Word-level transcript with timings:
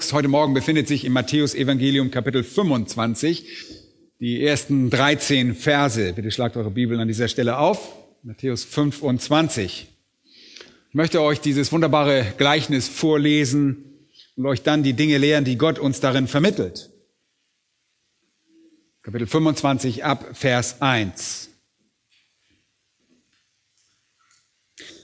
Text 0.00 0.14
heute 0.14 0.28
Morgen 0.28 0.54
befindet 0.54 0.88
sich 0.88 1.04
im 1.04 1.12
Matthäus 1.12 1.54
Evangelium 1.54 2.10
Kapitel 2.10 2.42
25, 2.42 3.44
die 4.18 4.42
ersten 4.42 4.88
13 4.88 5.54
Verse. 5.54 6.14
Bitte 6.14 6.30
schlagt 6.30 6.56
eure 6.56 6.70
Bibel 6.70 6.98
an 6.98 7.06
dieser 7.06 7.28
Stelle 7.28 7.58
auf. 7.58 7.96
Matthäus 8.22 8.64
25. 8.64 9.88
Ich 10.88 10.94
möchte 10.94 11.20
euch 11.20 11.42
dieses 11.42 11.70
wunderbare 11.70 12.32
Gleichnis 12.38 12.88
vorlesen 12.88 14.08
und 14.36 14.46
euch 14.46 14.62
dann 14.62 14.82
die 14.82 14.94
Dinge 14.94 15.18
lehren, 15.18 15.44
die 15.44 15.58
Gott 15.58 15.78
uns 15.78 16.00
darin 16.00 16.28
vermittelt. 16.28 16.90
Kapitel 19.02 19.26
25 19.26 20.02
ab 20.02 20.30
Vers 20.32 20.80
1. 20.80 21.50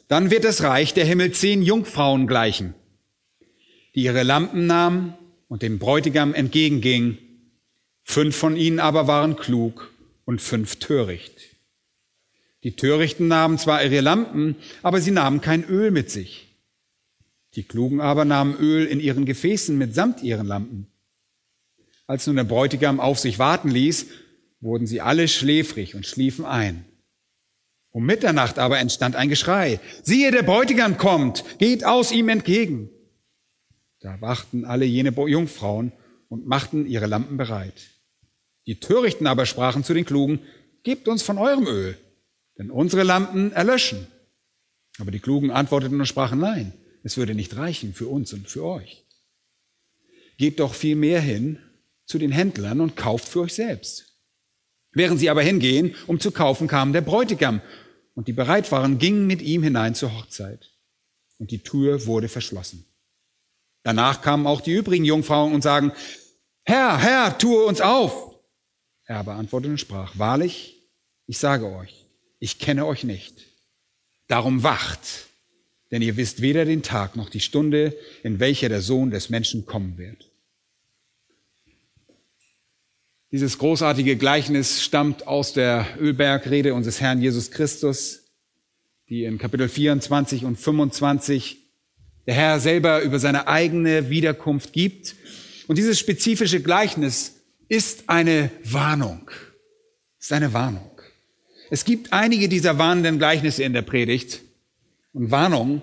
Dann 0.09 0.31
wird 0.31 0.45
das 0.45 0.63
Reich 0.63 0.95
der 0.95 1.05
Himmel 1.05 1.33
zehn 1.33 1.61
Jungfrauen 1.61 2.27
gleichen 2.27 2.75
die 3.97 4.05
ihre 4.05 4.23
Lampen 4.23 4.67
nahmen 4.67 5.15
und 5.49 5.63
dem 5.63 5.79
Bräutigam 5.79 6.35
entgegengingen. 6.35 7.19
Fünf 8.03 8.37
von 8.37 8.57
ihnen 8.57 8.79
aber 8.79 9.09
waren 9.09 9.37
klug 9.37 9.91
und 10.25 10.41
fünf 10.41 10.77
töricht. 10.77 11.57
Die 12.63 12.77
Törichten 12.77 13.27
nahmen 13.27 13.59
zwar 13.59 13.83
ihre 13.83 14.01
Lampen, 14.01 14.57
aber 14.83 15.01
sie 15.01 15.11
nahmen 15.11 15.41
kein 15.41 15.65
Öl 15.65 15.91
mit 15.91 16.11
sich. 16.11 16.47
Die 17.55 17.63
Klugen 17.63 18.01
aber 18.01 18.25
nahmen 18.25 18.55
Öl 18.57 18.85
in 18.85 19.01
ihren 19.01 19.25
Gefäßen 19.25 19.77
mitsamt 19.79 20.23
ihren 20.23 20.47
Lampen. 20.47 20.89
Als 22.07 22.27
nun 22.27 22.37
der 22.37 22.45
Bräutigam 22.45 23.01
auf 23.01 23.19
sich 23.19 23.39
warten 23.39 23.71
ließ, 23.71 24.07
wurden 24.61 24.87
sie 24.87 25.01
alle 25.01 25.27
schläfrig 25.27 25.95
und 25.95 26.07
schliefen 26.07 26.45
ein. 26.45 26.85
Um 27.91 28.05
Mitternacht 28.05 28.59
aber 28.59 28.79
entstand 28.79 29.17
ein 29.17 29.31
Geschrei. 29.31 29.81
Siehe, 30.03 30.31
der 30.31 30.43
Bräutigam 30.43 30.99
kommt, 30.99 31.45
geht 31.59 31.85
aus 31.85 32.13
ihm 32.13 32.29
entgegen. 32.29 32.91
Da 34.07 34.21
wachten 34.21 34.65
alle 34.65 34.85
jene 34.85 35.11
Jungfrauen 35.11 35.91
und 36.29 36.47
machten 36.47 36.87
ihre 36.87 37.07
Lampen 37.07 37.37
bereit. 37.37 37.91
Die 38.69 38.79
Törichten 38.79 39.27
aber 39.27 39.47
sprachen 39.47 39.83
zu 39.83 39.95
den 39.95 40.05
Klugen, 40.05 40.39
Gebt 40.85 41.09
uns 41.09 41.25
von 41.25 41.39
eurem 41.39 41.67
Öl, 41.67 41.99
denn 42.57 42.71
unsere 42.71 43.03
Lampen 43.03 43.51
erlöschen. 43.51 44.07
Aber 45.01 45.11
die 45.11 45.19
Klugen 45.19 45.51
antworteten 45.51 45.99
und 45.99 46.07
sprachen, 46.07 46.39
Nein, 46.39 46.73
es 47.03 47.17
würde 47.17 47.35
nicht 47.35 47.57
reichen 47.57 47.95
für 47.95 48.07
uns 48.07 48.33
und 48.33 48.49
für 48.49 48.63
euch. 48.63 49.05
Geht 50.39 50.61
doch 50.61 50.75
viel 50.75 50.95
mehr 50.95 51.21
hin 51.21 51.59
zu 52.05 52.19
den 52.19 52.31
Händlern 52.31 52.81
und 52.81 52.95
kauft 52.95 53.27
für 53.27 53.41
euch 53.41 53.55
selbst. 53.55 54.21
Während 54.93 55.19
sie 55.19 55.31
aber 55.31 55.43
hingehen, 55.43 55.97
um 56.07 56.21
zu 56.21 56.31
kaufen, 56.31 56.69
kam 56.69 56.93
der 56.93 57.01
Bräutigam, 57.01 57.61
und 58.15 58.29
die 58.29 58.33
bereit 58.33 58.71
waren, 58.71 58.99
gingen 58.99 59.27
mit 59.27 59.43
ihm 59.43 59.65
hinein 59.65 59.97
zur 59.97 60.17
Hochzeit. 60.17 60.71
Und 61.39 61.51
die 61.51 61.65
Tür 61.65 62.07
wurde 62.07 62.29
verschlossen. 62.29 62.87
Danach 63.87 64.21
kamen 64.21 64.49
auch 64.49 64.63
die 64.63 64.73
übrigen 64.73 65.05
Jungfrauen 65.05 65.55
und 65.55 65.63
sagen, 65.63 65.93
Herr, 66.65 66.99
Herr, 66.99 67.39
tue 67.39 67.65
uns 67.65 67.81
auf. 67.81 68.35
Er 69.05 69.19
aber 69.19 69.35
antwortete 69.35 69.71
und 69.71 69.79
sprach, 69.79 70.19
wahrlich, 70.19 70.83
ich 71.29 71.39
sage 71.39 71.71
euch, 71.71 72.05
ich 72.41 72.59
kenne 72.59 72.85
euch 72.85 73.05
nicht. 73.05 73.47
Darum 74.27 74.65
wacht, 74.65 75.29
denn 75.93 76.03
ihr 76.03 76.17
wisst 76.17 76.43
weder 76.43 76.65
den 76.65 76.83
Tag 76.83 77.15
noch 77.15 77.31
die 77.31 77.39
Stunde, 77.39 77.97
in 78.25 78.41
welcher 78.41 78.69
der 78.69 78.83
Sohn 78.83 79.13
des 79.13 79.31
Menschen 79.31 79.67
kommen 79.67 79.99
wird. 79.99 80.33
Dieses 83.31 83.57
großartige 83.57 84.17
Gleichnis 84.17 84.83
stammt 84.83 85.29
aus 85.29 85.53
der 85.53 85.87
Ölbergrede 86.01 86.75
unseres 86.75 87.01
Herrn 87.01 87.23
Jesus 87.23 87.53
Christus, 87.53 88.25
die 89.09 89.23
in 89.23 89.39
Kapitel 89.39 89.69
24 89.69 90.45
und 90.45 90.57
25 90.57 91.66
der 92.27 92.35
Herr 92.35 92.61
selber 92.61 93.03
über 93.03 93.19
seine 93.19 93.49
eigene 93.49 94.11
Wiederkunft 94.11 94.73
gibt. 94.73 95.15
Und 95.69 95.79
dieses 95.79 95.99
spezifische 95.99 96.61
Gleichnis 96.61 97.35
ist 97.69 98.05
eine 98.09 98.51
Warnung. 98.65 99.31
Ist 100.19 100.33
eine 100.33 100.53
Warnung. 100.53 100.91
Es 101.71 101.85
gibt 101.85 102.13
einige 102.13 102.49
dieser 102.49 102.79
warnenden 102.79 103.19
Gleichnisse 103.19 103.63
in 103.65 103.73
der 103.73 103.83
Predigt 103.83 104.41
und 105.13 105.31
Warnungen. 105.31 105.83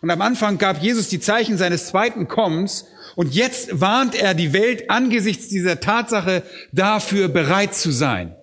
Und 0.00 0.10
am 0.10 0.20
Anfang 0.20 0.58
gab 0.58 0.82
Jesus 0.82 1.08
die 1.08 1.20
Zeichen 1.20 1.56
seines 1.58 1.86
zweiten 1.86 2.28
Kommens 2.28 2.86
und 3.16 3.34
jetzt 3.34 3.80
warnt 3.80 4.14
er 4.14 4.34
die 4.34 4.52
Welt 4.52 4.90
angesichts 4.90 5.48
dieser 5.48 5.80
Tatsache 5.80 6.42
dafür 6.72 7.28
bereit 7.28 7.74
zu 7.74 7.90
sein. 7.90 8.36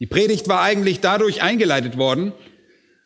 Die 0.00 0.06
Predigt 0.06 0.48
war 0.48 0.62
eigentlich 0.62 1.00
dadurch 1.00 1.42
eingeleitet 1.42 1.96
worden, 1.96 2.32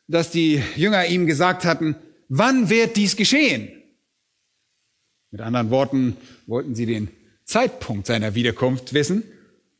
dass 0.07 0.31
die 0.31 0.63
Jünger 0.77 1.07
ihm 1.07 1.27
gesagt 1.27 1.65
hatten, 1.65 1.97
wann 2.29 2.71
wird 2.71 2.97
dies 2.97 3.17
geschehen? 3.17 3.71
Mit 5.31 5.41
anderen 5.41 5.71
Worten 5.71 6.17
wollten 6.47 6.75
sie 6.75 6.87
den 6.87 7.09
Zeitpunkt 7.45 8.07
seiner 8.07 8.35
Wiederkunft 8.35 8.95
wissen, 8.95 9.25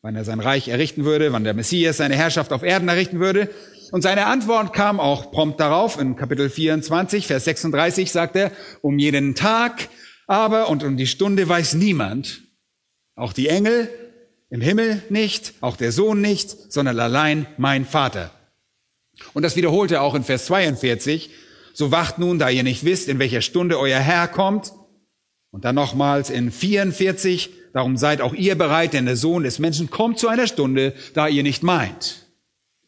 wann 0.03 0.17
er 0.17 0.25
sein 0.25 0.41
Reich 0.41 0.69
errichten 0.69 1.05
würde, 1.05 1.33
wann 1.33 1.45
der 1.45 1.55
Messias 1.55 1.99
seine 1.99 2.17
Herrschaft 2.17 2.53
auf 2.53 2.63
Erden 2.63 2.89
errichten 2.89 3.21
würde. 3.21 3.49
Und 3.93 4.03
seine 4.03 4.27
Antwort 4.27 4.73
kam 4.73 4.99
auch 4.99 5.31
prompt 5.31 5.61
darauf. 5.61 5.99
In 5.99 6.17
Kapitel 6.17 6.51
24, 6.51 7.27
Vers 7.27 7.45
36 7.45 8.11
sagt 8.11 8.37
er, 8.37 8.51
um 8.83 8.99
jeden 8.99 9.35
Tag 9.35 9.89
aber 10.27 10.69
und 10.69 10.83
um 10.83 10.97
die 10.97 11.07
Stunde 11.07 11.49
weiß 11.49 11.75
niemand, 11.75 12.43
auch 13.15 13.33
die 13.33 13.49
Engel 13.49 13.89
im 14.51 14.61
Himmel 14.61 15.03
nicht, 15.09 15.55
auch 15.61 15.77
der 15.77 15.93
Sohn 15.93 16.21
nicht, 16.21 16.73
sondern 16.73 16.99
allein 16.99 17.47
mein 17.57 17.85
Vater. 17.85 18.31
Und 19.33 19.43
das 19.43 19.57
wiederholt 19.57 19.93
er 19.93 20.03
auch 20.03 20.15
in 20.15 20.25
Vers 20.25 20.47
42, 20.47 21.31
so 21.75 21.91
wacht 21.91 22.19
nun, 22.19 22.39
da 22.39 22.49
ihr 22.49 22.63
nicht 22.63 22.85
wisst, 22.85 23.09
in 23.09 23.19
welcher 23.19 23.43
Stunde 23.43 23.79
euer 23.79 23.99
Herr 23.99 24.29
kommt. 24.29 24.73
Und 25.51 25.65
dann 25.65 25.75
nochmals 25.75 26.31
in 26.31 26.51
44, 26.51 27.51
darum 27.73 27.97
seid 27.97 28.21
auch 28.21 28.33
ihr 28.33 28.57
bereit, 28.57 28.93
denn 28.93 29.07
der 29.07 29.17
Sohn 29.17 29.43
des 29.43 29.59
Menschen 29.59 29.91
kommt 29.91 30.19
zu 30.19 30.29
einer 30.29 30.47
Stunde, 30.47 30.95
da 31.15 31.29
ihr 31.29 31.43
nicht 31.43 31.63
meint. 31.63 32.29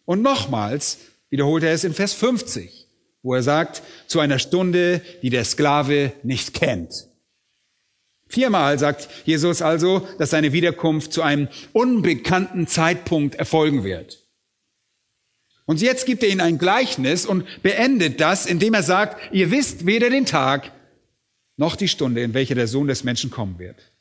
Und 0.05 0.23
nochmals 0.23 0.99
wiederholt 1.31 1.65
er 1.65 1.73
es 1.73 1.83
in 1.83 1.95
Vers 1.95 2.13
50, 2.15 2.87
wo 3.23 3.35
er 3.35 3.43
sagt, 3.43 3.83
zu 4.07 4.21
einer 4.21 4.39
Stunde, 4.39 5.03
die 5.21 5.31
der 5.31 5.45
Sklave 5.45 6.13
nicht 6.23 6.55
kennt. 6.55 7.09
Viermal 8.29 8.79
sagt 8.79 9.09
Jesus 9.25 9.63
also, 9.63 10.07
dass 10.19 10.31
seine 10.31 10.53
Wiederkunft 10.53 11.13
zu 11.13 11.23
einem 11.23 11.49
unbekannten 11.73 12.69
Zeitpunkt 12.69 13.35
erfolgen 13.35 13.83
wird. 13.83 14.26
Und 15.67 15.83
jetzt 15.83 16.07
gibt 16.07 16.23
er 16.23 16.29
ihnen 16.29 16.41
ein 16.41 16.59
Gleichnis 16.59 17.27
und 17.27 17.45
beendet 17.63 18.21
das, 18.21 18.47
indem 18.47 18.75
er 18.75 18.85
sagt, 18.85 19.21
ihr 19.35 19.51
wisst 19.51 19.85
weder 19.85 20.09
den 20.11 20.25
Tag 20.25 20.73
noch 21.57 21.77
die 21.77 21.89
Stunde, 21.89 22.23
in 22.23 22.35
welcher 22.35 22.55
der 22.55 22.69
Sohn 22.69 22.87
des 22.87 23.05
Menschen 23.05 23.31
kommen 23.31 23.59
wird. 23.59 23.93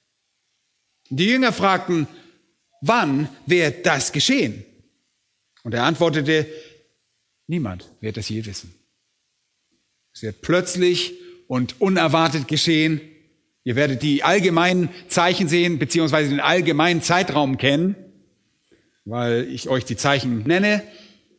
Die 1.09 1.27
Jünger 1.27 1.51
fragten, 1.51 2.07
wann 2.81 3.29
wird 3.45 3.85
das 3.85 4.11
geschehen? 4.11 4.63
Und 5.63 5.73
er 5.73 5.83
antwortete, 5.83 6.47
niemand 7.47 7.89
wird 7.99 8.17
das 8.17 8.29
je 8.29 8.45
wissen. 8.45 8.73
Es 10.13 10.21
wird 10.21 10.41
plötzlich 10.41 11.13
und 11.47 11.81
unerwartet 11.81 12.47
geschehen. 12.47 13.01
Ihr 13.63 13.75
werdet 13.75 14.03
die 14.03 14.23
allgemeinen 14.23 14.89
Zeichen 15.07 15.47
sehen, 15.47 15.79
beziehungsweise 15.79 16.29
den 16.29 16.39
allgemeinen 16.39 17.01
Zeitraum 17.01 17.57
kennen, 17.57 17.95
weil 19.05 19.47
ich 19.49 19.67
euch 19.69 19.85
die 19.85 19.97
Zeichen 19.97 20.43
nenne. 20.43 20.83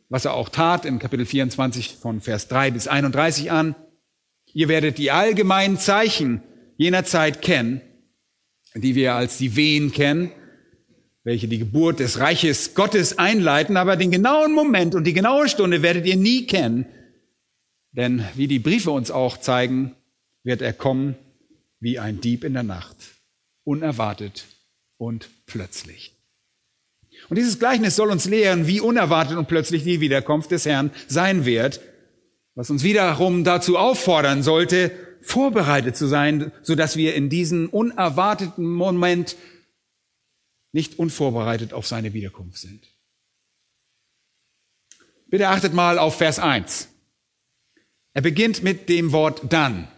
Was 0.09 0.25
er 0.25 0.33
auch 0.33 0.49
tat 0.49 0.85
in 0.85 0.99
Kapitel 0.99 1.25
24 1.25 1.95
von 1.95 2.21
Vers 2.21 2.47
3 2.47 2.71
bis 2.71 2.87
31 2.87 3.51
an. 3.51 3.75
Ihr 4.53 4.69
werdet 4.69 4.97
die 4.97 5.11
allgemeinen 5.11 5.77
Zeichen 5.77 6.41
jener 6.77 7.03
Zeit 7.03 7.41
kennen, 7.41 7.81
die 8.75 8.95
wir 8.95 9.15
als 9.15 9.37
die 9.37 9.55
Wehen 9.55 9.91
kennen, 9.91 10.31
welche 11.23 11.47
die 11.47 11.57
Geburt 11.57 11.99
des 11.99 12.19
Reiches 12.19 12.73
Gottes 12.73 13.17
einleiten, 13.17 13.75
aber 13.75 13.97
den 13.97 14.11
genauen 14.11 14.53
Moment 14.53 14.95
und 14.95 15.03
die 15.03 15.13
genaue 15.13 15.49
Stunde 15.49 15.81
werdet 15.81 16.05
ihr 16.05 16.15
nie 16.15 16.45
kennen, 16.45 16.85
denn 17.91 18.23
wie 18.35 18.47
die 18.47 18.59
Briefe 18.59 18.91
uns 18.91 19.11
auch 19.11 19.37
zeigen, 19.37 19.95
wird 20.43 20.61
er 20.61 20.73
kommen 20.73 21.15
wie 21.79 21.99
ein 21.99 22.21
Dieb 22.21 22.43
in 22.43 22.53
der 22.53 22.63
Nacht, 22.63 22.95
unerwartet 23.63 24.45
und 24.97 25.29
plötzlich. 25.45 26.16
Und 27.29 27.37
dieses 27.37 27.59
Gleichnis 27.59 27.95
soll 27.95 28.11
uns 28.11 28.25
lehren, 28.25 28.67
wie 28.67 28.79
unerwartet 28.79 29.37
und 29.37 29.47
plötzlich 29.47 29.83
die 29.83 29.99
Wiederkunft 29.99 30.51
des 30.51 30.65
Herrn 30.65 30.91
sein 31.07 31.45
wird, 31.45 31.81
was 32.55 32.69
uns 32.69 32.83
wiederum 32.83 33.43
dazu 33.43 33.77
auffordern 33.77 34.43
sollte, 34.43 34.91
vorbereitet 35.21 35.97
zu 35.97 36.07
sein, 36.07 36.51
so 36.61 36.75
dass 36.75 36.95
wir 36.95 37.15
in 37.15 37.29
diesem 37.29 37.69
unerwarteten 37.69 38.65
Moment 38.65 39.35
nicht 40.71 40.99
unvorbereitet 40.99 41.73
auf 41.73 41.85
seine 41.85 42.13
Wiederkunft 42.13 42.59
sind. 42.59 42.87
Bitte 45.29 45.49
achtet 45.49 45.73
mal 45.73 45.99
auf 45.99 46.17
Vers 46.17 46.39
1. 46.39 46.87
Er 48.13 48.21
beginnt 48.21 48.63
mit 48.63 48.87
dem 48.87 49.11
Wort 49.11 49.41
dann. 49.49 49.89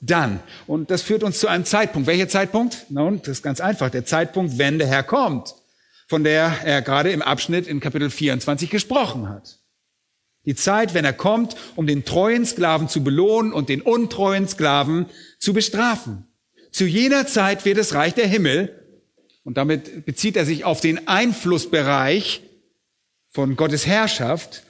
Dann. 0.00 0.40
Und 0.66 0.90
das 0.90 1.02
führt 1.02 1.24
uns 1.24 1.40
zu 1.40 1.48
einem 1.48 1.64
Zeitpunkt. 1.64 2.06
Welcher 2.06 2.28
Zeitpunkt? 2.28 2.86
Nun, 2.90 3.18
das 3.18 3.28
ist 3.28 3.42
ganz 3.42 3.60
einfach. 3.60 3.90
Der 3.90 4.04
Zeitpunkt, 4.06 4.58
wenn 4.58 4.78
der 4.78 4.86
Herr 4.86 5.02
kommt 5.02 5.54
von 6.14 6.22
der 6.22 6.60
er 6.62 6.80
gerade 6.80 7.10
im 7.10 7.22
Abschnitt 7.22 7.66
in 7.66 7.80
Kapitel 7.80 8.08
24 8.08 8.70
gesprochen 8.70 9.28
hat. 9.28 9.58
Die 10.46 10.54
Zeit, 10.54 10.94
wenn 10.94 11.04
er 11.04 11.12
kommt, 11.12 11.56
um 11.74 11.88
den 11.88 12.04
treuen 12.04 12.46
Sklaven 12.46 12.88
zu 12.88 13.02
belohnen 13.02 13.52
und 13.52 13.68
den 13.68 13.80
untreuen 13.80 14.46
Sklaven 14.46 15.06
zu 15.40 15.52
bestrafen. 15.52 16.28
Zu 16.70 16.84
jener 16.84 17.26
Zeit 17.26 17.64
wird 17.64 17.78
das 17.78 17.94
Reich 17.94 18.14
der 18.14 18.28
Himmel, 18.28 18.80
und 19.42 19.56
damit 19.56 20.06
bezieht 20.06 20.36
er 20.36 20.44
sich 20.44 20.62
auf 20.64 20.80
den 20.80 21.08
Einflussbereich 21.08 22.42
von 23.30 23.56
Gottes 23.56 23.84
Herrschaft, 23.84 24.62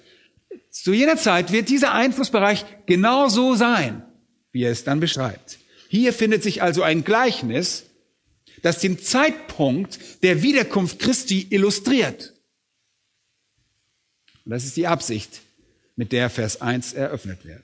zu 0.70 0.94
jener 0.94 1.18
Zeit 1.18 1.52
wird 1.52 1.68
dieser 1.68 1.92
Einflussbereich 1.92 2.64
genauso 2.86 3.54
sein, 3.54 4.02
wie 4.50 4.62
er 4.62 4.72
es 4.72 4.84
dann 4.84 4.98
beschreibt. 4.98 5.58
Hier 5.88 6.14
findet 6.14 6.42
sich 6.42 6.62
also 6.62 6.82
ein 6.82 7.04
Gleichnis, 7.04 7.84
das 8.64 8.78
den 8.78 8.98
Zeitpunkt 8.98 9.98
der 10.22 10.42
Wiederkunft 10.42 10.98
Christi 10.98 11.48
illustriert. 11.50 12.32
Und 14.46 14.52
das 14.52 14.64
ist 14.64 14.78
die 14.78 14.86
Absicht, 14.86 15.42
mit 15.96 16.12
der 16.12 16.30
Vers 16.30 16.62
1 16.62 16.94
eröffnet 16.94 17.44
wird. 17.44 17.62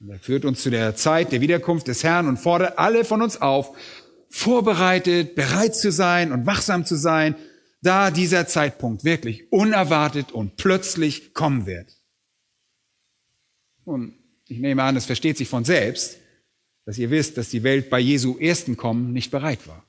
Und 0.00 0.10
er 0.10 0.18
führt 0.18 0.44
uns 0.44 0.62
zu 0.62 0.70
der 0.70 0.96
Zeit 0.96 1.30
der 1.30 1.40
Wiederkunft 1.40 1.86
des 1.86 2.02
Herrn 2.02 2.26
und 2.26 2.38
fordert 2.38 2.76
alle 2.76 3.04
von 3.04 3.22
uns 3.22 3.40
auf, 3.40 3.76
vorbereitet, 4.28 5.36
bereit 5.36 5.76
zu 5.76 5.92
sein 5.92 6.32
und 6.32 6.46
wachsam 6.46 6.84
zu 6.84 6.96
sein, 6.96 7.36
da 7.82 8.10
dieser 8.10 8.48
Zeitpunkt 8.48 9.04
wirklich 9.04 9.52
unerwartet 9.52 10.32
und 10.32 10.56
plötzlich 10.56 11.34
kommen 11.34 11.66
wird. 11.66 11.96
Und 13.84 14.12
ich 14.48 14.58
nehme 14.58 14.82
an, 14.82 14.96
es 14.96 15.06
versteht 15.06 15.38
sich 15.38 15.48
von 15.48 15.64
selbst, 15.64 16.18
dass 16.84 16.98
ihr 16.98 17.10
wisst, 17.10 17.36
dass 17.36 17.50
die 17.50 17.62
Welt 17.62 17.90
bei 17.90 18.00
Jesu 18.00 18.38
ersten 18.38 18.76
Kommen 18.76 19.12
nicht 19.12 19.30
bereit 19.30 19.66
war. 19.66 19.84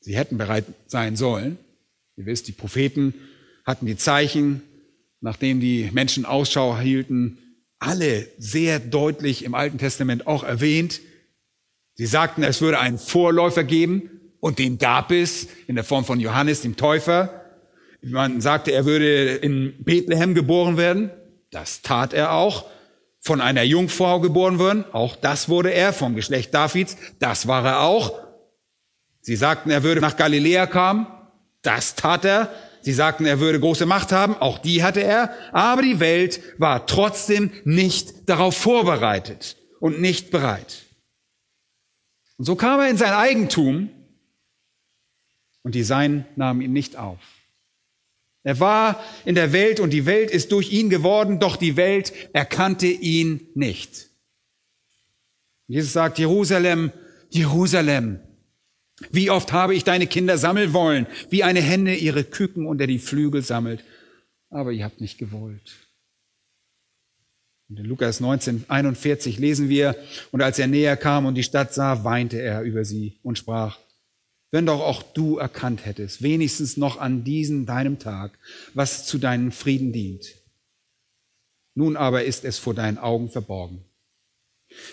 Sie 0.00 0.16
hätten 0.16 0.38
bereit 0.38 0.64
sein 0.86 1.16
sollen. 1.16 1.58
Ihr 2.16 2.26
wisst, 2.26 2.48
die 2.48 2.52
Propheten 2.52 3.14
hatten 3.64 3.86
die 3.86 3.96
Zeichen, 3.96 4.62
nachdem 5.20 5.60
die 5.60 5.90
Menschen 5.92 6.24
Ausschau 6.24 6.78
hielten, 6.78 7.38
alle 7.78 8.26
sehr 8.38 8.80
deutlich 8.80 9.44
im 9.44 9.54
Alten 9.54 9.78
Testament 9.78 10.26
auch 10.26 10.42
erwähnt. 10.42 11.00
Sie 11.94 12.06
sagten, 12.06 12.42
es 12.42 12.60
würde 12.60 12.78
einen 12.78 12.98
Vorläufer 12.98 13.64
geben 13.64 14.10
und 14.40 14.58
den 14.58 14.78
gab 14.78 15.10
es 15.10 15.48
in 15.66 15.74
der 15.74 15.84
Form 15.84 16.04
von 16.04 16.20
Johannes 16.20 16.62
dem 16.62 16.76
Täufer. 16.76 17.44
Man 18.02 18.40
sagte, 18.40 18.72
er 18.72 18.84
würde 18.84 19.34
in 19.36 19.74
Bethlehem 19.84 20.34
geboren 20.34 20.76
werden. 20.76 21.10
Das 21.50 21.82
tat 21.82 22.12
er 22.12 22.32
auch 22.32 22.64
von 23.20 23.40
einer 23.40 23.62
Jungfrau 23.62 24.20
geboren 24.20 24.58
worden. 24.58 24.84
Auch 24.92 25.16
das 25.16 25.48
wurde 25.48 25.72
er 25.72 25.92
vom 25.92 26.14
Geschlecht 26.14 26.54
Davids. 26.54 26.96
Das 27.18 27.46
war 27.46 27.64
er 27.64 27.80
auch. 27.80 28.18
Sie 29.20 29.36
sagten, 29.36 29.70
er 29.70 29.82
würde 29.82 30.00
nach 30.00 30.16
Galiläa 30.16 30.66
kommen. 30.66 31.06
Das 31.62 31.94
tat 31.94 32.24
er. 32.24 32.50
Sie 32.80 32.92
sagten, 32.92 33.26
er 33.26 33.40
würde 33.40 33.60
große 33.60 33.86
Macht 33.86 34.12
haben. 34.12 34.34
Auch 34.34 34.58
die 34.58 34.82
hatte 34.82 35.02
er. 35.02 35.32
Aber 35.52 35.82
die 35.82 36.00
Welt 36.00 36.40
war 36.58 36.86
trotzdem 36.86 37.50
nicht 37.64 38.28
darauf 38.28 38.56
vorbereitet 38.56 39.56
und 39.80 40.00
nicht 40.00 40.30
bereit. 40.30 40.84
Und 42.38 42.44
so 42.44 42.56
kam 42.56 42.80
er 42.80 42.88
in 42.88 42.96
sein 42.96 43.12
Eigentum 43.12 43.90
und 45.62 45.74
die 45.74 45.82
Seinen 45.82 46.24
nahmen 46.36 46.60
ihn 46.60 46.72
nicht 46.72 46.96
auf. 46.96 47.18
Er 48.48 48.60
war 48.60 49.04
in 49.26 49.34
der 49.34 49.52
Welt 49.52 49.78
und 49.78 49.90
die 49.90 50.06
Welt 50.06 50.30
ist 50.30 50.52
durch 50.52 50.72
ihn 50.72 50.88
geworden, 50.88 51.38
doch 51.38 51.58
die 51.58 51.76
Welt 51.76 52.14
erkannte 52.32 52.86
ihn 52.86 53.46
nicht. 53.54 54.08
Jesus 55.66 55.92
sagt, 55.92 56.18
Jerusalem, 56.18 56.90
Jerusalem, 57.28 58.20
wie 59.10 59.28
oft 59.28 59.52
habe 59.52 59.74
ich 59.74 59.84
deine 59.84 60.06
Kinder 60.06 60.38
sammeln 60.38 60.72
wollen, 60.72 61.06
wie 61.28 61.44
eine 61.44 61.60
Henne 61.60 61.96
ihre 61.96 62.24
Küken 62.24 62.64
unter 62.64 62.86
die 62.86 62.98
Flügel 62.98 63.42
sammelt, 63.42 63.84
aber 64.48 64.72
ihr 64.72 64.86
habt 64.86 65.02
nicht 65.02 65.18
gewollt. 65.18 65.76
Und 67.68 67.80
in 67.80 67.84
Lukas 67.84 68.18
19, 68.20 68.64
41 68.66 69.38
lesen 69.38 69.68
wir, 69.68 69.94
und 70.32 70.40
als 70.40 70.58
er 70.58 70.68
näher 70.68 70.96
kam 70.96 71.26
und 71.26 71.34
die 71.34 71.42
Stadt 71.42 71.74
sah, 71.74 72.02
weinte 72.02 72.40
er 72.40 72.62
über 72.62 72.86
sie 72.86 73.18
und 73.22 73.36
sprach, 73.36 73.78
wenn 74.50 74.66
doch 74.66 74.80
auch 74.80 75.02
du 75.02 75.38
erkannt 75.38 75.84
hättest, 75.84 76.22
wenigstens 76.22 76.76
noch 76.76 76.98
an 76.98 77.24
diesem 77.24 77.66
deinem 77.66 77.98
Tag, 77.98 78.38
was 78.74 79.06
zu 79.06 79.18
deinem 79.18 79.52
Frieden 79.52 79.92
dient. 79.92 80.34
Nun 81.74 81.96
aber 81.96 82.24
ist 82.24 82.44
es 82.44 82.58
vor 82.58 82.74
deinen 82.74 82.98
Augen 82.98 83.30
verborgen. 83.30 83.84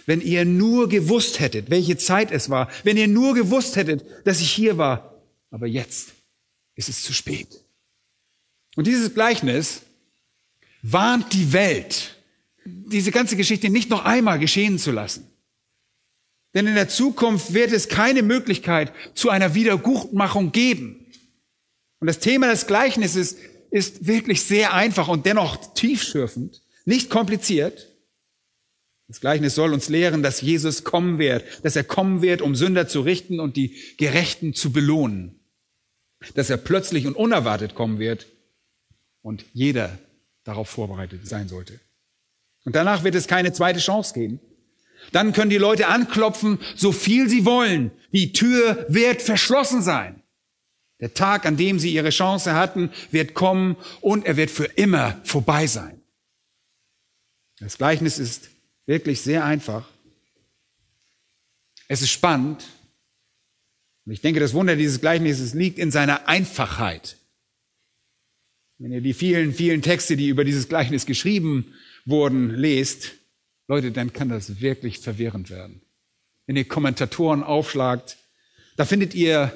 Wenn 0.06 0.22
ihr 0.22 0.46
nur 0.46 0.88
gewusst 0.88 1.40
hättet, 1.40 1.70
welche 1.70 1.98
Zeit 1.98 2.32
es 2.32 2.50
war, 2.50 2.70
wenn 2.84 2.98
ihr 2.98 3.08
nur 3.08 3.34
gewusst 3.34 3.76
hättet, 3.76 4.06
dass 4.26 4.42
ich 4.42 4.52
hier 4.52 4.78
war, 4.78 5.22
aber 5.52 5.68
jetzt 5.68 6.14
ist 6.76 6.90
es 6.90 7.04
zu 7.04 7.14
spät. 7.14 7.48
Und 8.76 8.88
dieses 8.88 9.14
Gleichnis 9.14 9.82
warnt 10.82 11.34
die 11.34 11.54
Welt, 11.54 12.16
diese 12.66 13.12
ganze 13.12 13.36
Geschichte 13.38 13.70
nicht 13.70 13.90
noch 13.90 14.06
einmal 14.06 14.40
geschehen 14.40 14.78
zu 14.78 14.92
lassen. 14.92 15.28
Denn 16.56 16.68
in 16.68 16.76
der 16.76 16.88
Zukunft 16.88 17.54
wird 17.54 17.74
es 17.74 17.90
keine 17.90 18.24
Möglichkeit 18.24 18.94
zu 19.14 19.30
einer 19.30 19.54
Wiedergutmachung 19.54 20.54
geben. 20.54 21.06
Und 22.00 22.08
das 22.08 22.20
Thema 22.20 22.50
des 22.50 22.66
Gleichnisses 22.66 23.36
ist 23.72 24.08
wirklich 24.08 24.44
sehr 24.44 24.74
einfach 24.74 25.10
und 25.10 25.26
dennoch 25.26 25.74
tiefschürfend, 25.74 26.62
nicht 26.86 27.10
kompliziert. 27.10 27.92
Das 29.08 29.20
Gleichnis 29.20 29.54
soll 29.54 29.74
uns 29.74 29.90
lehren, 29.90 30.24
dass 30.24 30.40
Jesus 30.40 30.86
kommen 30.86 31.20
wird, 31.20 31.44
dass 31.64 31.76
er 31.76 31.84
kommen 31.84 32.22
wird, 32.22 32.42
um 32.42 32.56
Sünder 32.56 32.88
zu 32.88 33.02
richten 33.02 33.40
und 33.40 33.58
die 33.58 33.76
Gerechten 33.98 34.54
zu 34.54 34.72
belohnen. 34.72 35.40
Dass 36.36 36.50
er 36.50 36.58
plötzlich 36.58 37.06
und 37.06 37.16
unerwartet 37.16 37.76
kommen 37.76 38.00
wird 38.00 38.28
und 39.22 39.46
jeder 39.52 40.00
darauf 40.46 40.70
vorbereitet 40.70 41.28
sein 41.28 41.50
sollte. 41.50 41.80
Und 42.64 42.76
danach 42.76 43.04
wird 43.04 43.16
es 43.16 43.28
keine 43.28 43.52
zweite 43.52 43.80
Chance 43.80 44.14
geben. 44.14 44.40
Dann 45.12 45.34
können 45.34 45.50
die 45.50 45.58
Leute 45.58 45.88
anklopfen, 45.88 46.60
so 46.76 46.92
viel 46.92 47.30
sie 47.30 47.46
wollen. 47.46 47.92
Die 48.12 48.34
Tür 48.34 48.86
wird 48.90 49.22
verschlossen 49.22 49.82
sein. 49.82 50.22
Der 51.00 51.14
Tag, 51.14 51.46
an 51.46 51.58
dem 51.58 51.80
sie 51.80 51.94
ihre 51.94 52.10
Chance 52.10 52.54
hatten, 52.56 52.90
wird 53.12 53.34
kommen 53.34 53.76
und 54.02 54.26
er 54.26 54.38
wird 54.38 54.50
für 54.50 54.66
immer 54.66 55.20
vorbei 55.24 55.68
sein. 55.68 56.02
Das 57.60 57.78
Gleichnis 57.78 58.20
ist 58.20 58.50
wirklich 58.86 59.22
sehr 59.22 59.44
einfach. 59.44 59.88
Es 61.88 62.02
ist 62.02 62.12
spannend. 62.12 62.66
Und 64.06 64.12
ich 64.14 64.22
denke, 64.22 64.40
das 64.40 64.54
Wunder 64.54 64.76
dieses 64.76 65.02
Gleichnisses 65.02 65.54
liegt 65.54 65.80
in 65.80 65.92
seiner 65.92 66.28
Einfachheit. 66.28 67.18
Wenn 68.78 68.92
ihr 68.92 69.02
die 69.02 69.14
vielen, 69.14 69.54
vielen 69.54 69.82
Texte, 69.82 70.18
die 70.18 70.28
über 70.28 70.44
dieses 70.44 70.68
Gleichnis 70.68 71.06
geschrieben 71.06 71.74
wurden, 72.06 72.50
lest, 72.50 73.14
Leute, 73.68 73.92
dann 73.92 74.14
kann 74.14 74.30
das 74.30 74.62
wirklich 74.62 75.00
verwirrend 75.00 75.50
werden. 75.50 75.82
Wenn 76.46 76.56
ihr 76.56 76.68
Kommentatoren 76.68 77.44
aufschlagt, 77.44 78.18
da 78.78 78.86
findet 78.86 79.16
ihr 79.16 79.52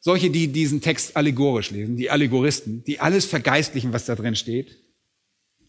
solche, 0.00 0.30
die 0.30 0.48
diesen 0.48 0.82
Text 0.82 1.16
allegorisch 1.16 1.70
lesen, 1.70 1.96
die 1.96 2.10
Allegoristen, 2.10 2.84
die 2.84 3.00
alles 3.00 3.24
vergeistlichen, 3.24 3.92
was 3.94 4.04
da 4.04 4.14
drin 4.14 4.36
steht. 4.36 4.76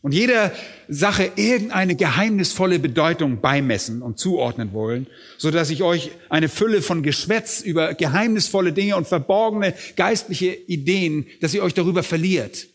Und 0.02 0.12
jeder 0.12 0.52
Sache 0.88 1.32
irgendeine 1.36 1.96
geheimnisvolle 1.96 2.78
Bedeutung 2.78 3.42
beimessen 3.42 4.04
und 4.04 4.20
zuordnen 4.20 4.72
wollen, 4.74 5.08
so 5.38 5.50
dass 5.50 5.72
ich 5.72 5.82
euch 5.82 6.12
eine 6.30 6.50
Fülle 6.50 6.84
von 6.84 7.02
Geschwätz 7.02 7.62
über 7.62 7.96
geheimnisvolle 7.96 8.72
Dinge 8.72 8.98
und 8.98 9.08
verborgene 9.08 9.74
geistliche 9.96 10.54
Ideen, 10.54 11.26
dass 11.42 11.56
ihr 11.56 11.64
euch 11.64 11.74
darüber 11.74 12.04
verliert. 12.04 12.68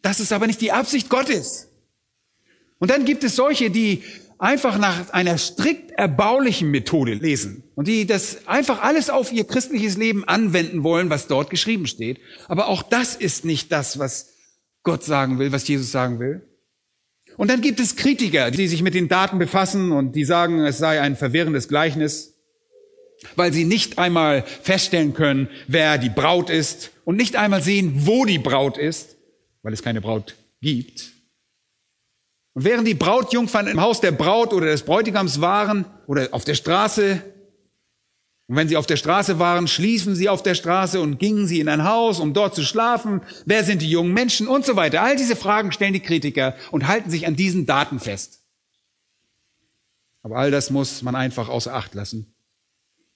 Das 0.00 0.18
ist 0.18 0.32
aber 0.32 0.46
nicht 0.46 0.60
die 0.60 0.72
Absicht 0.72 1.10
Gottes. 1.10 1.68
Und 2.82 2.90
dann 2.90 3.04
gibt 3.04 3.22
es 3.22 3.36
solche, 3.36 3.70
die 3.70 4.02
einfach 4.40 4.76
nach 4.76 5.10
einer 5.10 5.38
strikt 5.38 5.92
erbaulichen 5.92 6.68
Methode 6.68 7.14
lesen 7.14 7.62
und 7.76 7.86
die 7.86 8.08
das 8.08 8.48
einfach 8.48 8.82
alles 8.82 9.08
auf 9.08 9.32
ihr 9.32 9.44
christliches 9.44 9.96
Leben 9.96 10.24
anwenden 10.24 10.82
wollen, 10.82 11.08
was 11.08 11.28
dort 11.28 11.48
geschrieben 11.48 11.86
steht. 11.86 12.18
Aber 12.48 12.66
auch 12.66 12.82
das 12.82 13.14
ist 13.14 13.44
nicht 13.44 13.70
das, 13.70 14.00
was 14.00 14.32
Gott 14.82 15.04
sagen 15.04 15.38
will, 15.38 15.52
was 15.52 15.68
Jesus 15.68 15.92
sagen 15.92 16.18
will. 16.18 16.42
Und 17.36 17.52
dann 17.52 17.60
gibt 17.60 17.78
es 17.78 17.94
Kritiker, 17.94 18.50
die 18.50 18.66
sich 18.66 18.82
mit 18.82 18.94
den 18.94 19.06
Daten 19.06 19.38
befassen 19.38 19.92
und 19.92 20.16
die 20.16 20.24
sagen, 20.24 20.58
es 20.58 20.78
sei 20.78 21.00
ein 21.00 21.14
verwirrendes 21.14 21.68
Gleichnis, 21.68 22.34
weil 23.36 23.52
sie 23.52 23.64
nicht 23.64 23.98
einmal 23.98 24.42
feststellen 24.42 25.14
können, 25.14 25.48
wer 25.68 25.98
die 25.98 26.10
Braut 26.10 26.50
ist 26.50 26.90
und 27.04 27.14
nicht 27.14 27.36
einmal 27.36 27.62
sehen, 27.62 27.92
wo 28.06 28.24
die 28.24 28.40
Braut 28.40 28.76
ist, 28.76 29.18
weil 29.62 29.72
es 29.72 29.84
keine 29.84 30.00
Braut 30.00 30.34
gibt. 30.60 31.11
Und 32.54 32.64
während 32.64 32.86
die 32.86 32.94
Brautjungfern 32.94 33.66
im 33.66 33.80
Haus 33.80 34.00
der 34.00 34.12
Braut 34.12 34.52
oder 34.52 34.66
des 34.66 34.82
Bräutigams 34.82 35.40
waren 35.40 35.86
oder 36.06 36.28
auf 36.32 36.44
der 36.44 36.54
Straße, 36.54 37.22
und 38.48 38.56
wenn 38.56 38.68
sie 38.68 38.76
auf 38.76 38.86
der 38.86 38.96
Straße 38.96 39.38
waren, 39.38 39.66
schliefen 39.66 40.14
sie 40.14 40.28
auf 40.28 40.42
der 40.42 40.54
Straße 40.54 41.00
und 41.00 41.18
gingen 41.18 41.46
sie 41.46 41.60
in 41.60 41.68
ein 41.68 41.84
Haus, 41.84 42.20
um 42.20 42.34
dort 42.34 42.54
zu 42.54 42.62
schlafen. 42.62 43.22
Wer 43.46 43.64
sind 43.64 43.80
die 43.80 43.90
jungen 43.90 44.12
Menschen 44.12 44.46
und 44.46 44.66
so 44.66 44.76
weiter? 44.76 45.02
All 45.02 45.16
diese 45.16 45.36
Fragen 45.36 45.72
stellen 45.72 45.94
die 45.94 46.00
Kritiker 46.00 46.54
und 46.70 46.86
halten 46.86 47.08
sich 47.08 47.26
an 47.26 47.36
diesen 47.36 47.64
Daten 47.64 47.98
fest. 47.98 48.42
Aber 50.22 50.36
all 50.36 50.50
das 50.50 50.70
muss 50.70 51.02
man 51.02 51.14
einfach 51.14 51.48
außer 51.48 51.72
Acht 51.72 51.94
lassen. 51.94 52.34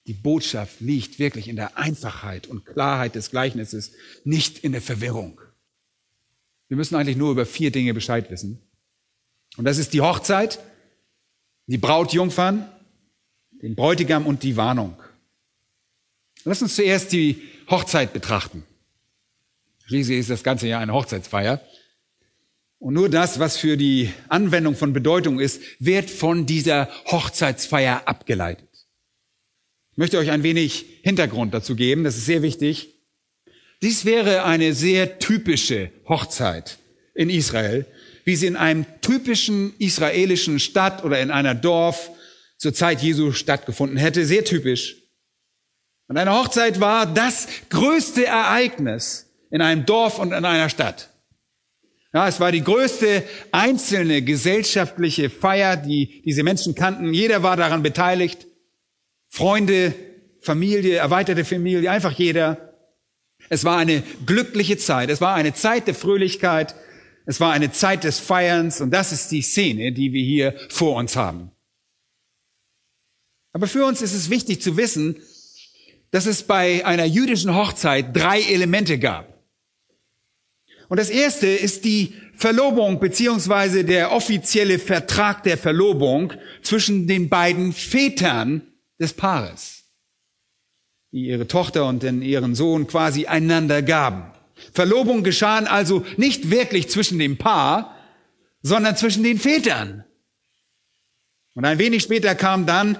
Die 0.07 0.13
Botschaft 0.13 0.79
liegt 0.79 1.19
wirklich 1.19 1.47
in 1.49 1.55
der 1.57 1.77
Einfachheit 1.77 2.47
und 2.47 2.65
Klarheit 2.65 3.13
des 3.13 3.29
Gleichnisses, 3.29 3.91
nicht 4.23 4.59
in 4.59 4.71
der 4.71 4.81
Verwirrung. 4.81 5.39
Wir 6.69 6.77
müssen 6.77 6.95
eigentlich 6.95 7.17
nur 7.17 7.31
über 7.31 7.45
vier 7.45 7.71
Dinge 7.71 7.93
Bescheid 7.93 8.31
wissen. 8.31 8.66
Und 9.57 9.65
das 9.65 9.77
ist 9.77 9.93
die 9.93 10.01
Hochzeit, 10.01 10.59
die 11.65 11.77
Brautjungfern, 11.77 12.71
den 13.61 13.75
Bräutigam 13.75 14.25
und 14.25 14.43
die 14.43 14.55
Warnung. 14.55 14.95
Lass 16.45 16.61
uns 16.61 16.75
zuerst 16.75 17.11
die 17.11 17.41
Hochzeit 17.69 18.13
betrachten. 18.13 18.63
Schließlich 19.85 20.19
ist 20.19 20.29
das 20.29 20.43
ganze 20.43 20.67
Jahr 20.67 20.81
eine 20.81 20.93
Hochzeitsfeier. 20.93 21.61
Und 22.79 22.93
nur 22.93 23.09
das, 23.09 23.39
was 23.39 23.57
für 23.57 23.75
die 23.75 24.11
Anwendung 24.29 24.75
von 24.75 24.93
Bedeutung 24.93 25.39
ist, 25.39 25.61
wird 25.79 26.09
von 26.09 26.45
dieser 26.45 26.89
Hochzeitsfeier 27.07 28.07
abgeleitet. 28.07 28.67
Ich 29.91 29.97
möchte 29.97 30.19
euch 30.19 30.29
ein 30.29 30.43
wenig 30.43 30.85
Hintergrund 31.01 31.53
dazu 31.53 31.75
geben, 31.75 32.03
das 32.03 32.17
ist 32.17 32.27
sehr 32.27 32.43
wichtig. 32.43 32.93
Dies 33.81 34.05
wäre 34.05 34.43
eine 34.43 34.73
sehr 34.73 35.17
typische 35.17 35.91
Hochzeit 36.07 36.77
in 37.15 37.31
Israel, 37.31 37.85
wie 38.27 38.35
sie 38.35 38.47
in 38.47 38.57
einem 38.57 38.85
typischen 38.99 39.73
israelischen 39.79 40.59
Stadt 40.59 41.05
oder 41.05 41.21
in 41.21 41.31
einer 41.31 41.55
Dorf 41.55 42.11
zur 42.57 42.73
Zeit 42.73 43.01
Jesu 43.01 43.31
stattgefunden 43.31 43.95
hätte. 43.95 44.25
Sehr 44.25 44.43
typisch. 44.43 44.97
Und 46.09 46.17
eine 46.17 46.33
Hochzeit 46.33 46.81
war 46.81 47.05
das 47.05 47.47
größte 47.69 48.25
Ereignis 48.25 49.27
in 49.49 49.61
einem 49.61 49.85
Dorf 49.85 50.19
und 50.19 50.33
in 50.33 50.43
einer 50.43 50.67
Stadt. 50.67 51.09
Ja, 52.13 52.27
es 52.27 52.41
war 52.41 52.51
die 52.51 52.65
größte 52.65 53.23
einzelne 53.53 54.21
gesellschaftliche 54.21 55.29
Feier, 55.29 55.77
die 55.77 56.21
diese 56.25 56.43
Menschen 56.43 56.75
kannten. 56.75 57.13
Jeder 57.13 57.43
war 57.43 57.55
daran 57.55 57.81
beteiligt. 57.81 58.45
Freunde, 59.29 59.93
Familie, 60.41 60.97
erweiterte 60.97 61.45
Familie, 61.45 61.89
einfach 61.89 62.11
jeder. 62.11 62.73
Es 63.47 63.63
war 63.63 63.77
eine 63.77 64.03
glückliche 64.25 64.77
Zeit. 64.77 65.09
Es 65.09 65.21
war 65.21 65.33
eine 65.33 65.53
Zeit 65.53 65.87
der 65.87 65.95
Fröhlichkeit. 65.95 66.75
Es 67.29 67.41
war 67.41 67.51
eine 67.51 67.73
Zeit 67.73 68.05
des 68.05 68.19
Feierns 68.19 68.79
und 68.79 68.91
das 68.91 69.11
ist 69.11 69.31
die 69.33 69.41
Szene, 69.41 69.91
die 69.91 70.13
wir 70.13 70.23
hier 70.23 70.55
vor 70.69 70.95
uns 70.95 71.17
haben. 71.17 71.51
Aber 73.51 73.67
für 73.67 73.85
uns 73.85 74.01
ist 74.01 74.13
es 74.13 74.29
wichtig 74.29 74.61
zu 74.61 74.77
wissen, 74.77 75.17
dass 76.11 76.25
es 76.25 76.43
bei 76.43 76.85
einer 76.85 77.03
jüdischen 77.03 77.53
Hochzeit 77.53 78.15
drei 78.15 78.41
Elemente 78.41 78.97
gab. 78.97 79.43
Und 80.87 81.01
das 81.01 81.09
erste 81.09 81.47
ist 81.47 81.83
die 81.83 82.13
Verlobung 82.33 83.01
beziehungsweise 83.01 83.83
der 83.83 84.13
offizielle 84.13 84.79
Vertrag 84.79 85.43
der 85.43 85.57
Verlobung 85.57 86.31
zwischen 86.61 87.07
den 87.07 87.27
beiden 87.27 87.73
Vätern 87.73 88.61
des 89.01 89.11
Paares, 89.11 89.83
die 91.11 91.25
ihre 91.25 91.47
Tochter 91.47 91.87
und 91.87 92.03
ihren 92.03 92.55
Sohn 92.55 92.87
quasi 92.87 93.25
einander 93.25 93.81
gaben. 93.81 94.31
Verlobung 94.73 95.23
geschahen 95.23 95.67
also 95.67 96.05
nicht 96.17 96.49
wirklich 96.49 96.89
zwischen 96.89 97.19
dem 97.19 97.37
Paar, 97.37 97.95
sondern 98.61 98.97
zwischen 98.97 99.23
den 99.23 99.39
Vätern. 99.39 100.03
Und 101.55 101.65
ein 101.65 101.79
wenig 101.79 102.03
später 102.03 102.35
kam 102.35 102.65
dann, 102.65 102.97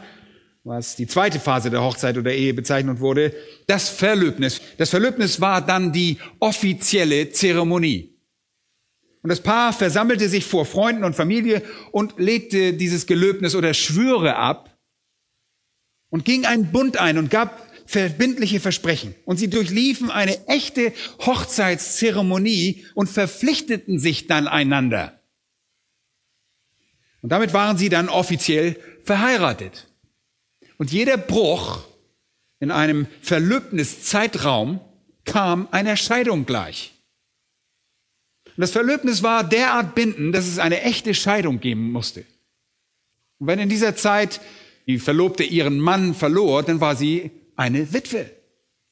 was 0.64 0.96
die 0.96 1.08
zweite 1.08 1.40
Phase 1.40 1.70
der 1.70 1.82
Hochzeit 1.82 2.18
oder 2.18 2.34
Ehe 2.34 2.54
bezeichnet 2.54 3.00
wurde, 3.00 3.34
das 3.68 3.90
Verlöbnis. 3.90 4.62
Das 4.78 4.90
Verlöbnis 4.90 5.40
war 5.40 5.62
dann 5.62 5.94
die 5.94 6.18
offizielle 6.40 7.32
Zeremonie. 7.32 8.18
Und 9.22 9.30
das 9.30 9.42
Paar 9.42 9.74
versammelte 9.74 10.30
sich 10.30 10.46
vor 10.46 10.66
Freunden 10.66 11.04
und 11.04 11.16
Familie 11.16 11.62
und 11.92 12.16
legte 12.18 12.74
dieses 12.74 13.08
Gelöbnis 13.08 13.56
oder 13.56 13.74
Schwüre 13.74 14.36
ab 14.36 14.78
und 16.10 16.26
ging 16.26 16.46
einen 16.46 16.72
Bund 16.72 16.98
ein 16.98 17.18
und 17.18 17.30
gab 17.30 17.67
verbindliche 17.88 18.60
Versprechen. 18.60 19.16
Und 19.26 19.38
sie 19.38 19.50
durchliefen 19.50 20.12
eine 20.12 20.48
echte 20.48 20.94
Hochzeitszeremonie 21.26 22.86
und 22.94 23.10
verpflichteten 23.10 23.98
sich 23.98 24.28
dann 24.28 24.48
einander. 24.48 25.20
Und 27.22 27.32
damit 27.32 27.54
waren 27.54 27.78
sie 27.78 27.90
dann 27.90 28.10
offiziell 28.10 28.76
verheiratet. 29.04 29.88
Und 30.78 30.92
jeder 30.92 31.18
Bruch 31.18 31.84
in 32.60 32.72
einem 32.72 33.08
Verlöbniszeitraum 33.22 34.82
kam 35.26 35.68
einer 35.72 35.98
Scheidung 35.98 36.46
gleich. 36.46 36.94
Und 38.46 38.62
das 38.62 38.72
Verlöbnis 38.72 39.24
war 39.24 39.44
derart 39.44 39.96
bindend, 39.96 40.36
dass 40.36 40.48
es 40.48 40.60
eine 40.60 40.82
echte 40.82 41.14
Scheidung 41.14 41.60
geben 41.60 41.92
musste. 41.92 42.26
Und 43.40 43.48
wenn 43.48 43.60
in 43.60 43.70
dieser 43.70 43.96
Zeit 43.96 44.42
die 44.88 45.00
Verlobte 45.00 45.44
ihren 45.44 45.80
Mann 45.80 46.14
verlor, 46.14 46.64
dann 46.64 46.82
war 46.82 46.96
sie 46.96 47.32
eine 47.58 47.92
Witwe. 47.92 48.32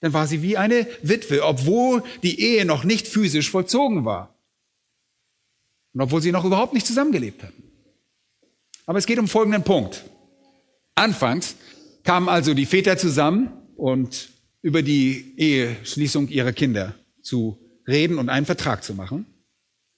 Dann 0.02 0.12
war 0.14 0.28
sie 0.28 0.42
wie 0.42 0.58
eine 0.58 0.86
Witwe, 1.02 1.46
obwohl 1.46 2.04
die 2.22 2.40
Ehe 2.42 2.66
noch 2.66 2.84
nicht 2.84 3.08
physisch 3.08 3.50
vollzogen 3.50 4.04
war. 4.04 4.36
Und 5.94 6.02
obwohl 6.02 6.22
sie 6.22 6.34
noch 6.34 6.44
überhaupt 6.44 6.74
nicht 6.74 6.86
zusammengelebt 6.86 7.42
hatten. 7.42 7.64
Aber 8.86 9.00
es 9.00 9.06
geht 9.06 9.18
um 9.18 9.28
folgenden 9.28 9.64
Punkt. 9.64 10.04
Anfangs 10.96 11.56
kamen 12.04 12.30
also 12.30 12.54
die 12.54 12.66
Väter 12.66 12.98
zusammen 12.98 13.52
und 13.78 14.30
über 14.62 14.82
die 14.82 15.34
Eheschließung 15.38 16.28
ihrer 16.28 16.54
Kinder 16.54 16.96
zu 17.22 17.58
reden 17.88 18.18
und 18.18 18.30
einen 18.30 18.46
Vertrag 18.46 18.84
zu 18.84 18.94
machen. 18.94 19.26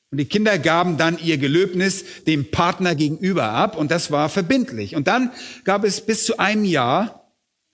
Und 0.10 0.20
die 0.20 0.26
Kinder 0.26 0.58
gaben 0.58 0.98
dann 0.98 1.20
ihr 1.20 1.38
Gelöbnis 1.38 2.24
dem 2.26 2.50
Partner 2.50 2.96
gegenüber 2.96 3.50
ab 3.50 3.76
und 3.76 3.92
das 3.92 4.10
war 4.10 4.30
verbindlich. 4.30 4.96
Und 4.96 5.08
dann 5.08 5.32
gab 5.66 5.84
es 5.84 6.06
bis 6.06 6.26
zu 6.26 6.38
einem 6.38 6.64
Jahr 6.64 7.27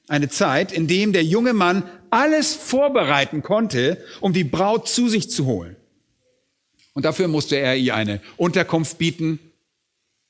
eine 0.08 0.30
Zeit, 0.30 0.72
in 0.72 0.88
dem 0.88 1.14
der 1.14 1.24
junge 1.24 1.54
Mann 1.54 1.84
alles 2.10 2.54
vorbereiten 2.54 3.42
konnte, 3.42 4.04
um 4.20 4.34
die 4.34 4.44
Braut 4.44 4.88
zu 4.88 5.08
sich 5.08 5.30
zu 5.30 5.46
holen. 5.46 5.76
Und 6.94 7.06
dafür 7.06 7.28
musste 7.28 7.56
er 7.56 7.76
ihr 7.76 7.96
eine 7.96 8.22
Unterkunft 8.38 8.98
bieten. 8.98 9.40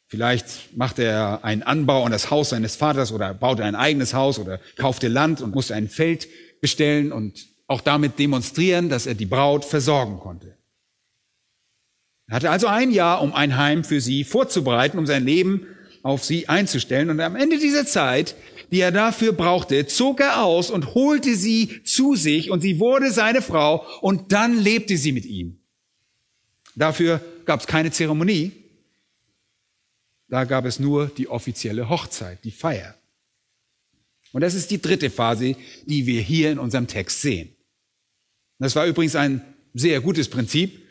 Vielleicht 0.07 0.77
machte 0.77 1.03
er 1.03 1.43
einen 1.43 1.63
Anbau 1.63 2.05
an 2.05 2.11
das 2.11 2.29
Haus 2.29 2.49
seines 2.49 2.75
Vaters 2.75 3.11
oder 3.11 3.33
baute 3.33 3.63
ein 3.65 3.75
eigenes 3.75 4.13
Haus 4.13 4.39
oder 4.39 4.59
kaufte 4.77 5.07
Land 5.07 5.41
und 5.41 5.55
musste 5.55 5.75
ein 5.75 5.89
Feld 5.89 6.27
bestellen 6.61 7.11
und 7.11 7.47
auch 7.67 7.81
damit 7.81 8.19
demonstrieren, 8.19 8.89
dass 8.89 9.07
er 9.07 9.15
die 9.15 9.25
Braut 9.25 9.65
versorgen 9.65 10.19
konnte. 10.19 10.57
Er 12.27 12.35
hatte 12.35 12.51
also 12.51 12.67
ein 12.67 12.91
Jahr, 12.91 13.21
um 13.21 13.33
ein 13.33 13.57
Heim 13.57 13.83
für 13.83 13.99
sie 13.99 14.23
vorzubereiten, 14.23 14.97
um 14.97 15.05
sein 15.05 15.25
Leben 15.25 15.67
auf 16.03 16.23
sie 16.23 16.47
einzustellen. 16.47 17.09
Und 17.09 17.19
am 17.19 17.35
Ende 17.35 17.57
dieser 17.57 17.85
Zeit 17.85 18.35
die 18.73 18.79
er 18.79 18.91
dafür 18.91 19.33
brauchte, 19.33 19.85
zog 19.85 20.19
er 20.19 20.43
aus 20.43 20.71
und 20.71 20.95
holte 20.95 21.35
sie 21.35 21.83
zu 21.83 22.15
sich 22.15 22.49
und 22.49 22.61
sie 22.61 22.79
wurde 22.79 23.11
seine 23.11 23.43
Frau 23.43 23.85
und 24.01 24.31
dann 24.31 24.57
lebte 24.57 24.97
sie 24.97 25.11
mit 25.11 25.25
ihm. 25.25 25.59
Dafür 26.75 27.21
gab 27.45 27.59
es 27.59 27.67
keine 27.67 27.91
Zeremonie, 27.91 28.51
da 30.27 30.45
gab 30.45 30.65
es 30.65 30.79
nur 30.79 31.05
die 31.05 31.27
offizielle 31.27 31.87
Hochzeit, 31.87 32.43
die 32.43 32.49
Feier. 32.49 32.95
Und 34.31 34.41
das 34.41 34.55
ist 34.55 34.71
die 34.71 34.81
dritte 34.81 35.11
Phase, 35.11 35.55
die 35.85 36.07
wir 36.07 36.21
hier 36.21 36.51
in 36.51 36.57
unserem 36.57 36.87
Text 36.87 37.21
sehen. 37.21 37.55
Das 38.57 38.75
war 38.75 38.87
übrigens 38.87 39.15
ein 39.15 39.43
sehr 39.75 40.01
gutes 40.01 40.29
Prinzip. 40.29 40.81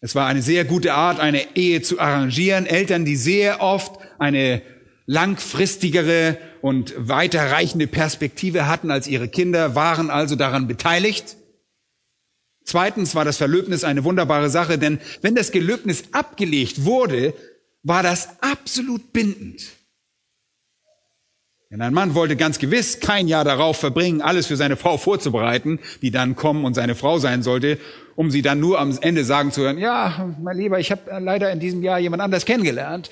Es 0.00 0.16
war 0.16 0.26
eine 0.26 0.42
sehr 0.42 0.64
gute 0.64 0.94
Art, 0.94 1.20
eine 1.20 1.54
Ehe 1.54 1.82
zu 1.82 2.00
arrangieren. 2.00 2.66
Eltern, 2.66 3.04
die 3.04 3.14
sehr 3.14 3.60
oft 3.60 4.00
eine 4.18 4.62
langfristigere 5.06 6.38
und 6.60 6.94
weiterreichende 6.96 7.86
Perspektive 7.86 8.68
hatten 8.68 8.90
als 8.90 9.06
ihre 9.06 9.28
Kinder, 9.28 9.74
waren 9.74 10.10
also 10.10 10.36
daran 10.36 10.68
beteiligt. 10.68 11.36
Zweitens 12.64 13.14
war 13.14 13.24
das 13.24 13.38
Verlöbnis 13.38 13.82
eine 13.84 14.04
wunderbare 14.04 14.48
Sache, 14.48 14.78
denn 14.78 15.00
wenn 15.20 15.34
das 15.34 15.50
Gelöbnis 15.50 16.04
abgelegt 16.12 16.84
wurde, 16.84 17.34
war 17.82 18.02
das 18.02 18.40
absolut 18.40 19.12
bindend. 19.12 19.62
Denn 21.70 21.80
ein 21.80 21.94
Mann 21.94 22.14
wollte 22.14 22.36
ganz 22.36 22.58
gewiss 22.58 23.00
kein 23.00 23.26
Jahr 23.26 23.44
darauf 23.44 23.78
verbringen, 23.78 24.20
alles 24.20 24.46
für 24.46 24.56
seine 24.56 24.76
Frau 24.76 24.98
vorzubereiten, 24.98 25.80
die 26.02 26.10
dann 26.10 26.36
kommen 26.36 26.64
und 26.64 26.74
seine 26.74 26.94
Frau 26.94 27.18
sein 27.18 27.42
sollte, 27.42 27.78
um 28.14 28.30
sie 28.30 28.42
dann 28.42 28.60
nur 28.60 28.78
am 28.78 28.96
Ende 29.00 29.24
sagen 29.24 29.52
zu 29.52 29.62
hören, 29.62 29.78
ja, 29.78 30.34
mein 30.40 30.58
Lieber, 30.58 30.78
ich 30.78 30.90
habe 30.90 31.10
leider 31.18 31.50
in 31.50 31.60
diesem 31.60 31.82
Jahr 31.82 31.98
jemand 31.98 32.22
anders 32.22 32.44
kennengelernt 32.44 33.10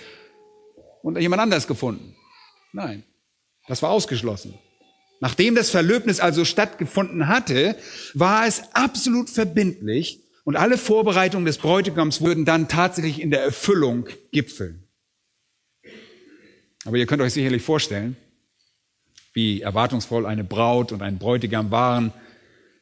und 1.02 1.18
jemand 1.18 1.42
anders 1.42 1.66
gefunden. 1.66 2.14
Nein, 2.72 3.04
das 3.66 3.82
war 3.82 3.90
ausgeschlossen. 3.90 4.54
Nachdem 5.20 5.54
das 5.54 5.70
Verlöbnis 5.70 6.18
also 6.18 6.44
stattgefunden 6.44 7.28
hatte, 7.28 7.76
war 8.14 8.46
es 8.46 8.62
absolut 8.72 9.28
verbindlich 9.28 10.20
und 10.44 10.56
alle 10.56 10.78
Vorbereitungen 10.78 11.44
des 11.44 11.58
Bräutigams 11.58 12.22
würden 12.22 12.44
dann 12.44 12.68
tatsächlich 12.68 13.20
in 13.20 13.30
der 13.30 13.42
Erfüllung 13.42 14.08
gipfeln. 14.32 14.88
Aber 16.86 16.96
ihr 16.96 17.06
könnt 17.06 17.20
euch 17.20 17.34
sicherlich 17.34 17.62
vorstellen, 17.62 18.16
wie 19.34 19.60
erwartungsvoll 19.60 20.24
eine 20.24 20.44
Braut 20.44 20.92
und 20.92 21.02
ein 21.02 21.18
Bräutigam 21.18 21.70
waren, 21.70 22.12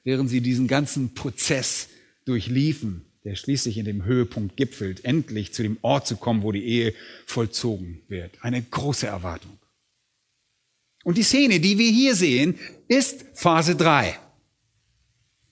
während 0.05 0.31
sie 0.31 0.41
diesen 0.41 0.69
ganzen 0.69 1.15
Prozess 1.15 1.89
durchliefen, 2.25 3.05
der 3.29 3.37
schließlich 3.37 3.77
in 3.77 3.85
dem 3.85 4.07
Höhepunkt 4.07 4.57
gipfelt, 4.57 5.05
endlich 5.05 5.53
zu 5.53 5.63
dem 5.63 5.77
Ort 5.83 6.07
zu 6.07 6.17
kommen, 6.17 6.43
wo 6.43 6.51
die 6.51 6.65
Ehe 6.65 6.95
vollzogen 7.27 8.01
wird. 8.09 8.33
Eine 8.41 8.63
große 8.63 9.07
Erwartung. 9.07 9.59
Und 11.05 11.19
die 11.19 11.23
Szene, 11.23 11.61
die 11.61 11.77
wir 11.77 11.91
hier 11.91 12.15
sehen, 12.15 12.59
ist 12.89 13.27
Phase 13.35 13.77
3. 13.77 14.19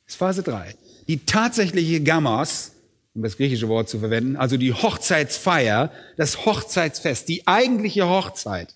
Ist 0.06 0.16
Phase 0.16 0.42
3. 0.42 0.74
Die 1.06 1.18
tatsächliche 1.26 2.02
Gamos, 2.02 2.72
um 3.14 3.22
das 3.22 3.36
griechische 3.36 3.68
Wort 3.68 3.90
zu 3.90 3.98
verwenden, 3.98 4.36
also 4.36 4.56
die 4.56 4.72
Hochzeitsfeier, 4.72 5.92
das 6.16 6.46
Hochzeitsfest, 6.46 7.28
die 7.28 7.46
eigentliche 7.46 8.08
Hochzeit, 8.08 8.74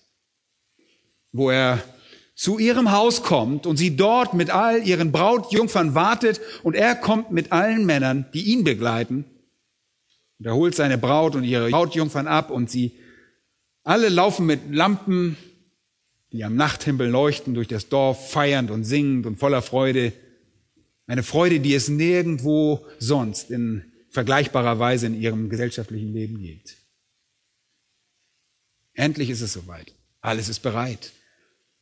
wo 1.31 1.49
er 1.49 1.83
zu 2.33 2.57
ihrem 2.57 2.91
Haus 2.91 3.23
kommt 3.23 3.67
und 3.67 3.77
sie 3.77 3.95
dort 3.95 4.33
mit 4.33 4.49
all 4.49 4.85
ihren 4.87 5.11
Brautjungfern 5.11 5.95
wartet 5.95 6.41
und 6.63 6.75
er 6.75 6.95
kommt 6.95 7.31
mit 7.31 7.51
allen 7.51 7.85
Männern, 7.85 8.25
die 8.33 8.43
ihn 8.43 8.63
begleiten. 8.63 9.25
Und 10.39 10.45
er 10.45 10.55
holt 10.55 10.75
seine 10.75 10.97
Braut 10.97 11.35
und 11.35 11.43
ihre 11.43 11.69
Brautjungfern 11.69 12.27
ab 12.27 12.49
und 12.49 12.69
sie 12.71 12.97
alle 13.83 14.09
laufen 14.09 14.45
mit 14.45 14.73
Lampen, 14.73 15.37
die 16.31 16.43
am 16.43 16.55
Nachthimmel 16.55 17.09
leuchten, 17.09 17.53
durch 17.53 17.67
das 17.67 17.89
Dorf, 17.89 18.31
feiernd 18.31 18.71
und 18.71 18.83
singend 18.83 19.25
und 19.25 19.37
voller 19.37 19.61
Freude. 19.61 20.13
Eine 21.07 21.23
Freude, 21.23 21.59
die 21.59 21.75
es 21.75 21.89
nirgendwo 21.89 22.85
sonst 22.99 23.51
in 23.51 23.83
vergleichbarer 24.09 24.79
Weise 24.79 25.07
in 25.07 25.19
ihrem 25.19 25.49
gesellschaftlichen 25.49 26.13
Leben 26.13 26.39
gibt. 26.39 26.77
Endlich 28.93 29.29
ist 29.29 29.41
es 29.41 29.53
soweit. 29.53 29.93
Alles 30.21 30.49
ist 30.49 30.59
bereit. 30.59 31.11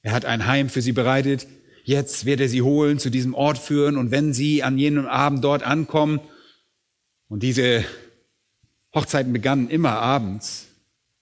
Er 0.01 0.11
hat 0.11 0.25
ein 0.25 0.45
Heim 0.45 0.69
für 0.69 0.81
sie 0.81 0.91
bereitet. 0.91 1.47
Jetzt 1.83 2.25
wird 2.25 2.39
er 2.39 2.49
sie 2.49 2.61
holen, 2.61 2.99
zu 2.99 3.09
diesem 3.09 3.33
Ort 3.33 3.57
führen. 3.57 3.97
Und 3.97 4.11
wenn 4.11 4.33
sie 4.33 4.63
an 4.63 4.77
jenem 4.77 5.07
Abend 5.07 5.43
dort 5.43 5.63
ankommen, 5.63 6.19
und 7.27 7.43
diese 7.43 7.85
Hochzeiten 8.93 9.31
begannen 9.31 9.69
immer 9.69 9.99
abends, 9.99 10.67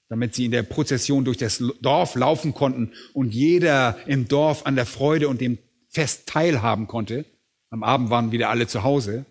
damit 0.09 0.33
sie 0.33 0.45
in 0.45 0.51
der 0.51 0.63
Prozession 0.63 1.25
durch 1.25 1.37
das 1.37 1.61
Dorf 1.81 2.15
laufen 2.15 2.53
konnten 2.53 2.93
und 3.13 3.33
jeder 3.33 3.97
im 4.07 4.27
Dorf 4.27 4.65
an 4.65 4.75
der 4.75 4.85
Freude 4.85 5.27
und 5.27 5.41
dem 5.41 5.57
Fest 5.89 6.27
teilhaben 6.27 6.87
konnte. 6.87 7.25
Am 7.69 7.83
Abend 7.83 8.09
waren 8.09 8.31
wieder 8.31 8.49
alle 8.49 8.67
zu 8.67 8.83
Hause. 8.83 9.25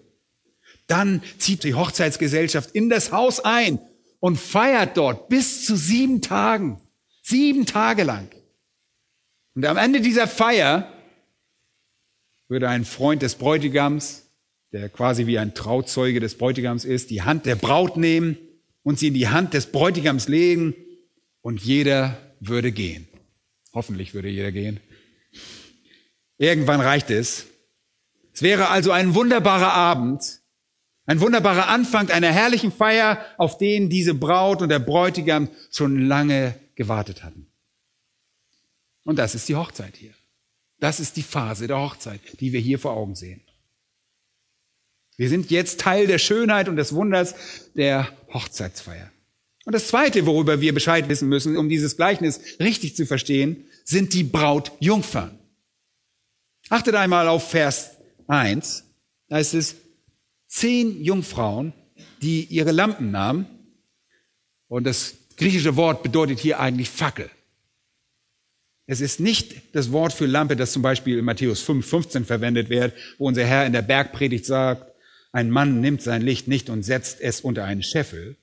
Dann 0.87 1.23
zieht 1.38 1.65
die 1.65 1.75
Hochzeitsgesellschaft 1.75 2.73
in 2.73 2.91
das 2.91 3.11
Haus 3.11 3.41
ein 3.41 3.79
und 4.21 4.37
feiert 4.37 4.97
dort 4.99 5.29
bis 5.29 5.65
zu 5.65 5.76
sieben 5.76 6.21
Tagen. 6.21 6.81
Sieben 7.23 7.64
Tage 7.64 8.05
lang. 8.05 8.29
Und 9.57 9.64
am 9.64 9.79
Ende 9.79 10.03
dieser 10.03 10.29
Feier 10.29 10.92
würde 12.47 12.69
ein 12.69 12.85
Freund 12.85 13.23
des 13.23 13.37
Bräutigams, 13.37 14.31
der 14.73 14.90
quasi 14.90 15.27
wie 15.27 15.38
ein 15.38 15.55
Trauzeuge 15.55 16.21
des 16.21 16.37
Bräutigams 16.37 16.85
ist, 16.85 17.09
die 17.11 17.23
Hand 17.23 17.47
der 17.47 17.57
Braut 17.57 17.97
nehmen 17.97 18.37
und 18.83 18.99
sie 18.99 19.09
in 19.09 19.14
die 19.14 19.29
Hand 19.29 19.55
des 19.55 19.73
Bräutigams 19.73 20.29
legen 20.29 20.75
und 21.40 21.62
jeder 21.62 22.19
würde 22.38 22.71
gehen. 22.71 23.09
Hoffentlich 23.73 24.12
würde 24.12 24.29
jeder 24.29 24.53
gehen. 24.53 24.79
Irgendwann 26.37 26.83
reicht 26.83 27.11
es. 27.11 27.47
Es 28.35 28.42
wäre 28.42 28.69
also 28.69 28.90
ein 28.90 29.14
wunderbarer 29.14 29.73
Abend, 29.73 30.40
ein 31.07 31.23
wunderbarer 31.23 31.69
Anfang 31.69 32.11
einer 32.11 32.31
herrlichen 32.31 32.73
Feier, 32.73 33.25
auf 33.38 33.57
den 33.57 33.88
diese 33.88 34.12
Braut 34.12 34.61
und 34.61 34.69
der 34.69 34.81
Bräutigam 34.81 35.49
schon 35.71 36.07
lange 36.07 36.55
gewartet 36.75 37.25
hatten. 37.25 37.47
Und 39.07 39.21
das 39.21 39.37
ist 39.37 39.49
die 39.49 39.55
Hochzeit 39.55 39.97
hier. 39.97 40.12
Das 40.81 40.99
ist 40.99 41.16
die 41.16 41.23
Phase 41.23 41.69
der 41.69 41.79
Hochzeit, 41.79 42.21
die 42.40 42.53
wir 42.53 42.59
hier 42.59 42.81
vor 42.81 42.92
Augen 42.92 43.14
sehen. 43.14 43.40
Wir 45.16 45.29
sind 45.29 45.51
jetzt 45.51 45.81
Teil 45.81 46.09
der 46.09 46.19
Schönheit 46.19 46.69
und 46.69 46.75
des 46.75 46.92
Wunders 46.92 47.37
der 47.75 48.12
Hochzeitsfeier. 48.35 49.11
Und 49.64 49.75
das 49.75 49.87
Zweite, 49.87 50.27
worüber 50.27 50.61
wir 50.61 50.75
Bescheid 50.75 51.09
wissen 51.09 51.29
müssen, 51.29 51.57
um 51.57 51.69
dieses 51.69 51.97
Gleichnis 51.97 52.40
richtig 52.59 52.97
zu 52.97 53.07
verstehen, 53.07 53.64
sind 53.85 54.12
die 54.12 54.25
Brautjungfern. 54.25 55.38
Achtet 56.69 56.97
einmal 56.97 57.29
auf 57.29 57.49
Vers 57.51 57.92
1. 58.27 58.85
Da 59.29 59.38
ist 59.38 59.55
es 59.55 59.77
zehn 60.49 61.03
Jungfrauen, 61.03 61.73
die 62.23 62.42
ihre 62.45 62.73
Lampen 62.73 63.12
nahmen. 63.12 63.47
Und 64.66 64.83
das 64.83 65.14
griechische 65.37 65.77
Wort 65.77 66.03
bedeutet 66.03 66.40
hier 66.40 66.59
eigentlich 66.59 66.90
Fackel. 66.90 67.31
Es 68.87 69.01
ist 69.01 69.18
nicht 69.18 69.75
das 69.75 69.90
Wort 69.90 70.12
für 70.12 70.27
Lampe, 70.27 70.55
das 70.55 70.72
zum 70.72 70.83
Beispiel 70.83 71.18
in 71.18 71.25
Matthäus 71.25 71.61
5, 71.62 71.85
15 71.85 72.25
verwendet 72.25 72.70
wird, 72.70 72.94
wo 73.18 73.27
unser 73.27 73.44
Herr 73.44 73.66
in 73.66 73.72
der 73.72 73.83
Bergpredigt 73.83 74.46
sagt, 74.46 74.92
ein 75.33 75.51
Mann 75.51 75.81
nimmt 75.81 76.03
sein 76.03 76.22
Licht 76.22 76.46
nicht 76.46 76.70
und 76.70 76.85
setzt 76.85 77.20
es 77.20 77.40
unter 77.40 77.64
einen 77.64 77.83
Scheffel. 77.83 78.37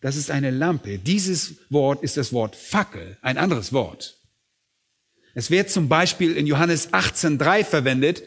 Das 0.00 0.16
ist 0.16 0.30
eine 0.30 0.50
Lampe. 0.50 0.98
Dieses 0.98 1.56
Wort 1.68 2.02
ist 2.02 2.16
das 2.16 2.32
Wort 2.32 2.54
Fackel, 2.54 3.18
ein 3.22 3.38
anderes 3.38 3.72
Wort. 3.72 4.18
Es 5.34 5.50
wird 5.50 5.70
zum 5.70 5.88
Beispiel 5.88 6.36
in 6.36 6.46
Johannes 6.46 6.92
18.3 6.92 7.64
verwendet, 7.64 8.22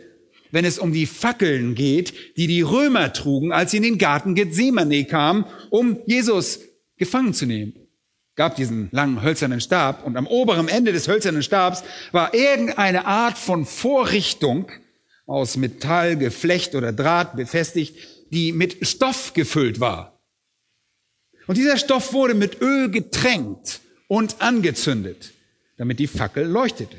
wenn 0.51 0.65
es 0.65 0.77
um 0.77 0.91
die 0.91 1.05
Fackeln 1.05 1.75
geht, 1.75 2.13
die 2.38 2.47
die 2.47 2.61
Römer 2.61 3.13
trugen, 3.13 3.51
als 3.51 3.71
sie 3.71 3.77
in 3.77 3.83
den 3.83 3.97
Garten 3.97 4.35
Gethsemane 4.35 5.05
kamen, 5.05 5.45
um 5.69 5.99
Jesus 6.05 6.59
gefangen 6.97 7.33
zu 7.33 7.45
nehmen 7.45 7.84
gab 8.35 8.55
diesen 8.55 8.89
langen 8.91 9.21
hölzernen 9.21 9.61
Stab 9.61 10.05
und 10.05 10.17
am 10.17 10.27
oberen 10.27 10.67
Ende 10.67 10.91
des 10.91 11.07
hölzernen 11.07 11.43
Stabs 11.43 11.83
war 12.11 12.33
irgendeine 12.33 13.05
Art 13.05 13.37
von 13.37 13.65
Vorrichtung 13.65 14.71
aus 15.25 15.57
Metall, 15.57 16.17
Geflecht 16.17 16.75
oder 16.75 16.91
Draht 16.91 17.35
befestigt, 17.35 17.95
die 18.31 18.51
mit 18.51 18.85
Stoff 18.87 19.33
gefüllt 19.33 19.79
war. 19.79 20.19
Und 21.47 21.57
dieser 21.57 21.77
Stoff 21.77 22.13
wurde 22.13 22.33
mit 22.33 22.61
Öl 22.61 22.89
getränkt 22.89 23.81
und 24.07 24.41
angezündet, 24.41 25.33
damit 25.77 25.99
die 25.99 26.07
Fackel 26.07 26.45
leuchtete. 26.45 26.97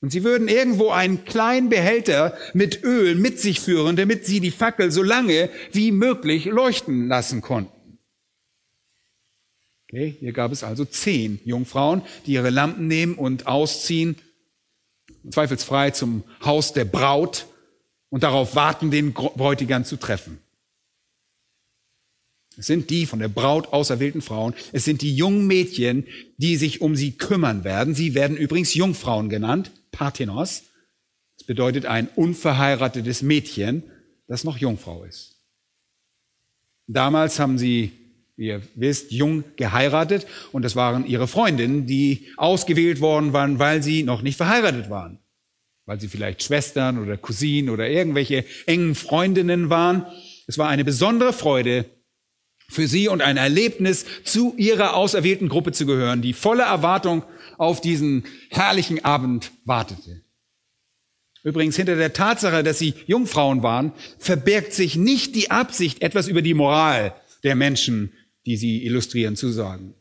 Und 0.00 0.12
sie 0.12 0.24
würden 0.24 0.48
irgendwo 0.48 0.90
einen 0.90 1.24
kleinen 1.24 1.68
Behälter 1.68 2.36
mit 2.54 2.82
Öl 2.84 3.14
mit 3.16 3.38
sich 3.38 3.60
führen, 3.60 3.96
damit 3.96 4.24
sie 4.24 4.40
die 4.40 4.50
Fackel 4.50 4.90
so 4.90 5.02
lange 5.02 5.50
wie 5.72 5.92
möglich 5.92 6.46
leuchten 6.46 7.08
lassen 7.08 7.42
konnten. 7.42 7.79
Okay, 9.92 10.14
hier 10.20 10.32
gab 10.32 10.52
es 10.52 10.62
also 10.62 10.84
zehn 10.84 11.40
Jungfrauen, 11.44 12.02
die 12.24 12.34
ihre 12.34 12.50
Lampen 12.50 12.86
nehmen 12.86 13.16
und 13.16 13.48
ausziehen, 13.48 14.14
zweifelsfrei 15.28 15.90
zum 15.90 16.22
Haus 16.44 16.72
der 16.72 16.84
Braut 16.84 17.46
und 18.08 18.22
darauf 18.22 18.54
warten, 18.54 18.92
den 18.92 19.12
Bräutigam 19.12 19.84
zu 19.84 19.96
treffen. 19.96 20.38
Es 22.56 22.66
sind 22.66 22.90
die 22.90 23.04
von 23.04 23.18
der 23.18 23.26
Braut 23.26 23.72
auserwählten 23.72 24.22
Frauen. 24.22 24.54
Es 24.72 24.84
sind 24.84 25.02
die 25.02 25.16
jungen 25.16 25.48
Mädchen, 25.48 26.06
die 26.36 26.56
sich 26.56 26.82
um 26.82 26.94
sie 26.94 27.12
kümmern 27.12 27.64
werden. 27.64 27.92
Sie 27.92 28.14
werden 28.14 28.36
übrigens 28.36 28.74
Jungfrauen 28.74 29.28
genannt, 29.28 29.72
Parthenos. 29.90 30.62
Das 31.36 31.48
bedeutet 31.48 31.86
ein 31.86 32.08
unverheiratetes 32.14 33.22
Mädchen, 33.22 33.82
das 34.28 34.44
noch 34.44 34.56
Jungfrau 34.56 35.02
ist. 35.02 35.36
Damals 36.86 37.40
haben 37.40 37.58
sie 37.58 37.99
wie 38.40 38.46
ihr 38.46 38.62
wisst, 38.74 39.12
jung 39.12 39.44
geheiratet 39.56 40.26
und 40.50 40.64
das 40.64 40.74
waren 40.74 41.06
ihre 41.06 41.28
Freundinnen, 41.28 41.86
die 41.86 42.26
ausgewählt 42.38 43.02
worden 43.02 43.34
waren, 43.34 43.58
weil 43.58 43.82
sie 43.82 44.02
noch 44.02 44.22
nicht 44.22 44.38
verheiratet 44.38 44.88
waren. 44.88 45.18
Weil 45.84 46.00
sie 46.00 46.08
vielleicht 46.08 46.42
Schwestern 46.42 46.98
oder 46.98 47.18
Cousinen 47.18 47.68
oder 47.68 47.86
irgendwelche 47.90 48.46
engen 48.64 48.94
Freundinnen 48.94 49.68
waren. 49.68 50.06
Es 50.46 50.56
war 50.56 50.70
eine 50.70 50.86
besondere 50.86 51.34
Freude 51.34 51.84
für 52.66 52.88
sie 52.88 53.08
und 53.08 53.20
ein 53.20 53.36
Erlebnis, 53.36 54.06
zu 54.24 54.54
ihrer 54.56 54.96
auserwählten 54.96 55.50
Gruppe 55.50 55.72
zu 55.72 55.84
gehören, 55.84 56.22
die 56.22 56.32
voller 56.32 56.64
Erwartung 56.64 57.24
auf 57.58 57.82
diesen 57.82 58.24
herrlichen 58.48 59.04
Abend 59.04 59.52
wartete. 59.66 60.22
Übrigens, 61.42 61.76
hinter 61.76 61.96
der 61.96 62.14
Tatsache, 62.14 62.62
dass 62.62 62.78
sie 62.78 62.94
Jungfrauen 63.06 63.62
waren, 63.62 63.92
verbirgt 64.18 64.72
sich 64.72 64.96
nicht 64.96 65.34
die 65.34 65.50
Absicht, 65.50 66.00
etwas 66.00 66.26
über 66.26 66.40
die 66.40 66.54
Moral 66.54 67.14
der 67.42 67.54
Menschen, 67.54 68.12
die 68.50 68.56
sie 68.56 68.84
illustrieren, 68.84 69.36
zu 69.36 69.50
sagen. 69.50 69.94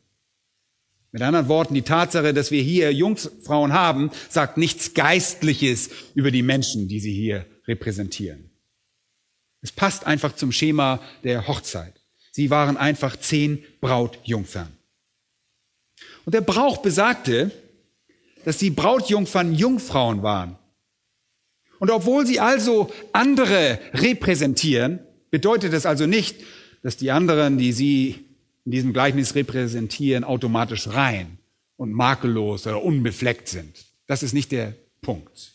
Mit 1.12 1.22
anderen 1.22 1.50
Worten, 1.50 1.76
die 1.76 1.84
Tatsache, 1.84 2.34
dass 2.34 2.50
wir 2.50 2.64
hier 2.64 2.92
Jungfrauen 2.92 3.74
haben, 3.74 4.10
sagt 4.28 4.58
nichts 4.58 4.96
Geistliches 4.96 5.92
über 6.16 6.32
die 6.32 6.42
Menschen, 6.42 6.88
die 6.88 7.00
sie 7.00 7.14
hier 7.14 7.46
repräsentieren. 7.68 8.50
Es 9.62 9.72
passt 9.72 10.08
einfach 10.08 10.36
zum 10.36 10.52
Schema 10.52 11.00
der 11.24 11.48
Hochzeit. 11.48 11.94
Sie 12.32 12.50
waren 12.50 12.76
einfach 12.76 13.18
zehn 13.18 13.64
Brautjungfern. 13.82 14.72
Und 16.26 16.34
der 16.34 16.42
Brauch 16.42 16.78
besagte, 16.78 17.52
dass 18.46 18.58
die 18.58 18.72
Brautjungfern 18.72 19.54
Jungfrauen 19.54 20.24
waren. 20.24 20.58
Und 21.78 21.92
obwohl 21.92 22.26
sie 22.26 22.40
also 22.40 22.92
andere 23.14 23.80
repräsentieren, 23.94 25.02
bedeutet 25.30 25.72
das 25.72 25.86
also 25.86 26.08
nicht, 26.08 26.38
dass 26.82 26.98
die 26.98 27.12
anderen, 27.12 27.60
die 27.60 27.74
sie 27.74 28.29
in 28.70 28.72
diesem 28.72 28.94
Gleichnis 28.94 29.34
repräsentieren, 29.34 30.24
automatisch 30.24 30.90
rein 30.90 31.40
und 31.76 31.92
makellos 31.92 32.68
oder 32.68 32.84
unbefleckt 32.84 33.48
sind. 33.48 33.88
Das 34.06 34.22
ist 34.22 34.34
nicht 34.34 34.52
der 34.52 34.76
Punkt. 35.02 35.54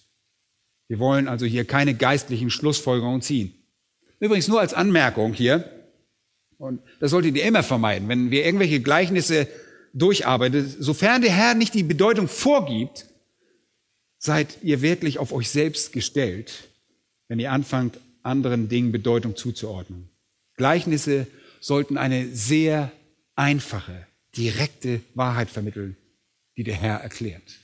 Wir 0.88 0.98
wollen 0.98 1.29
also 1.29 1.46
hier 1.46 1.64
keine 1.64 1.94
geistlichen 1.94 2.50
Schlussfolgerungen 2.50 3.22
ziehen. 3.22 3.55
Übrigens 4.18 4.48
nur 4.48 4.59
als 4.59 4.74
Anmerkung 4.74 5.33
hier, 5.33 5.70
und 6.59 6.81
das 6.98 7.12
solltet 7.12 7.37
ihr 7.37 7.44
immer 7.44 7.62
vermeiden, 7.62 8.09
wenn 8.09 8.33
wir 8.33 8.44
irgendwelche 8.44 8.81
Gleichnisse 8.81 9.46
durcharbeiten, 9.92 10.68
sofern 10.81 11.22
der 11.22 11.31
Herr 11.31 11.55
nicht 11.55 11.74
die 11.74 11.85
Bedeutung 11.85 12.27
vorgibt, 12.27 13.07
seid 14.18 14.59
ihr 14.64 14.83
wirklich 14.83 15.20
auf 15.20 15.33
euch 15.33 15.50
selbst 15.50 15.92
gestellt, 15.92 16.68
wenn 17.29 17.38
ihr 17.38 17.53
anfangt, 17.53 18.00
anderen 18.24 18.68
Dingen 18.68 18.90
Bedeutung 18.90 19.37
zuzuordnen. 19.37 20.09
Gleichnisse 20.57 21.29
sollten 21.61 21.96
eine 21.96 22.27
sehr 22.27 22.90
einfache, 23.37 24.07
direkte 24.37 25.01
Wahrheit 25.14 25.51
vermitteln, 25.51 25.97
die 26.57 26.64
der 26.64 26.75
Herr 26.75 26.99
erklärt. 26.99 27.61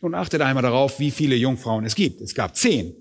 Nun 0.00 0.14
achtet 0.14 0.40
einmal 0.42 0.62
darauf, 0.62 1.00
wie 1.00 1.10
viele 1.10 1.34
Jungfrauen 1.34 1.84
es 1.84 1.94
gibt. 1.94 2.20
Es 2.20 2.34
gab 2.34 2.56
zehn. 2.56 2.94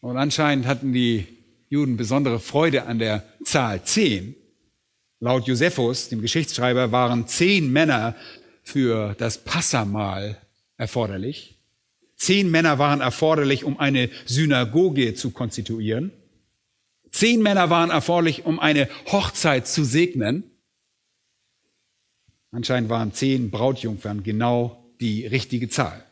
Und 0.00 0.16
anscheinend 0.16 0.66
hatten 0.66 0.92
die 0.92 1.26
Juden 1.68 1.96
besondere 1.96 2.40
Freude 2.40 2.86
an 2.86 2.98
der 2.98 3.24
Zahl 3.44 3.84
zehn. 3.84 4.34
Laut 5.20 5.46
Josephus, 5.46 6.08
dem 6.08 6.22
Geschichtsschreiber, 6.22 6.92
waren 6.92 7.26
zehn 7.26 7.72
Männer 7.72 8.14
für 8.62 9.14
das 9.18 9.38
Passamahl 9.38 10.38
erforderlich. 10.76 11.58
Zehn 12.16 12.50
Männer 12.50 12.78
waren 12.78 13.00
erforderlich, 13.00 13.64
um 13.64 13.78
eine 13.78 14.08
Synagoge 14.24 15.14
zu 15.14 15.30
konstituieren. 15.30 16.12
Zehn 17.14 17.42
Männer 17.42 17.70
waren 17.70 17.90
erforderlich, 17.90 18.44
um 18.44 18.58
eine 18.58 18.88
Hochzeit 19.06 19.68
zu 19.68 19.84
segnen. 19.84 20.42
Anscheinend 22.50 22.90
waren 22.90 23.12
zehn 23.12 23.52
Brautjungfern 23.52 24.24
genau 24.24 24.92
die 25.00 25.24
richtige 25.24 25.68
Zahl. 25.68 26.04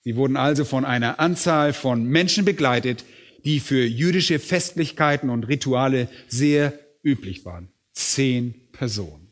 Sie 0.00 0.16
wurden 0.16 0.36
also 0.36 0.64
von 0.64 0.84
einer 0.84 1.20
Anzahl 1.20 1.72
von 1.72 2.02
Menschen 2.02 2.44
begleitet, 2.44 3.04
die 3.44 3.60
für 3.60 3.84
jüdische 3.84 4.40
Festlichkeiten 4.40 5.30
und 5.30 5.44
Rituale 5.44 6.08
sehr 6.26 6.76
üblich 7.04 7.44
waren. 7.44 7.68
Zehn 7.92 8.54
Personen. 8.72 9.30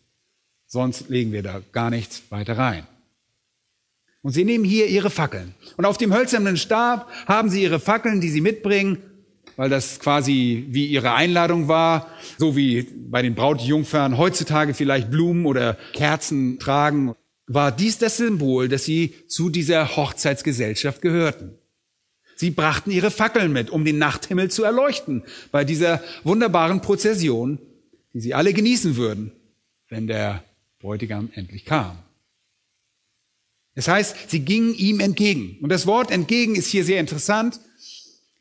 Sonst 0.66 1.08
legen 1.08 1.32
wir 1.32 1.42
da 1.42 1.62
gar 1.72 1.90
nichts 1.90 2.22
weiter 2.30 2.58
rein. 2.58 2.86
Und 4.22 4.30
sie 4.30 4.44
nehmen 4.44 4.64
hier 4.64 4.86
ihre 4.86 5.10
Fackeln. 5.10 5.52
Und 5.76 5.84
auf 5.84 5.98
dem 5.98 6.14
hölzernen 6.14 6.56
Stab 6.56 7.10
haben 7.26 7.50
sie 7.50 7.64
ihre 7.64 7.80
Fackeln, 7.80 8.20
die 8.20 8.30
sie 8.30 8.40
mitbringen, 8.40 9.02
weil 9.56 9.70
das 9.70 9.98
quasi 10.00 10.66
wie 10.68 10.86
ihre 10.86 11.12
Einladung 11.12 11.68
war, 11.68 12.10
so 12.38 12.56
wie 12.56 12.82
bei 12.82 13.22
den 13.22 13.34
Brautjungfern 13.34 14.18
heutzutage 14.18 14.74
vielleicht 14.74 15.10
Blumen 15.10 15.46
oder 15.46 15.78
Kerzen 15.92 16.58
tragen, 16.58 17.14
war 17.46 17.72
dies 17.72 17.98
das 17.98 18.16
Symbol, 18.16 18.68
dass 18.68 18.84
sie 18.84 19.14
zu 19.28 19.50
dieser 19.50 19.96
Hochzeitsgesellschaft 19.96 21.00
gehörten. 21.00 21.58
Sie 22.34 22.50
brachten 22.50 22.90
ihre 22.90 23.10
Fackeln 23.10 23.52
mit, 23.52 23.70
um 23.70 23.84
den 23.84 23.98
Nachthimmel 23.98 24.50
zu 24.50 24.62
erleuchten, 24.62 25.22
bei 25.52 25.64
dieser 25.64 26.02
wunderbaren 26.22 26.82
Prozession, 26.82 27.58
die 28.12 28.20
sie 28.20 28.34
alle 28.34 28.52
genießen 28.52 28.96
würden, 28.96 29.32
wenn 29.88 30.06
der 30.06 30.44
Bräutigam 30.80 31.30
endlich 31.34 31.64
kam. 31.64 31.98
Das 33.74 33.88
heißt, 33.88 34.30
sie 34.30 34.40
gingen 34.40 34.74
ihm 34.74 35.00
entgegen. 35.00 35.58
Und 35.60 35.70
das 35.70 35.86
Wort 35.86 36.10
entgegen 36.10 36.56
ist 36.56 36.68
hier 36.68 36.84
sehr 36.84 37.00
interessant. 37.00 37.60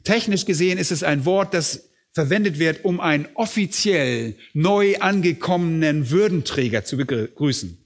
Technisch 0.05 0.45
gesehen 0.45 0.77
ist 0.77 0.91
es 0.91 1.03
ein 1.03 1.25
Wort, 1.25 1.53
das 1.53 1.89
verwendet 2.11 2.59
wird, 2.59 2.85
um 2.85 3.01
einen 3.01 3.27
offiziell 3.33 4.37
neu 4.53 4.97
angekommenen 4.99 6.09
Würdenträger 6.09 6.85
zu 6.85 6.95
begrüßen. 6.95 7.77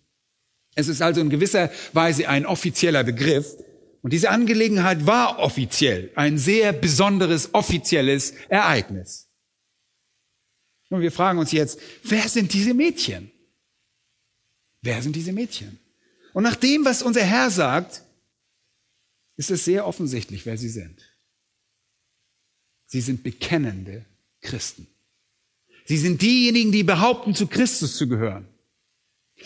Es 0.76 0.88
ist 0.88 1.02
also 1.02 1.20
in 1.20 1.32
gewisser 1.32 1.72
Weise 1.94 2.30
ein 2.30 2.46
offizieller 2.46 3.04
Begriff. 3.04 3.56
Und 4.02 4.14
diese 4.14 4.30
Angelegenheit 4.30 5.06
war 5.06 5.40
offiziell, 5.40 6.12
ein 6.16 6.38
sehr 6.38 6.72
besonderes 6.72 7.54
offizielles 7.54 8.34
Ereignis. 8.48 9.30
Und 10.90 11.02
wir 11.02 11.12
fragen 11.12 11.40
uns 11.40 11.52
jetzt, 11.52 11.80
wer 12.04 12.30
sind 12.30 12.54
diese 12.54 12.74
Mädchen? 12.74 13.32
Wer 14.82 15.02
sind 15.02 15.16
diese 15.16 15.34
Mädchen? 15.34 15.80
Und 16.34 16.44
nach 16.44 16.56
dem, 16.56 16.86
was 16.86 17.02
unser 17.02 17.24
Herr 17.24 17.50
sagt, 17.50 18.04
ist 19.36 19.52
es 19.52 19.66
sehr 19.66 19.86
offensichtlich, 19.88 20.46
wer 20.46 20.58
sie 20.58 20.70
sind. 20.70 21.09
Sie 22.90 23.02
sind 23.02 23.22
bekennende 23.22 24.04
Christen. 24.42 24.88
Sie 25.86 25.98
sind 25.98 26.24
diejenigen, 26.24 26.72
die 26.72 26.84
behaupten, 26.84 27.36
zu 27.36 27.46
Christus 27.46 27.96
zu 27.96 28.10
gehören. 28.10 28.48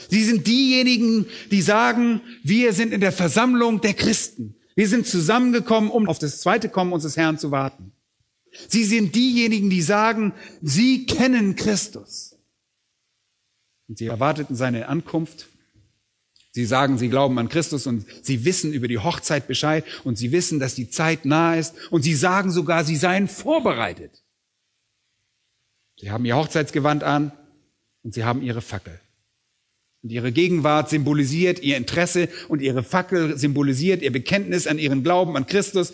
Sie 0.09 0.23
sind 0.23 0.47
diejenigen, 0.47 1.25
die 1.51 1.61
sagen, 1.61 2.21
wir 2.41 2.71
sind 2.73 2.93
in 2.93 3.01
der 3.01 3.11
Versammlung 3.11 3.81
der 3.81 3.93
Christen. 3.93 4.55
Wir 4.75 4.87
sind 4.87 5.05
zusammengekommen, 5.05 5.91
um 5.91 6.07
auf 6.07 6.19
das 6.19 6.39
zweite 6.39 6.69
Kommen 6.69 6.93
unseres 6.93 7.17
Herrn 7.17 7.37
zu 7.37 7.51
warten. 7.51 7.91
Sie 8.69 8.85
sind 8.85 9.13
diejenigen, 9.13 9.69
die 9.69 9.81
sagen, 9.81 10.33
sie 10.61 11.05
kennen 11.05 11.55
Christus. 11.55 12.37
Und 13.89 13.97
sie 13.97 14.07
erwarteten 14.07 14.55
seine 14.55 14.87
Ankunft. 14.87 15.49
Sie 16.53 16.65
sagen, 16.65 16.99
sie 16.99 17.09
glauben 17.09 17.39
an 17.39 17.49
Christus 17.49 17.87
und 17.87 18.05
sie 18.21 18.45
wissen 18.45 18.73
über 18.73 18.87
die 18.87 18.99
Hochzeit 18.99 19.47
Bescheid 19.47 19.83
und 20.03 20.19
sie 20.19 20.31
wissen, 20.31 20.59
dass 20.59 20.75
die 20.75 20.87
Zeit 20.87 21.25
nahe 21.25 21.59
ist 21.59 21.73
und 21.89 22.03
sie 22.03 22.13
sagen 22.13 22.51
sogar, 22.51 22.83
sie 22.83 22.95
seien 22.95 23.27
vorbereitet. 23.27 24.21
Sie 25.99 26.11
haben 26.11 26.25
ihr 26.25 26.35
Hochzeitsgewand 26.35 27.03
an 27.03 27.31
und 28.03 28.13
sie 28.13 28.23
haben 28.23 28.43
ihre 28.43 28.61
Fackel. 28.61 28.99
Und 30.03 30.11
ihre 30.11 30.31
Gegenwart 30.31 30.91
symbolisiert 30.91 31.59
ihr 31.59 31.75
Interesse 31.75 32.29
und 32.49 32.61
ihre 32.61 32.83
Fackel 32.83 33.35
symbolisiert 33.35 34.03
ihr 34.03 34.11
Bekenntnis 34.11 34.67
an 34.67 34.77
ihren 34.77 35.01
Glauben 35.01 35.35
an 35.35 35.47
Christus. 35.47 35.93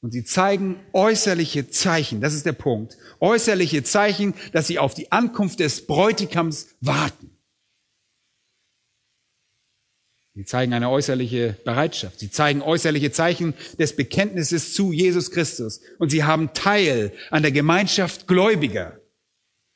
Und 0.00 0.12
sie 0.12 0.22
zeigen 0.22 0.76
äußerliche 0.92 1.70
Zeichen, 1.70 2.20
das 2.20 2.34
ist 2.34 2.46
der 2.46 2.52
Punkt, 2.52 2.98
äußerliche 3.18 3.82
Zeichen, 3.82 4.34
dass 4.52 4.68
sie 4.68 4.78
auf 4.78 4.94
die 4.94 5.10
Ankunft 5.10 5.58
des 5.58 5.88
Bräutigams 5.88 6.68
warten. 6.80 7.30
Sie 10.38 10.44
zeigen 10.44 10.72
eine 10.72 10.88
äußerliche 10.88 11.56
Bereitschaft. 11.64 12.20
Sie 12.20 12.30
zeigen 12.30 12.62
äußerliche 12.62 13.10
Zeichen 13.10 13.54
des 13.76 13.96
Bekenntnisses 13.96 14.72
zu 14.72 14.92
Jesus 14.92 15.32
Christus. 15.32 15.80
Und 15.98 16.10
sie 16.10 16.22
haben 16.22 16.52
Teil 16.52 17.12
an 17.32 17.42
der 17.42 17.50
Gemeinschaft 17.50 18.28
Gläubiger. 18.28 19.00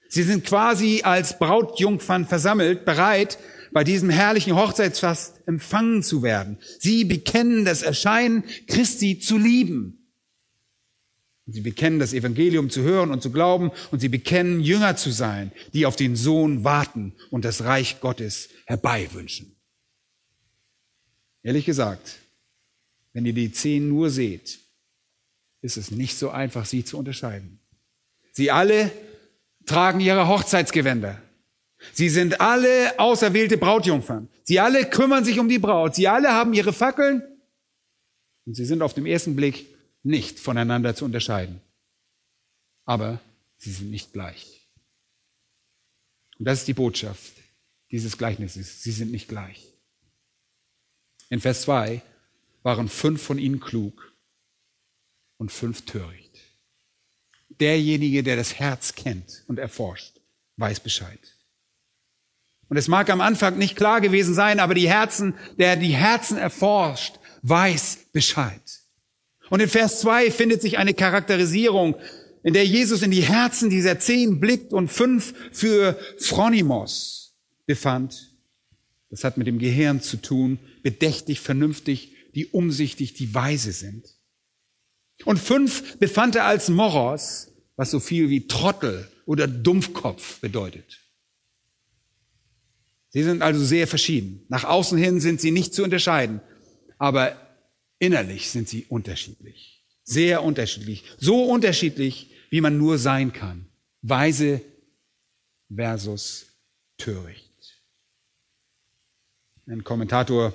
Sie 0.08 0.22
sind 0.22 0.44
quasi 0.44 1.00
als 1.02 1.40
Brautjungfern 1.40 2.28
versammelt, 2.28 2.84
bereit, 2.84 3.40
bei 3.72 3.82
diesem 3.82 4.08
herrlichen 4.08 4.54
Hochzeitsfest 4.54 5.40
empfangen 5.46 6.04
zu 6.04 6.22
werden. 6.22 6.58
Sie 6.78 7.02
bekennen 7.02 7.64
das 7.64 7.82
Erscheinen 7.82 8.44
Christi 8.68 9.18
zu 9.18 9.38
lieben. 9.38 10.12
Und 11.44 11.54
sie 11.54 11.62
bekennen 11.62 11.98
das 11.98 12.12
Evangelium 12.12 12.70
zu 12.70 12.82
hören 12.82 13.10
und 13.10 13.20
zu 13.20 13.32
glauben 13.32 13.72
und 13.90 13.98
sie 13.98 14.08
bekennen 14.08 14.60
Jünger 14.60 14.94
zu 14.94 15.10
sein, 15.10 15.50
die 15.74 15.86
auf 15.86 15.96
den 15.96 16.14
Sohn 16.14 16.62
warten 16.62 17.14
und 17.32 17.44
das 17.44 17.64
Reich 17.64 18.00
Gottes 18.00 18.48
herbeiwünschen. 18.66 19.56
Ehrlich 21.42 21.64
gesagt, 21.64 22.18
wenn 23.12 23.26
ihr 23.26 23.32
die 23.32 23.52
zehn 23.52 23.88
nur 23.88 24.10
seht, 24.10 24.60
ist 25.60 25.76
es 25.76 25.90
nicht 25.90 26.16
so 26.16 26.30
einfach, 26.30 26.66
sie 26.66 26.84
zu 26.84 26.98
unterscheiden. 26.98 27.60
Sie 28.32 28.50
alle 28.50 28.90
tragen 29.66 30.00
ihre 30.00 30.28
Hochzeitsgewänder. 30.28 31.20
Sie 31.92 32.08
sind 32.08 32.40
alle 32.40 32.98
auserwählte 32.98 33.58
Brautjungfern. 33.58 34.28
Sie 34.44 34.60
alle 34.60 34.88
kümmern 34.88 35.24
sich 35.24 35.38
um 35.38 35.48
die 35.48 35.58
Braut. 35.58 35.94
Sie 35.94 36.08
alle 36.08 36.30
haben 36.30 36.54
ihre 36.54 36.72
Fackeln. 36.72 37.22
Und 38.44 38.54
sie 38.54 38.64
sind 38.64 38.82
auf 38.82 38.94
den 38.94 39.06
ersten 39.06 39.36
Blick 39.36 39.66
nicht 40.02 40.38
voneinander 40.38 40.94
zu 40.94 41.04
unterscheiden. 41.04 41.60
Aber 42.84 43.20
sie 43.56 43.72
sind 43.72 43.90
nicht 43.90 44.12
gleich. 44.12 44.68
Und 46.38 46.46
das 46.46 46.60
ist 46.60 46.68
die 46.68 46.74
Botschaft 46.74 47.32
dieses 47.90 48.18
Gleichnisses. 48.18 48.82
Sie 48.82 48.92
sind 48.92 49.12
nicht 49.12 49.28
gleich. 49.28 49.71
In 51.32 51.40
Vers 51.40 51.62
2 51.62 52.02
waren 52.62 52.90
fünf 52.90 53.22
von 53.22 53.38
ihnen 53.38 53.58
klug 53.58 54.12
und 55.38 55.50
fünf 55.50 55.86
töricht. 55.86 56.38
Derjenige, 57.48 58.22
der 58.22 58.36
das 58.36 58.58
Herz 58.58 58.94
kennt 58.96 59.42
und 59.48 59.58
erforscht, 59.58 60.20
weiß 60.58 60.80
Bescheid. 60.80 61.38
Und 62.68 62.76
es 62.76 62.86
mag 62.86 63.08
am 63.08 63.22
Anfang 63.22 63.56
nicht 63.56 63.76
klar 63.76 64.02
gewesen 64.02 64.34
sein, 64.34 64.60
aber 64.60 64.74
die 64.74 64.90
Herzen, 64.90 65.32
der 65.56 65.76
die 65.76 65.94
Herzen 65.94 66.36
erforscht, 66.36 67.18
weiß 67.40 68.10
Bescheid. 68.12 68.82
Und 69.48 69.60
in 69.60 69.70
Vers 69.70 70.00
2 70.00 70.30
findet 70.30 70.60
sich 70.60 70.76
eine 70.76 70.92
Charakterisierung, 70.92 71.96
in 72.42 72.52
der 72.52 72.66
Jesus 72.66 73.00
in 73.00 73.10
die 73.10 73.22
Herzen 73.22 73.70
dieser 73.70 73.98
zehn 73.98 74.38
blickt 74.38 74.74
und 74.74 74.88
fünf 74.88 75.32
für 75.50 75.98
Phronimos 76.18 77.34
befand. 77.64 78.34
Das 79.08 79.24
hat 79.24 79.38
mit 79.38 79.46
dem 79.46 79.58
Gehirn 79.58 80.02
zu 80.02 80.18
tun, 80.18 80.58
bedächtig, 80.82 81.40
vernünftig, 81.40 82.14
die 82.34 82.46
umsichtig, 82.46 83.14
die 83.14 83.34
weise 83.34 83.72
sind. 83.72 84.06
Und 85.24 85.38
fünf 85.38 85.98
befand 85.98 86.36
er 86.36 86.44
als 86.44 86.68
Moros, 86.68 87.52
was 87.76 87.90
so 87.90 88.00
viel 88.00 88.28
wie 88.30 88.46
Trottel 88.46 89.10
oder 89.26 89.46
Dumpfkopf 89.46 90.40
bedeutet. 90.40 91.00
Sie 93.10 93.22
sind 93.22 93.42
also 93.42 93.62
sehr 93.64 93.86
verschieden. 93.86 94.44
Nach 94.48 94.64
außen 94.64 94.96
hin 94.98 95.20
sind 95.20 95.40
sie 95.40 95.50
nicht 95.50 95.74
zu 95.74 95.84
unterscheiden, 95.84 96.40
aber 96.98 97.36
innerlich 97.98 98.50
sind 98.50 98.68
sie 98.68 98.86
unterschiedlich. 98.88 99.84
Sehr 100.02 100.42
unterschiedlich. 100.42 101.04
So 101.18 101.44
unterschiedlich, 101.44 102.30
wie 102.50 102.60
man 102.60 102.78
nur 102.78 102.98
sein 102.98 103.32
kann. 103.32 103.66
Weise 104.00 104.62
versus 105.74 106.46
töricht. 106.96 107.82
Ein 109.66 109.84
Kommentator 109.84 110.52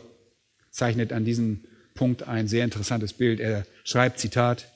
zeichnet 0.78 1.12
an 1.12 1.26
diesem 1.26 1.66
Punkt 1.94 2.28
ein 2.28 2.48
sehr 2.48 2.64
interessantes 2.64 3.14
Bild. 3.14 3.40
Er 3.40 3.66
schreibt, 3.84 4.20
Zitat, 4.20 4.72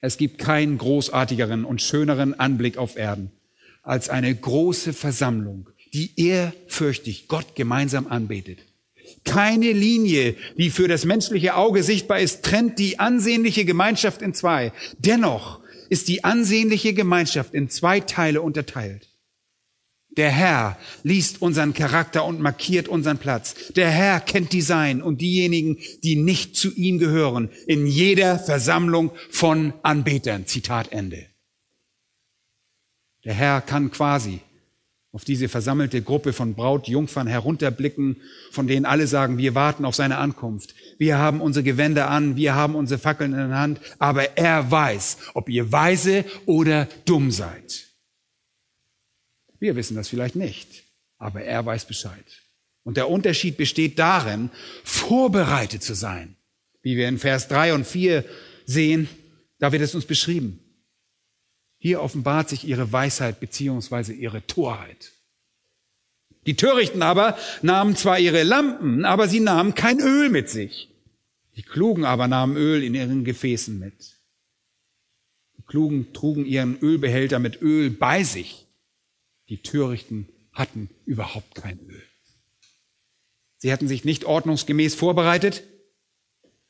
es 0.00 0.16
gibt 0.16 0.38
keinen 0.38 0.78
großartigeren 0.78 1.64
und 1.64 1.82
schöneren 1.82 2.38
Anblick 2.38 2.76
auf 2.78 2.96
Erden 2.96 3.32
als 3.82 4.10
eine 4.10 4.34
große 4.34 4.92
Versammlung, 4.92 5.70
die 5.94 6.12
ehrfürchtig 6.20 7.26
Gott 7.26 7.56
gemeinsam 7.56 8.06
anbetet. 8.06 8.58
Keine 9.24 9.72
Linie, 9.72 10.36
die 10.58 10.68
für 10.68 10.88
das 10.88 11.06
menschliche 11.06 11.54
Auge 11.56 11.82
sichtbar 11.82 12.20
ist, 12.20 12.44
trennt 12.44 12.78
die 12.78 12.98
ansehnliche 12.98 13.64
Gemeinschaft 13.64 14.20
in 14.20 14.34
zwei. 14.34 14.72
Dennoch 14.98 15.60
ist 15.88 16.08
die 16.08 16.22
ansehnliche 16.22 16.92
Gemeinschaft 16.92 17.54
in 17.54 17.70
zwei 17.70 18.00
Teile 18.00 18.42
unterteilt. 18.42 19.07
Der 20.18 20.30
Herr 20.32 20.76
liest 21.04 21.40
unseren 21.42 21.74
Charakter 21.74 22.24
und 22.24 22.40
markiert 22.40 22.88
unseren 22.88 23.18
Platz. 23.18 23.72
Der 23.76 23.88
Herr 23.88 24.18
kennt 24.18 24.52
die 24.52 24.62
Sein 24.62 25.00
und 25.00 25.20
diejenigen, 25.20 25.78
die 26.02 26.16
nicht 26.16 26.56
zu 26.56 26.74
ihm 26.74 26.98
gehören, 26.98 27.50
in 27.68 27.86
jeder 27.86 28.40
Versammlung 28.40 29.12
von 29.30 29.72
Anbetern. 29.84 30.44
Zitat 30.46 30.90
Ende. 30.90 31.26
Der 33.24 33.32
Herr 33.32 33.60
kann 33.60 33.92
quasi 33.92 34.40
auf 35.12 35.24
diese 35.24 35.48
versammelte 35.48 36.02
Gruppe 36.02 36.32
von 36.32 36.54
Brautjungfern 36.54 37.28
herunterblicken, 37.28 38.16
von 38.50 38.66
denen 38.66 38.86
alle 38.86 39.06
sagen, 39.06 39.38
wir 39.38 39.54
warten 39.54 39.84
auf 39.84 39.94
seine 39.94 40.18
Ankunft. 40.18 40.74
Wir 40.98 41.18
haben 41.18 41.40
unsere 41.40 41.62
Gewänder 41.62 42.10
an, 42.10 42.34
wir 42.34 42.56
haben 42.56 42.74
unsere 42.74 42.98
Fackeln 42.98 43.34
in 43.34 43.50
der 43.50 43.58
Hand, 43.58 43.80
aber 44.00 44.36
er 44.36 44.68
weiß, 44.68 45.18
ob 45.34 45.48
ihr 45.48 45.70
weise 45.70 46.24
oder 46.44 46.88
dumm 47.04 47.30
seid. 47.30 47.87
Wir 49.58 49.76
wissen 49.76 49.96
das 49.96 50.08
vielleicht 50.08 50.36
nicht, 50.36 50.84
aber 51.18 51.42
er 51.42 51.64
weiß 51.64 51.86
Bescheid. 51.86 52.42
Und 52.84 52.96
der 52.96 53.10
Unterschied 53.10 53.56
besteht 53.56 53.98
darin, 53.98 54.50
vorbereitet 54.84 55.82
zu 55.82 55.94
sein. 55.94 56.36
Wie 56.82 56.96
wir 56.96 57.08
in 57.08 57.18
Vers 57.18 57.48
3 57.48 57.74
und 57.74 57.86
4 57.86 58.24
sehen, 58.64 59.08
da 59.58 59.72
wird 59.72 59.82
es 59.82 59.94
uns 59.94 60.06
beschrieben. 60.06 60.60
Hier 61.78 62.00
offenbart 62.02 62.48
sich 62.48 62.66
ihre 62.66 62.92
Weisheit 62.92 63.40
beziehungsweise 63.40 64.12
ihre 64.12 64.46
Torheit. 64.46 65.12
Die 66.46 66.56
Törichten 66.56 67.02
aber 67.02 67.36
nahmen 67.62 67.94
zwar 67.94 68.18
ihre 68.18 68.42
Lampen, 68.42 69.04
aber 69.04 69.28
sie 69.28 69.40
nahmen 69.40 69.74
kein 69.74 70.00
Öl 70.00 70.30
mit 70.30 70.48
sich. 70.48 70.88
Die 71.56 71.62
Klugen 71.62 72.04
aber 72.04 72.28
nahmen 72.28 72.56
Öl 72.56 72.82
in 72.82 72.94
ihren 72.94 73.24
Gefäßen 73.24 73.78
mit. 73.78 74.16
Die 75.58 75.62
Klugen 75.62 76.12
trugen 76.12 76.46
ihren 76.46 76.78
Ölbehälter 76.80 77.38
mit 77.38 77.60
Öl 77.60 77.90
bei 77.90 78.22
sich. 78.22 78.67
Die 79.48 79.62
Törichten 79.62 80.28
hatten 80.52 80.90
überhaupt 81.06 81.54
kein 81.54 81.78
Öl. 81.88 82.02
Sie 83.58 83.72
hatten 83.72 83.88
sich 83.88 84.04
nicht 84.04 84.24
ordnungsgemäß 84.24 84.94
vorbereitet. 84.94 85.62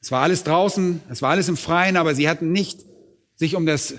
Es 0.01 0.11
war 0.11 0.23
alles 0.23 0.45
draußen, 0.45 1.03
es 1.11 1.23
war 1.23 1.31
alles 1.31 1.49
im 1.49 1.57
Freien, 1.57 1.97
aber 1.97 2.15
sie 2.15 2.29
hatten 2.29 2.53
nicht 2.53 2.85
sich 3.35 3.57
um 3.57 3.67
das 3.67 3.95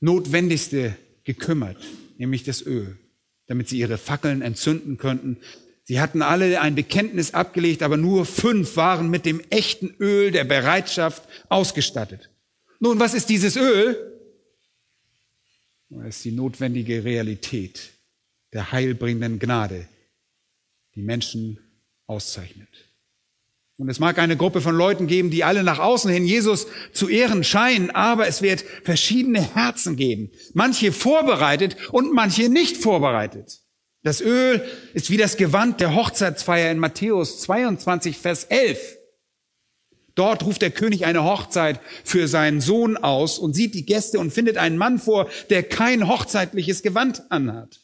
Notwendigste 0.00 0.96
gekümmert, 1.24 1.76
nämlich 2.18 2.44
das 2.44 2.64
Öl, 2.64 2.98
damit 3.46 3.68
sie 3.68 3.78
ihre 3.78 3.98
Fackeln 3.98 4.42
entzünden 4.42 4.96
könnten. 4.96 5.38
Sie 5.84 6.00
hatten 6.00 6.22
alle 6.22 6.60
ein 6.60 6.76
Bekenntnis 6.76 7.34
abgelegt, 7.34 7.82
aber 7.82 7.96
nur 7.96 8.24
fünf 8.24 8.76
waren 8.76 9.10
mit 9.10 9.26
dem 9.26 9.40
echten 9.50 9.94
Öl 9.98 10.30
der 10.30 10.44
Bereitschaft 10.44 11.24
ausgestattet. 11.48 12.30
Nun, 12.78 13.00
was 13.00 13.12
ist 13.12 13.28
dieses 13.28 13.56
Öl? 13.56 13.96
Das 15.90 16.16
ist 16.16 16.24
die 16.24 16.32
notwendige 16.32 17.02
Realität 17.02 17.90
der 18.52 18.72
heilbringenden 18.72 19.38
Gnade, 19.38 19.88
die 20.94 21.02
Menschen 21.02 21.58
auszeichnet. 22.06 22.90
Und 23.80 23.88
es 23.88 23.98
mag 23.98 24.18
eine 24.18 24.36
Gruppe 24.36 24.60
von 24.60 24.74
Leuten 24.74 25.06
geben, 25.06 25.30
die 25.30 25.42
alle 25.42 25.62
nach 25.62 25.78
außen 25.78 26.10
hin 26.10 26.26
Jesus 26.26 26.66
zu 26.92 27.08
Ehren 27.08 27.44
scheinen, 27.44 27.90
aber 27.90 28.26
es 28.28 28.42
wird 28.42 28.62
verschiedene 28.84 29.40
Herzen 29.54 29.96
geben. 29.96 30.30
Manche 30.52 30.92
vorbereitet 30.92 31.76
und 31.90 32.12
manche 32.12 32.50
nicht 32.50 32.76
vorbereitet. 32.76 33.60
Das 34.02 34.20
Öl 34.20 34.62
ist 34.92 35.08
wie 35.08 35.16
das 35.16 35.38
Gewand 35.38 35.80
der 35.80 35.94
Hochzeitsfeier 35.94 36.70
in 36.70 36.78
Matthäus 36.78 37.40
22, 37.40 38.18
Vers 38.18 38.44
11. 38.44 38.98
Dort 40.14 40.44
ruft 40.44 40.60
der 40.60 40.70
König 40.70 41.06
eine 41.06 41.24
Hochzeit 41.24 41.80
für 42.04 42.28
seinen 42.28 42.60
Sohn 42.60 42.98
aus 42.98 43.38
und 43.38 43.54
sieht 43.54 43.74
die 43.74 43.86
Gäste 43.86 44.18
und 44.18 44.30
findet 44.30 44.58
einen 44.58 44.76
Mann 44.76 44.98
vor, 44.98 45.30
der 45.48 45.62
kein 45.62 46.06
hochzeitliches 46.06 46.82
Gewand 46.82 47.30
anhat. 47.30 47.80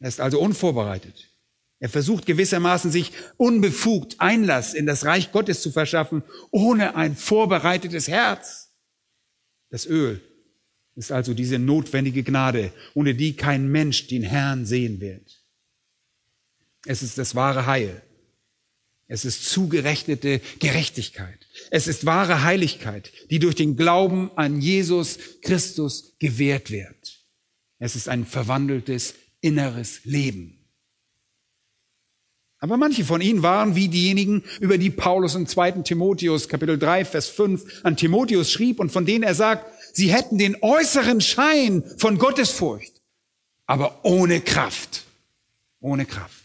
Er 0.00 0.08
ist 0.08 0.20
also 0.20 0.40
unvorbereitet. 0.40 1.30
Er 1.78 1.88
versucht 1.88 2.26
gewissermaßen 2.26 2.90
sich 2.90 3.12
unbefugt 3.36 4.16
Einlass 4.18 4.72
in 4.74 4.86
das 4.86 5.04
Reich 5.04 5.32
Gottes 5.32 5.60
zu 5.60 5.70
verschaffen, 5.70 6.22
ohne 6.50 6.96
ein 6.96 7.16
vorbereitetes 7.16 8.08
Herz. 8.08 8.70
Das 9.70 9.86
Öl 9.86 10.22
ist 10.94 11.12
also 11.12 11.34
diese 11.34 11.58
notwendige 11.58 12.22
Gnade, 12.22 12.72
ohne 12.94 13.14
die 13.14 13.36
kein 13.36 13.68
Mensch 13.68 14.06
den 14.06 14.22
Herrn 14.22 14.64
sehen 14.64 15.00
wird. 15.00 15.42
Es 16.86 17.02
ist 17.02 17.18
das 17.18 17.34
wahre 17.34 17.66
Heil. 17.66 18.02
Es 19.08 19.24
ist 19.24 19.44
zugerechnete 19.44 20.40
Gerechtigkeit. 20.58 21.46
Es 21.70 21.86
ist 21.86 22.06
wahre 22.06 22.42
Heiligkeit, 22.42 23.12
die 23.30 23.38
durch 23.38 23.54
den 23.54 23.76
Glauben 23.76 24.30
an 24.36 24.60
Jesus 24.60 25.18
Christus 25.42 26.16
gewährt 26.18 26.70
wird. 26.70 27.24
Es 27.78 27.94
ist 27.94 28.08
ein 28.08 28.24
verwandeltes 28.24 29.14
inneres 29.40 30.04
Leben. 30.04 30.56
Aber 32.58 32.76
manche 32.76 33.04
von 33.04 33.20
ihnen 33.20 33.42
waren 33.42 33.76
wie 33.76 33.88
diejenigen, 33.88 34.42
über 34.60 34.78
die 34.78 34.90
Paulus 34.90 35.34
im 35.34 35.46
2. 35.46 35.82
Timotheus 35.82 36.48
Kapitel 36.48 36.78
3, 36.78 37.04
Vers 37.04 37.28
5 37.28 37.84
an 37.84 37.96
Timotheus 37.96 38.50
schrieb 38.50 38.80
und 38.80 38.90
von 38.90 39.04
denen 39.04 39.24
er 39.24 39.34
sagt, 39.34 39.66
sie 39.92 40.12
hätten 40.12 40.38
den 40.38 40.56
äußeren 40.62 41.20
Schein 41.20 41.84
von 41.98 42.18
Gottesfurcht, 42.18 43.02
aber 43.66 44.00
ohne 44.04 44.40
Kraft. 44.40 45.04
Ohne 45.80 46.06
Kraft. 46.06 46.42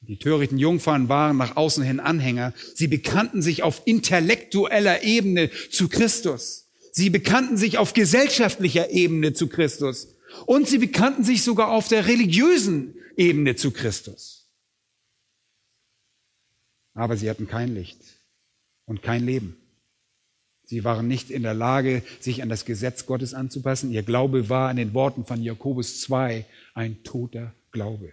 Die 0.00 0.18
törichten 0.18 0.58
Jungfern 0.58 1.08
waren 1.08 1.36
nach 1.36 1.56
außen 1.56 1.82
hin 1.82 2.00
Anhänger. 2.00 2.54
Sie 2.74 2.86
bekannten 2.86 3.42
sich 3.42 3.62
auf 3.62 3.82
intellektueller 3.84 5.02
Ebene 5.02 5.50
zu 5.70 5.88
Christus. 5.88 6.68
Sie 6.92 7.10
bekannten 7.10 7.56
sich 7.56 7.76
auf 7.78 7.92
gesellschaftlicher 7.92 8.90
Ebene 8.90 9.34
zu 9.34 9.48
Christus. 9.48 10.08
Und 10.44 10.68
sie 10.68 10.78
bekannten 10.78 11.24
sich 11.24 11.42
sogar 11.42 11.70
auf 11.70 11.88
der 11.88 12.06
religiösen 12.06 12.94
Ebene 13.16 13.56
zu 13.56 13.70
Christus. 13.70 14.50
Aber 16.94 17.16
sie 17.16 17.30
hatten 17.30 17.46
kein 17.46 17.74
Licht 17.74 17.98
und 18.84 19.02
kein 19.02 19.24
Leben. 19.24 19.56
Sie 20.64 20.82
waren 20.82 21.06
nicht 21.06 21.30
in 21.30 21.44
der 21.44 21.54
Lage, 21.54 22.02
sich 22.18 22.42
an 22.42 22.48
das 22.48 22.64
Gesetz 22.64 23.06
Gottes 23.06 23.34
anzupassen. 23.34 23.92
Ihr 23.92 24.02
Glaube 24.02 24.48
war 24.48 24.70
in 24.70 24.76
den 24.76 24.94
Worten 24.94 25.24
von 25.24 25.40
Jakobus 25.40 26.00
2 26.00 26.44
ein 26.74 27.02
toter 27.04 27.54
Glaube. 27.70 28.12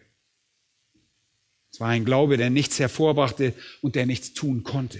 Es 1.71 1.79
war 1.79 1.89
ein 1.89 2.05
Glaube, 2.05 2.37
der 2.37 2.51
nichts 2.51 2.77
hervorbrachte 2.77 3.53
und 3.81 3.95
der 3.95 4.05
nichts 4.05 4.33
tun 4.33 4.63
konnte. 4.63 4.99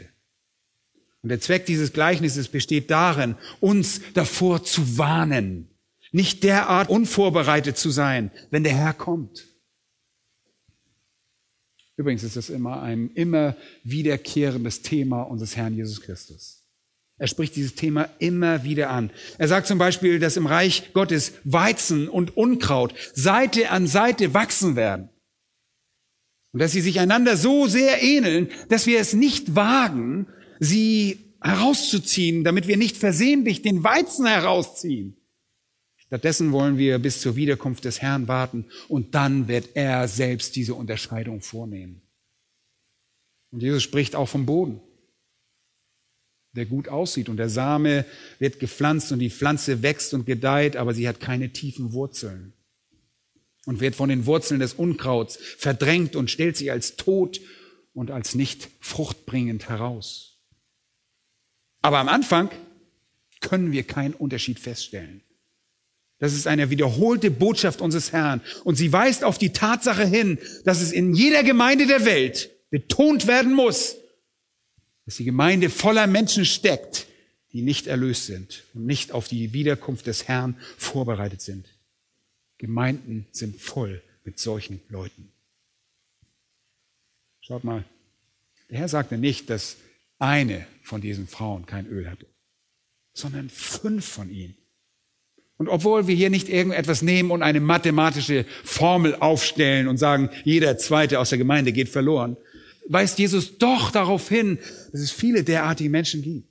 Und 1.22 1.30
der 1.30 1.40
Zweck 1.40 1.68
dieses 1.68 1.94
Gleichnisses 1.94 2.48
besteht 2.48 2.90
darin, 2.90 3.36
uns 3.60 4.02
davor 4.16 4.64
zu 4.64 4.98
warnen, 4.98 5.70
nicht 6.14 6.44
derart 6.44 6.90
unvorbereitet 6.90 7.78
zu 7.78 7.90
sein, 7.90 8.32
wenn 8.52 8.64
der 8.64 8.74
Herr 8.74 8.94
kommt. 8.94 9.48
Übrigens 11.98 12.24
ist 12.24 12.38
das 12.38 12.50
immer 12.50 12.82
ein 12.82 13.10
immer 13.14 13.56
wiederkehrendes 13.84 14.82
Thema 14.82 15.24
unseres 15.24 15.58
Herrn 15.58 15.76
Jesus 15.76 16.02
Christus. 16.02 16.64
Er 17.18 17.28
spricht 17.28 17.56
dieses 17.56 17.76
Thema 17.76 18.10
immer 18.20 18.64
wieder 18.64 18.90
an. 18.90 19.12
Er 19.38 19.48
sagt 19.48 19.68
zum 19.68 19.78
Beispiel, 19.78 20.20
dass 20.20 20.38
im 20.38 20.48
Reich 20.48 20.94
Gottes 20.94 21.34
Weizen 21.44 22.08
und 22.10 22.36
Unkraut 22.36 22.94
Seite 23.14 23.70
an 23.70 23.86
Seite 23.86 24.34
wachsen 24.34 24.76
werden. 24.76 25.10
Und 26.52 26.60
dass 26.60 26.72
sie 26.72 26.82
sich 26.82 27.00
einander 27.00 27.38
so 27.38 27.68
sehr 27.68 28.02
ähneln, 28.02 28.50
dass 28.70 28.88
wir 28.88 29.00
es 29.00 29.14
nicht 29.14 29.56
wagen, 29.56 30.28
sie 30.60 31.36
herauszuziehen, 31.42 32.44
damit 32.44 32.68
wir 32.68 32.78
nicht 32.78 32.98
versehentlich 32.98 33.62
den 33.62 33.84
Weizen 33.84 34.26
herausziehen. 34.26 35.18
Stattdessen 36.14 36.52
wollen 36.52 36.78
wir 36.78 37.00
bis 37.00 37.22
zur 37.22 37.36
Wiederkunft 37.36 37.86
des 37.86 38.00
Herrn 38.00 38.28
warten 38.28 38.68
und 38.88 39.16
dann 39.16 39.48
wird 39.48 39.70
er 39.74 40.08
selbst 40.08 40.56
diese 40.56 40.76
Unterscheidung 40.76 41.42
vornehmen. 41.42 42.04
Und 43.50 43.64
Jesus 43.64 43.82
spricht 43.82 44.16
auch 44.16 44.30
vom 44.30 44.46
Boden, 44.46 44.80
der 46.52 46.68
gut 46.68 46.88
aussieht 46.88 47.30
und 47.30 47.38
der 47.38 47.50
Same 47.50 48.06
wird 48.38 48.60
gepflanzt 48.60 49.12
und 49.12 49.18
die 49.18 49.32
Pflanze 49.32 49.82
wächst 49.82 50.14
und 50.14 50.28
gedeiht, 50.28 50.78
aber 50.78 50.94
sie 50.94 51.08
hat 51.08 51.20
keine 51.20 51.52
tiefen 51.52 51.94
Wurzeln 51.94 52.54
und 53.66 53.80
wird 53.80 53.96
von 53.96 54.10
den 54.10 54.28
Wurzeln 54.28 54.60
des 54.60 54.76
Unkrauts 54.76 55.38
verdrängt 55.38 56.16
und 56.16 56.30
stellt 56.30 56.58
sich 56.58 56.72
als 56.72 56.96
tot 56.96 57.42
und 57.96 58.12
als 58.12 58.36
nicht 58.36 58.70
fruchtbringend 58.82 59.68
heraus. 59.68 60.44
Aber 61.82 61.98
am 61.98 62.08
Anfang 62.08 62.52
können 63.40 63.72
wir 63.72 63.82
keinen 63.82 64.14
Unterschied 64.14 64.60
feststellen. 64.60 65.23
Das 66.20 66.34
ist 66.34 66.48
eine 66.48 66.70
wiederholte 66.70 67.32
Botschaft 67.32 67.82
unseres 67.82 68.12
Herrn. 68.12 68.42
Und 68.64 68.76
sie 68.76 68.94
weist 68.94 69.24
auf 69.24 69.38
die 69.38 69.52
Tatsache 69.52 70.06
hin, 70.06 70.38
dass 70.64 70.82
es 70.82 70.92
in 70.92 71.14
jeder 71.14 71.44
Gemeinde 71.44 71.86
der 71.86 72.06
Welt 72.06 72.50
betont 72.70 73.28
werden 73.28 73.54
muss, 73.54 73.96
dass 75.06 75.18
die 75.18 75.26
Gemeinde 75.26 75.70
voller 75.70 76.08
Menschen 76.08 76.46
steckt, 76.46 77.08
die 77.52 77.62
nicht 77.62 77.88
erlöst 77.88 78.26
sind 78.26 78.64
und 78.74 78.86
nicht 78.86 79.12
auf 79.12 79.28
die 79.28 79.54
Wiederkunft 79.54 80.08
des 80.08 80.28
Herrn 80.28 80.58
vorbereitet 80.78 81.42
sind. 81.42 81.68
Gemeinden 82.58 83.28
sind 83.32 83.60
voll 83.60 84.02
mit 84.24 84.40
solchen 84.40 84.82
Leuten. 84.90 85.32
Schaut 87.42 87.64
mal, 87.64 87.84
der 88.70 88.80
Herr 88.80 88.88
sagte 88.88 89.18
nicht, 89.18 89.50
dass 89.50 89.78
eine 90.18 90.66
von 90.82 91.02
diesen 91.02 91.28
Frauen 91.28 91.66
kein 91.66 91.86
Öl 91.88 92.10
hatte, 92.10 92.26
sondern 93.14 93.50
fünf 93.50 94.06
von 94.06 94.30
ihnen. 94.32 94.56
Und 95.64 95.70
obwohl 95.70 96.08
wir 96.08 96.16
hier 96.16 96.30
nicht 96.30 96.50
irgendetwas 96.50 97.02
nehmen 97.02 97.32
und 97.32 97.42
eine 97.42 97.62
mathematische 97.62 98.46
Formel 98.66 99.16
aufstellen 99.16 99.88
und 99.88 99.96
sagen, 99.96 100.30
jeder 100.44 100.78
zweite 100.78 101.22
aus 101.22 101.30
der 101.30 101.38
Gemeinde 101.38 101.72
geht 101.72 101.88
verloren, 101.88 102.36
weist 102.90 103.18
Jesus 103.18 103.58
doch 103.60 103.90
darauf 103.90 104.28
hin, 104.28 104.60
dass 104.92 105.00
es 105.00 105.12
viele 105.12 105.46
derartige 105.46 105.90
Menschen 105.90 106.22
gibt. 106.22 106.50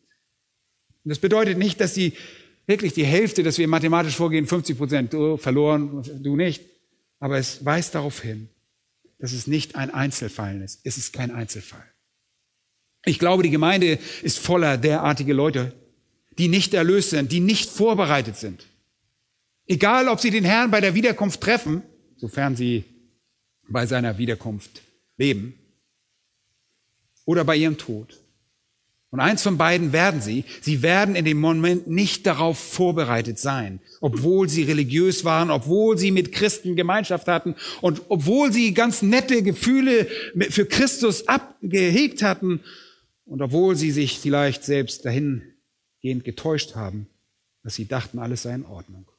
Und 1.04 1.10
das 1.10 1.18
bedeutet 1.18 1.58
nicht, 1.58 1.78
dass 1.82 1.92
die 1.92 2.14
wirklich 2.66 2.94
die 2.94 3.04
Hälfte, 3.04 3.42
dass 3.42 3.58
wir 3.58 3.68
mathematisch 3.68 4.16
vorgehen, 4.16 4.46
50 4.46 4.78
Prozent, 4.78 5.12
du 5.12 5.36
verloren, 5.36 6.02
du 6.22 6.34
nicht. 6.34 6.62
Aber 7.20 7.36
es 7.36 7.62
weist 7.66 7.94
darauf 7.94 8.22
hin, 8.22 8.48
dass 9.18 9.32
es 9.32 9.46
nicht 9.46 9.76
ein 9.76 9.90
Einzelfall 9.90 10.62
ist. 10.62 10.80
Es 10.84 10.96
ist 10.96 11.12
kein 11.12 11.32
Einzelfall. 11.32 11.84
Ich 13.04 13.18
glaube, 13.18 13.42
die 13.42 13.50
Gemeinde 13.50 13.98
ist 14.22 14.38
voller 14.38 14.78
derartige 14.78 15.34
Leute, 15.34 15.74
die 16.38 16.48
nicht 16.48 16.72
erlöst 16.72 17.10
sind, 17.10 17.30
die 17.30 17.40
nicht 17.40 17.68
vorbereitet 17.68 18.38
sind. 18.38 18.64
Egal, 19.66 20.08
ob 20.08 20.20
sie 20.20 20.30
den 20.30 20.44
Herrn 20.44 20.70
bei 20.70 20.80
der 20.80 20.94
Wiederkunft 20.94 21.40
treffen, 21.40 21.82
sofern 22.16 22.56
sie 22.56 22.84
bei 23.68 23.86
seiner 23.86 24.18
Wiederkunft 24.18 24.82
leben, 25.16 25.54
oder 27.24 27.44
bei 27.44 27.56
ihrem 27.56 27.78
Tod. 27.78 28.18
Und 29.10 29.20
eins 29.20 29.42
von 29.42 29.58
beiden 29.58 29.92
werden 29.92 30.22
sie. 30.22 30.44
Sie 30.62 30.80
werden 30.80 31.14
in 31.14 31.26
dem 31.26 31.38
Moment 31.38 31.86
nicht 31.86 32.26
darauf 32.26 32.58
vorbereitet 32.58 33.38
sein, 33.38 33.80
obwohl 34.00 34.48
sie 34.48 34.62
religiös 34.62 35.22
waren, 35.24 35.50
obwohl 35.50 35.98
sie 35.98 36.10
mit 36.10 36.32
Christen 36.32 36.76
Gemeinschaft 36.76 37.28
hatten 37.28 37.54
und 37.82 38.00
obwohl 38.08 38.52
sie 38.52 38.72
ganz 38.72 39.02
nette 39.02 39.42
Gefühle 39.42 40.06
für 40.48 40.64
Christus 40.64 41.28
abgehegt 41.28 42.22
hatten 42.22 42.60
und 43.26 43.42
obwohl 43.42 43.76
sie 43.76 43.90
sich 43.90 44.18
vielleicht 44.18 44.64
selbst 44.64 45.04
dahingehend 45.04 46.24
getäuscht 46.24 46.74
haben, 46.74 47.06
dass 47.62 47.74
sie 47.74 47.86
dachten, 47.86 48.18
alles 48.18 48.42
sei 48.42 48.54
in 48.54 48.64
Ordnung. 48.64 49.11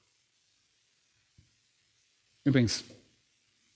Übrigens, 2.44 2.84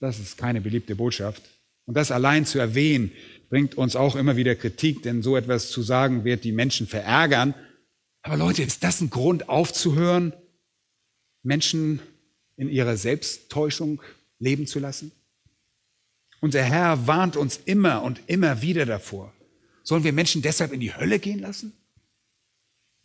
das 0.00 0.18
ist 0.18 0.36
keine 0.38 0.60
beliebte 0.60 0.94
Botschaft. 0.94 1.42
Und 1.86 1.94
das 1.94 2.10
allein 2.10 2.44
zu 2.44 2.58
erwähnen, 2.58 3.12
bringt 3.48 3.76
uns 3.76 3.96
auch 3.96 4.14
immer 4.14 4.36
wieder 4.36 4.54
Kritik, 4.54 5.02
denn 5.02 5.22
so 5.22 5.36
etwas 5.36 5.70
zu 5.70 5.82
sagen 5.82 6.24
wird 6.24 6.44
die 6.44 6.52
Menschen 6.52 6.86
verärgern. 6.86 7.54
Aber 8.22 8.36
Leute, 8.36 8.62
ist 8.62 8.84
das 8.84 9.00
ein 9.00 9.10
Grund 9.10 9.48
aufzuhören, 9.48 10.34
Menschen 11.42 12.00
in 12.56 12.68
ihrer 12.68 12.96
Selbsttäuschung 12.96 14.02
leben 14.38 14.66
zu 14.66 14.78
lassen? 14.78 15.12
Unser 16.40 16.62
Herr 16.62 17.06
warnt 17.06 17.36
uns 17.36 17.58
immer 17.64 18.02
und 18.02 18.20
immer 18.26 18.62
wieder 18.62 18.86
davor. 18.86 19.32
Sollen 19.82 20.04
wir 20.04 20.12
Menschen 20.12 20.42
deshalb 20.42 20.72
in 20.72 20.80
die 20.80 20.94
Hölle 20.94 21.18
gehen 21.18 21.40
lassen? 21.40 21.72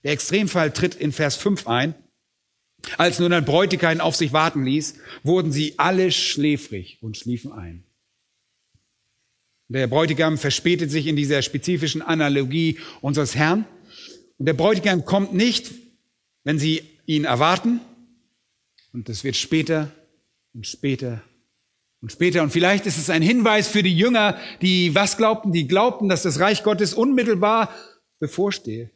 Der 0.03 0.11
Extremfall 0.11 0.71
tritt 0.71 0.95
in 0.95 1.13
Vers 1.13 1.37
5 1.37 1.67
ein. 1.67 1.95
Als 2.97 3.19
nun 3.19 3.33
ein 3.33 3.45
Bräutigam 3.45 3.99
auf 4.01 4.15
sich 4.15 4.33
warten 4.33 4.65
ließ, 4.65 4.95
wurden 5.23 5.51
sie 5.51 5.75
alle 5.77 6.11
schläfrig 6.11 6.97
und 7.01 7.17
schliefen 7.17 7.51
ein. 7.51 7.83
Der 9.69 9.87
Bräutigam 9.87 10.37
verspätet 10.37 10.91
sich 10.91 11.07
in 11.07 11.15
dieser 11.15 11.41
spezifischen 11.41 12.01
Analogie 12.01 12.77
unseres 13.01 13.35
Herrn. 13.35 13.65
Und 14.37 14.45
der 14.45 14.53
Bräutigam 14.53 15.05
kommt 15.05 15.33
nicht, 15.33 15.71
wenn 16.43 16.59
sie 16.59 16.83
ihn 17.05 17.25
erwarten. 17.25 17.79
Und 18.91 19.09
das 19.09 19.23
wird 19.23 19.35
später 19.35 19.91
und 20.53 20.67
später 20.67 21.23
und 22.03 22.11
später, 22.11 22.43
und 22.43 22.51
vielleicht 22.51 22.85
ist 22.85 22.97
es 22.97 23.09
ein 23.09 23.21
Hinweis 23.21 23.69
für 23.69 23.81
die 23.81 23.97
Jünger, 23.97 24.37
die 24.61 24.93
was 24.93 25.15
glaubten, 25.15 25.53
die 25.53 25.69
glaubten, 25.69 26.09
dass 26.09 26.23
das 26.23 26.41
Reich 26.41 26.61
Gottes 26.61 26.93
unmittelbar 26.93 27.73
bevorstehe. 28.19 28.91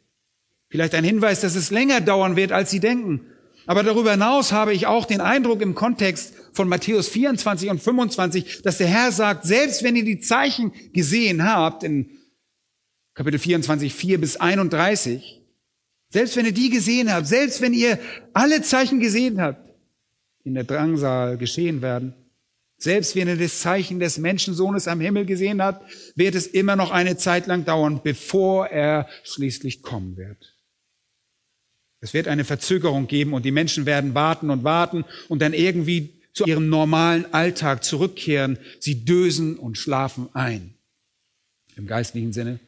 Vielleicht 0.68 0.94
ein 0.94 1.04
Hinweis, 1.04 1.40
dass 1.40 1.54
es 1.54 1.70
länger 1.70 2.02
dauern 2.02 2.36
wird, 2.36 2.52
als 2.52 2.70
sie 2.70 2.80
denken. 2.80 3.22
Aber 3.68 3.82
darüber 3.82 4.12
hinaus 4.12 4.50
habe 4.50 4.72
ich 4.72 4.86
auch 4.86 5.04
den 5.04 5.20
Eindruck 5.20 5.60
im 5.60 5.74
Kontext 5.74 6.32
von 6.54 6.70
Matthäus 6.70 7.06
24 7.08 7.68
und 7.68 7.82
25, 7.82 8.62
dass 8.62 8.78
der 8.78 8.86
Herr 8.86 9.12
sagt, 9.12 9.44
selbst 9.44 9.82
wenn 9.82 9.94
ihr 9.94 10.06
die 10.06 10.20
Zeichen 10.20 10.72
gesehen 10.94 11.44
habt, 11.44 11.82
in 11.82 12.08
Kapitel 13.12 13.38
24, 13.38 13.92
4 13.92 14.20
bis 14.22 14.38
31, 14.38 15.42
selbst 16.08 16.34
wenn 16.38 16.46
ihr 16.46 16.52
die 16.52 16.70
gesehen 16.70 17.12
habt, 17.12 17.26
selbst 17.26 17.60
wenn 17.60 17.74
ihr 17.74 17.98
alle 18.32 18.62
Zeichen 18.62 19.00
gesehen 19.00 19.38
habt, 19.38 19.68
die 20.44 20.48
in 20.48 20.54
der 20.54 20.64
Drangsal 20.64 21.36
geschehen 21.36 21.82
werden, 21.82 22.14
selbst 22.78 23.16
wenn 23.16 23.28
er 23.28 23.36
das 23.36 23.60
Zeichen 23.60 24.00
des 24.00 24.16
Menschensohnes 24.16 24.88
am 24.88 25.02
Himmel 25.02 25.26
gesehen 25.26 25.62
hat, 25.62 25.82
wird 26.14 26.36
es 26.36 26.46
immer 26.46 26.74
noch 26.74 26.90
eine 26.90 27.18
Zeit 27.18 27.46
lang 27.46 27.66
dauern, 27.66 28.00
bevor 28.02 28.68
er 28.68 29.10
schließlich 29.24 29.82
kommen 29.82 30.16
wird. 30.16 30.57
Es 32.00 32.14
wird 32.14 32.28
eine 32.28 32.44
Verzögerung 32.44 33.06
geben 33.06 33.32
und 33.32 33.44
die 33.44 33.50
Menschen 33.50 33.86
werden 33.86 34.14
warten 34.14 34.50
und 34.50 34.64
warten 34.64 35.04
und 35.28 35.42
dann 35.42 35.52
irgendwie 35.52 36.10
zu 36.32 36.44
ihrem 36.44 36.68
normalen 36.68 37.32
Alltag 37.32 37.82
zurückkehren. 37.82 38.58
Sie 38.78 39.04
dösen 39.04 39.56
und 39.56 39.76
schlafen 39.76 40.28
ein. 40.34 40.74
Im 41.76 41.86
geistlichen 41.86 42.32
Sinne. 42.32 42.60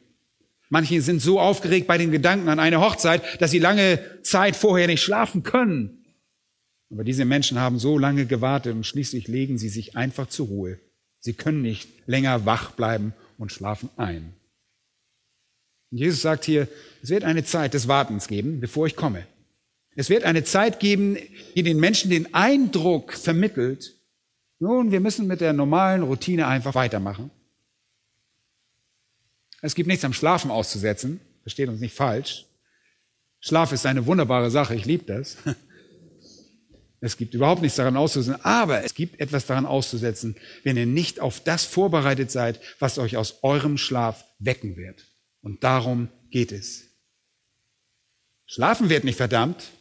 Manche 0.69 1.01
sind 1.01 1.21
so 1.21 1.39
aufgeregt 1.39 1.87
bei 1.87 1.97
den 1.97 2.11
Gedanken 2.11 2.49
an 2.49 2.59
eine 2.59 2.79
Hochzeit, 2.79 3.41
dass 3.41 3.51
sie 3.51 3.59
lange 3.59 3.99
Zeit 4.23 4.55
vorher 4.55 4.87
nicht 4.87 5.03
schlafen 5.03 5.43
können. 5.43 6.05
Aber 6.89 7.03
diese 7.03 7.25
Menschen 7.25 7.59
haben 7.59 7.79
so 7.79 7.97
lange 7.97 8.25
gewartet 8.25 8.73
und 8.73 8.85
schließlich 8.85 9.27
legen 9.27 9.57
sie 9.57 9.69
sich 9.69 9.95
einfach 9.95 10.27
zur 10.27 10.47
Ruhe. 10.47 10.79
Sie 11.19 11.33
können 11.33 11.61
nicht 11.61 11.89
länger 12.07 12.45
wach 12.45 12.71
bleiben 12.71 13.13
und 13.37 13.51
schlafen 13.51 13.89
ein. 13.95 14.33
Und 15.91 15.97
Jesus 15.97 16.21
sagt 16.21 16.45
hier, 16.45 16.67
es 17.03 17.09
wird 17.09 17.23
eine 17.23 17.43
Zeit 17.43 17.73
des 17.73 17.87
Wartens 17.87 18.27
geben, 18.27 18.59
bevor 18.59 18.87
ich 18.87 18.95
komme. 18.95 19.27
Es 19.95 20.09
wird 20.09 20.23
eine 20.23 20.43
Zeit 20.43 20.79
geben, 20.79 21.17
die 21.55 21.63
den 21.63 21.79
Menschen 21.79 22.09
den 22.09 22.33
Eindruck 22.33 23.13
vermittelt, 23.13 23.95
nun, 24.61 24.91
wir 24.91 24.99
müssen 24.99 25.25
mit 25.25 25.41
der 25.41 25.53
normalen 25.53 26.03
Routine 26.03 26.45
einfach 26.45 26.75
weitermachen. 26.75 27.31
Es 29.63 29.73
gibt 29.73 29.87
nichts 29.87 30.05
am 30.05 30.13
Schlafen 30.13 30.51
auszusetzen, 30.51 31.19
versteht 31.41 31.67
uns 31.67 31.81
nicht 31.81 31.95
falsch. 31.95 32.45
Schlaf 33.39 33.71
ist 33.71 33.87
eine 33.87 34.05
wunderbare 34.05 34.51
Sache, 34.51 34.75
ich 34.75 34.85
liebe 34.85 35.03
das. 35.03 35.37
Es 37.03 37.17
gibt 37.17 37.33
überhaupt 37.33 37.63
nichts 37.63 37.77
daran 37.77 37.97
auszusetzen, 37.97 38.39
aber 38.45 38.83
es 38.83 38.93
gibt 38.93 39.19
etwas 39.19 39.47
daran 39.47 39.65
auszusetzen, 39.65 40.35
wenn 40.63 40.77
ihr 40.77 40.85
nicht 40.85 41.19
auf 41.19 41.39
das 41.43 41.65
vorbereitet 41.65 42.29
seid, 42.29 42.59
was 42.77 42.99
euch 42.99 43.17
aus 43.17 43.39
eurem 43.41 43.79
Schlaf 43.79 44.23
wecken 44.37 44.77
wird. 44.77 45.07
Und 45.41 45.63
darum 45.63 46.09
geht 46.29 46.51
es. 46.51 46.85
Schlafen 48.45 48.89
wird 48.89 49.03
nicht 49.03 49.17
verdammt. 49.17 49.71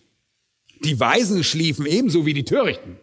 Die 0.84 0.98
Weisen 0.98 1.44
schliefen 1.44 1.86
ebenso 1.86 2.24
wie 2.24 2.34
die 2.34 2.44
Törichten. 2.44 2.96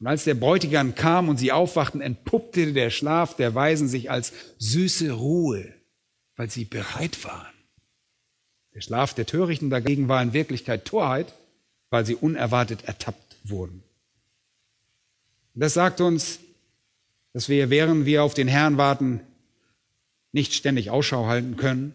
Und 0.00 0.06
als 0.06 0.24
der 0.24 0.34
Bräutigam 0.34 0.94
kam 0.94 1.28
und 1.28 1.38
sie 1.38 1.52
aufwachten, 1.52 2.00
entpuppte 2.00 2.72
der 2.72 2.90
Schlaf 2.90 3.36
der 3.36 3.54
Weisen 3.54 3.88
sich 3.88 4.10
als 4.10 4.32
süße 4.58 5.12
Ruhe, 5.12 5.72
weil 6.36 6.50
sie 6.50 6.64
bereit 6.64 7.24
waren. 7.24 7.54
Der 8.74 8.80
Schlaf 8.80 9.14
der 9.14 9.26
Törichten 9.26 9.70
dagegen 9.70 10.08
war 10.08 10.20
in 10.20 10.32
Wirklichkeit 10.32 10.84
Torheit, 10.84 11.34
weil 11.90 12.04
sie 12.04 12.16
unerwartet 12.16 12.84
ertappt 12.84 13.36
wurden. 13.44 13.84
Und 15.54 15.60
das 15.60 15.74
sagt 15.74 16.00
uns, 16.00 16.40
dass 17.32 17.48
wir, 17.48 17.70
während 17.70 18.04
wir 18.04 18.24
auf 18.24 18.34
den 18.34 18.48
Herrn 18.48 18.76
warten, 18.76 19.20
nicht 20.34 20.52
ständig 20.52 20.90
Ausschau 20.90 21.26
halten 21.26 21.56
können. 21.56 21.94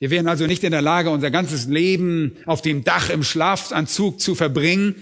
Wir 0.00 0.10
wären 0.10 0.28
also 0.28 0.46
nicht 0.46 0.64
in 0.64 0.70
der 0.70 0.82
Lage, 0.82 1.10
unser 1.10 1.30
ganzes 1.30 1.66
Leben 1.66 2.36
auf 2.46 2.62
dem 2.62 2.84
Dach 2.84 3.10
im 3.10 3.22
Schlafanzug 3.22 4.20
zu 4.20 4.34
verbringen 4.34 4.96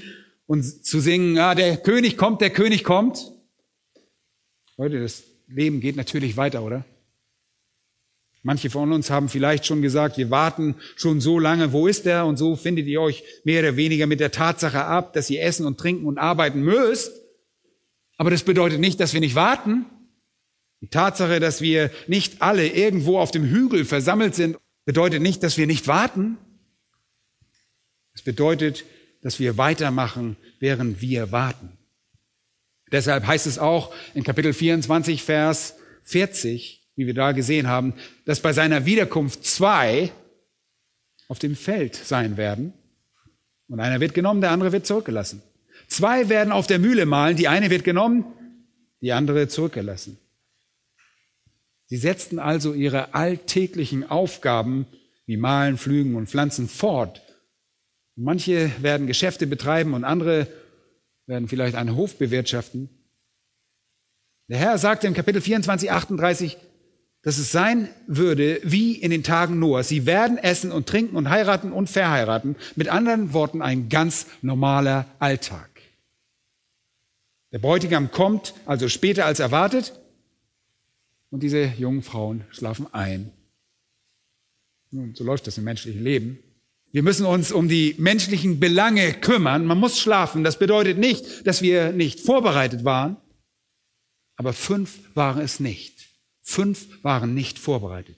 und 0.47 0.63
zu 0.63 1.01
singen, 1.01 1.39
ah, 1.39 1.55
der 1.55 1.77
König 1.77 2.17
kommt, 2.17 2.41
der 2.41 2.51
König 2.51 2.83
kommt. 2.83 3.31
Leute, 4.77 5.01
das 5.01 5.23
Leben 5.49 5.81
geht 5.81 5.97
natürlich 5.97 6.37
weiter, 6.37 6.63
oder? 6.63 6.85
Manche 8.43 8.71
von 8.71 8.93
uns 8.93 9.11
haben 9.11 9.29
vielleicht 9.29 9.67
schon 9.67 9.83
gesagt, 9.83 10.19
wir 10.19 10.31
warten 10.31 10.77
schon 10.97 11.21
so 11.21 11.39
lange, 11.39 11.73
wo 11.73 11.87
ist 11.87 12.07
er? 12.07 12.27
Und 12.27 12.37
so 12.37 12.57
findet 12.57 12.87
ihr 12.87 13.01
euch 13.01 13.23
mehr 13.45 13.61
oder 13.61 13.77
weniger 13.77 14.07
mit 14.07 14.21
der 14.21 14.31
Tatsache 14.31 14.85
ab, 14.85 15.13
dass 15.13 15.31
ihr 15.31 15.43
essen 15.43 15.67
und 15.67 15.79
trinken 15.79 16.07
und 16.07 16.19
arbeiten 16.19 16.63
müsst. 16.63 17.13
Aber 18.17 18.31
das 18.31 18.45
bedeutet 18.45 18.81
nicht, 18.81 19.01
dass 19.01 19.15
wir 19.15 19.21
nicht 19.21 19.35
warten. 19.35 19.87
Die 20.81 20.89
Tatsache, 20.89 21.41
dass 21.41 21.61
wir 21.61 21.91
nicht 22.07 22.43
alle 22.43 22.69
irgendwo 22.69 23.19
auf 23.19 23.31
dem 23.31 23.45
Hügel 23.45 23.85
versammelt 23.85 24.35
sind, 24.35 24.59
bedeutet 24.85 25.23
nicht, 25.23 25.43
dass 25.43 25.57
wir 25.57 25.67
nicht 25.67 25.89
warten. 25.89 26.37
Es 28.15 28.23
bedeutet, 28.23 28.85
dass 29.23 29.39
wir 29.41 29.59
weitermachen, 29.59 30.37
während 30.61 31.01
wir 31.01 31.33
warten. 31.33 31.77
Deshalb 32.93 33.27
heißt 33.27 33.47
es 33.47 33.59
auch 33.59 33.93
in 34.15 34.23
Kapitel 34.23 34.53
24, 34.53 35.23
Vers 35.23 35.75
40, 36.05 36.87
wie 36.95 37.07
wir 37.07 37.15
da 37.15 37.33
gesehen 37.33 37.67
haben, 37.67 37.95
dass 38.25 38.41
bei 38.41 38.53
seiner 38.53 38.87
Wiederkunft 38.87 39.45
zwei 39.45 40.13
auf 41.29 41.39
dem 41.39 41.57
Feld 41.57 41.97
sein 41.97 42.37
werden. 42.37 42.73
Und 43.69 43.81
einer 43.81 44.01
wird 44.01 44.15
genommen, 44.15 44.41
der 44.41 44.53
andere 44.53 44.73
wird 44.73 44.87
zurückgelassen. 44.87 45.43
Zwei 45.89 46.29
werden 46.29 46.53
auf 46.53 46.67
der 46.67 46.79
Mühle 46.79 47.07
malen, 47.07 47.37
die 47.37 47.49
eine 47.49 47.71
wird 47.71 47.85
genommen, 47.85 48.25
die 49.01 49.13
andere 49.13 49.49
zurückgelassen. 49.49 50.19
Sie 51.87 51.97
setzten 51.97 52.39
also 52.39 52.75
ihre 52.75 53.15
alltäglichen 53.15 54.09
Aufgaben 54.09 54.87
wie 55.27 55.37
Malen, 55.37 55.79
Pflügen 55.79 56.17
und 56.17 56.29
Pflanzen 56.29 56.69
fort. 56.69 57.23
Manche 58.17 58.71
werden 58.81 59.07
Geschäfte 59.07 59.47
betreiben 59.47 59.95
und 59.95 60.05
andere 60.05 60.49
werden 61.27 61.49
vielleicht 61.49 61.77
einen 61.77 61.95
Hof 61.95 62.17
bewirtschaften. 62.17 62.89
Der 64.49 64.59
Herr 64.59 64.79
sagte 64.79 65.07
im 65.07 65.15
Kapitel 65.15 65.41
24, 65.41 65.91
38, 65.91 66.57
dass 67.23 67.39
es 67.39 67.51
sein 67.51 67.89
würde 68.07 68.61
wie 68.63 68.95
in 68.95 69.11
den 69.11 69.25
Tagen 69.25 69.59
Noahs. 69.59 69.89
Sie 69.89 70.07
werden 70.07 70.39
essen 70.39 70.71
und 70.71 70.89
trinken 70.89 71.17
und 71.17 71.29
heiraten 71.29 71.73
und 71.73 71.91
verheiraten. 71.91 72.55
Mit 72.77 72.89
anderen 72.89 73.33
Worten, 73.33 73.63
ein 73.63 73.89
ganz 73.89 74.27
normaler 74.43 75.07
Alltag. 75.19 75.69
Der 77.53 77.59
Bräutigam 77.59 78.13
kommt 78.13 78.55
also 78.65 78.89
später 78.89 79.27
als 79.27 79.41
erwartet 79.41 79.93
und 81.31 81.43
diese 81.43 81.65
jungen 81.79 82.03
Frauen 82.03 82.45
schlafen 82.51 82.87
ein. 82.93 83.33
Nun, 84.91 85.15
so 85.15 85.25
läuft 85.25 85.47
das 85.47 85.59
im 85.59 85.65
menschlichen 85.65 86.03
Leben. 86.03 86.39
Wir 86.93 87.03
müssen 87.03 87.27
uns 87.27 87.53
um 87.53 87.69
die 87.69 87.95
menschlichen 87.99 88.61
Belange 88.61 89.13
kümmern. 89.15 89.67
Man 89.67 89.79
muss 89.79 89.99
schlafen. 89.99 90.45
Das 90.45 90.59
bedeutet 90.59 90.99
nicht, 90.99 91.47
dass 91.47 91.61
wir 91.61 91.93
nicht 91.93 92.21
vorbereitet 92.21 92.85
waren. 92.85 93.17
Aber 94.37 94.53
fünf 94.53 95.01
waren 95.15 95.43
es 95.43 95.61
nicht. 95.61 96.09
Fünf 96.43 97.03
waren 97.03 97.35
nicht 97.35 97.59
vorbereitet. 97.59 98.17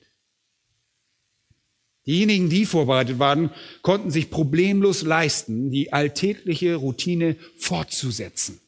Diejenigen, 2.07 2.49
die 2.49 2.67
vorbereitet 2.67 3.19
waren, 3.19 3.51
konnten 3.83 4.11
sich 4.11 4.31
problemlos 4.31 5.03
leisten, 5.03 5.71
die 5.71 5.93
alltägliche 5.93 6.77
Routine 6.77 7.37
fortzusetzen. 7.57 8.61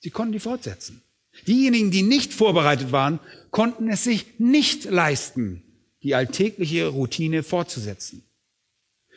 Sie 0.00 0.10
konnten 0.10 0.32
die 0.32 0.40
fortsetzen. 0.40 1.03
Diejenigen, 1.46 1.90
die 1.90 2.02
nicht 2.02 2.32
vorbereitet 2.32 2.92
waren, 2.92 3.20
konnten 3.50 3.88
es 3.88 4.04
sich 4.04 4.38
nicht 4.38 4.84
leisten, 4.84 5.62
die 6.02 6.14
alltägliche 6.14 6.88
Routine 6.88 7.42
fortzusetzen. 7.42 8.22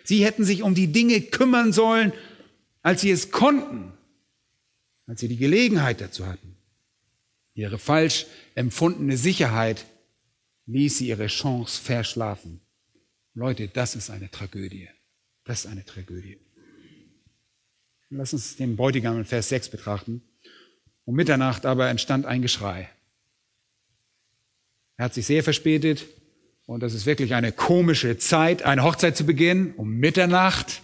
Sie 0.03 0.23
hätten 0.23 0.43
sich 0.43 0.63
um 0.63 0.73
die 0.73 0.91
Dinge 0.91 1.21
kümmern 1.21 1.73
sollen, 1.73 2.13
als 2.81 3.01
sie 3.01 3.11
es 3.11 3.31
konnten, 3.31 3.93
als 5.05 5.19
sie 5.19 5.27
die 5.27 5.37
Gelegenheit 5.37 6.01
dazu 6.01 6.25
hatten. 6.25 6.55
Ihre 7.53 7.79
falsch 7.79 8.25
empfundene 8.55 9.17
Sicherheit 9.17 9.85
ließ 10.67 10.99
sie 10.99 11.07
ihre 11.07 11.27
Chance 11.27 11.81
verschlafen. 11.81 12.61
Leute, 13.33 13.67
das 13.67 13.95
ist 13.95 14.09
eine 14.09 14.29
Tragödie. 14.29 14.87
Das 15.43 15.65
ist 15.65 15.71
eine 15.71 15.85
Tragödie. 15.85 16.37
Lass 18.09 18.33
uns 18.33 18.55
den 18.55 18.75
Bräutigam 18.75 19.17
in 19.17 19.25
Vers 19.25 19.49
6 19.49 19.69
betrachten. 19.69 20.21
Um 21.07 21.15
Mitternacht 21.15 21.65
aber 21.65 21.87
entstand 21.87 22.25
ein 22.25 22.41
Geschrei. 22.41 22.89
Er 24.97 25.05
hat 25.05 25.13
sich 25.13 25.25
sehr 25.25 25.41
verspätet 25.41 26.05
und 26.65 26.83
das 26.83 26.93
ist 26.93 27.05
wirklich 27.05 27.33
eine 27.33 27.53
komische 27.53 28.17
Zeit, 28.17 28.63
eine 28.63 28.83
Hochzeit 28.83 29.15
zu 29.15 29.25
beginnen, 29.25 29.73
um 29.77 29.89
Mitternacht. 29.89 30.81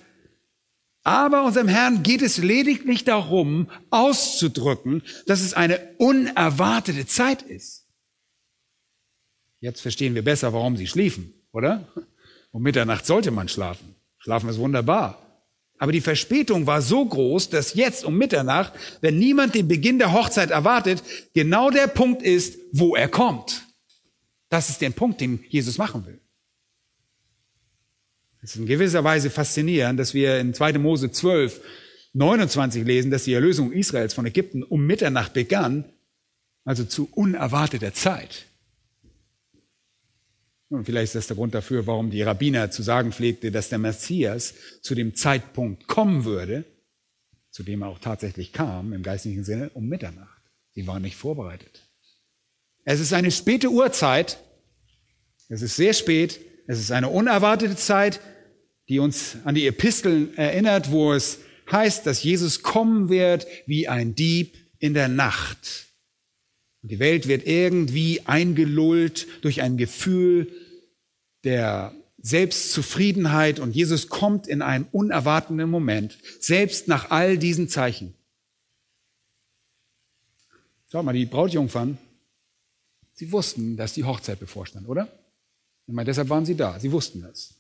Aber 1.04 1.44
unserem 1.44 1.68
Herrn 1.68 2.04
geht 2.04 2.22
es 2.22 2.38
lediglich 2.38 3.04
darum, 3.04 3.70
auszudrücken, 3.90 5.04
dass 5.28 5.42
es 5.42 5.54
eine 5.54 5.78
unerwartete 5.98 7.06
Zeit 7.06 7.42
ist. 7.42 7.86
Jetzt 9.60 9.82
verstehen 9.82 10.16
wir 10.16 10.24
besser, 10.24 10.54
warum 10.54 10.78
sie 10.78 10.88
schliefen, 10.88 11.34
oder? 11.52 11.92
Um 12.52 12.64
Mitternacht 12.64 13.06
sollte 13.06 13.32
man 13.32 13.50
schlafen. 13.50 13.94
Schlafen 14.20 14.48
ist 14.48 14.58
wunderbar. 14.58 15.23
Aber 15.84 15.92
die 15.92 16.00
Verspätung 16.00 16.66
war 16.66 16.82
so 16.82 17.06
groß, 17.06 17.50
dass 17.50 17.74
jetzt 17.74 18.06
um 18.06 18.18
Mitternacht, 18.18 18.72
wenn 19.02 19.20
niemand 19.20 19.54
den 19.54 19.68
Beginn 19.68 20.00
der 20.00 20.14
Hochzeit 20.14 20.50
erwartet, 20.50 21.04
genau 21.34 21.72
der 21.72 21.88
Punkt 21.88 22.22
ist, 22.22 22.58
wo 22.72 22.96
er 22.96 23.10
kommt. 23.10 23.68
Das 24.48 24.70
ist 24.70 24.80
der 24.80 24.92
Punkt, 24.92 25.20
den 25.20 25.44
Jesus 25.50 25.78
machen 25.78 26.06
will. 26.06 26.22
Es 28.42 28.52
ist 28.52 28.62
in 28.62 28.66
gewisser 28.66 29.04
Weise 29.04 29.30
faszinierend, 29.30 30.00
dass 30.00 30.14
wir 30.14 30.40
in 30.40 30.54
2. 30.54 30.78
Mose 30.78 31.12
12, 31.12 31.60
29 32.14 32.86
lesen, 32.86 33.12
dass 33.12 33.26
die 33.26 33.34
Erlösung 33.34 33.74
Israels 33.74 34.14
von 34.14 34.26
Ägypten 34.26 34.64
um 34.64 34.86
Mitternacht 34.86 35.34
begann, 35.34 35.84
also 36.64 36.86
zu 36.86 37.10
unerwarteter 37.12 37.94
Zeit. 37.94 38.46
Und 40.70 40.86
vielleicht 40.86 41.06
ist 41.06 41.16
das 41.16 41.28
der 41.28 41.36
Grund 41.36 41.54
dafür, 41.54 41.86
warum 41.86 42.10
die 42.10 42.22
Rabbiner 42.22 42.72
zu 42.72 42.82
sagen 42.82 43.12
pflegte, 43.12 43.52
dass 43.52 43.70
der 43.70 43.78
Messias 43.78 44.54
zu 44.82 44.96
dem 44.96 45.16
Zeitpunkt 45.16 45.88
kommen 45.88 46.26
würde, 46.26 46.66
zu 47.52 47.64
dem 47.64 47.84
er 47.84 47.90
auch 47.90 48.00
tatsächlich 48.00 48.54
kam, 48.54 48.94
im 48.94 49.04
geistlichen 49.04 49.44
Sinne, 49.44 49.70
um 49.74 49.88
Mitternacht. 49.88 50.42
Sie 50.72 50.88
waren 50.88 51.04
nicht 51.04 51.16
vorbereitet. 51.16 51.88
Es 52.86 53.00
ist 53.00 53.14
eine 53.14 53.32
späte 53.32 53.70
Uhrzeit. 53.70 54.40
Es 55.50 55.62
ist 55.62 55.76
sehr 55.76 55.94
spät. 55.94 56.40
Es 56.66 56.80
ist 56.80 56.92
eine 56.92 57.10
unerwartete 57.10 57.76
Zeit 57.76 58.20
die 58.90 59.00
uns 59.00 59.38
an 59.46 59.56
die 59.56 59.68
Episteln 59.68 60.36
erinnert, 60.38 60.92
wo 60.92 61.14
es 61.14 61.40
heißt, 61.72 62.06
dass 62.06 62.24
Jesus 62.24 62.62
kommen 62.62 63.10
wird 63.10 63.48
wie 63.66 63.88
ein 63.88 64.16
Dieb 64.16 64.58
in 64.80 64.94
der 64.94 65.08
Nacht. 65.08 65.88
Und 66.84 66.92
die 66.92 67.00
Welt 67.00 67.28
wird 67.28 67.48
irgendwie 67.48 68.22
eingelullt 68.26 69.28
durch 69.42 69.62
ein 69.62 69.78
Gefühl 69.78 70.52
der 71.46 71.96
Selbstzufriedenheit 72.22 73.60
und 73.60 73.76
Jesus 73.76 74.10
kommt 74.10 74.48
in 74.48 74.62
einem 74.62 74.88
unerwarteten 74.92 75.70
Moment, 75.70 76.18
selbst 76.40 76.88
nach 76.88 77.10
all 77.10 77.38
diesen 77.38 77.70
Zeichen. 77.70 78.14
Schau 80.92 81.04
mal, 81.04 81.14
die 81.14 81.26
Brautjungfern, 81.26 81.98
sie 83.14 83.32
wussten, 83.32 83.78
dass 83.78 83.94
die 83.94 84.04
Hochzeit 84.04 84.40
bevorstand, 84.40 84.88
oder? 84.88 85.08
Ich 85.88 85.94
meine, 85.94 86.06
deshalb 86.06 86.30
waren 86.30 86.46
sie 86.46 86.56
da. 86.56 86.80
Sie 86.80 86.92
wussten 86.92 87.22
das. 87.22 87.56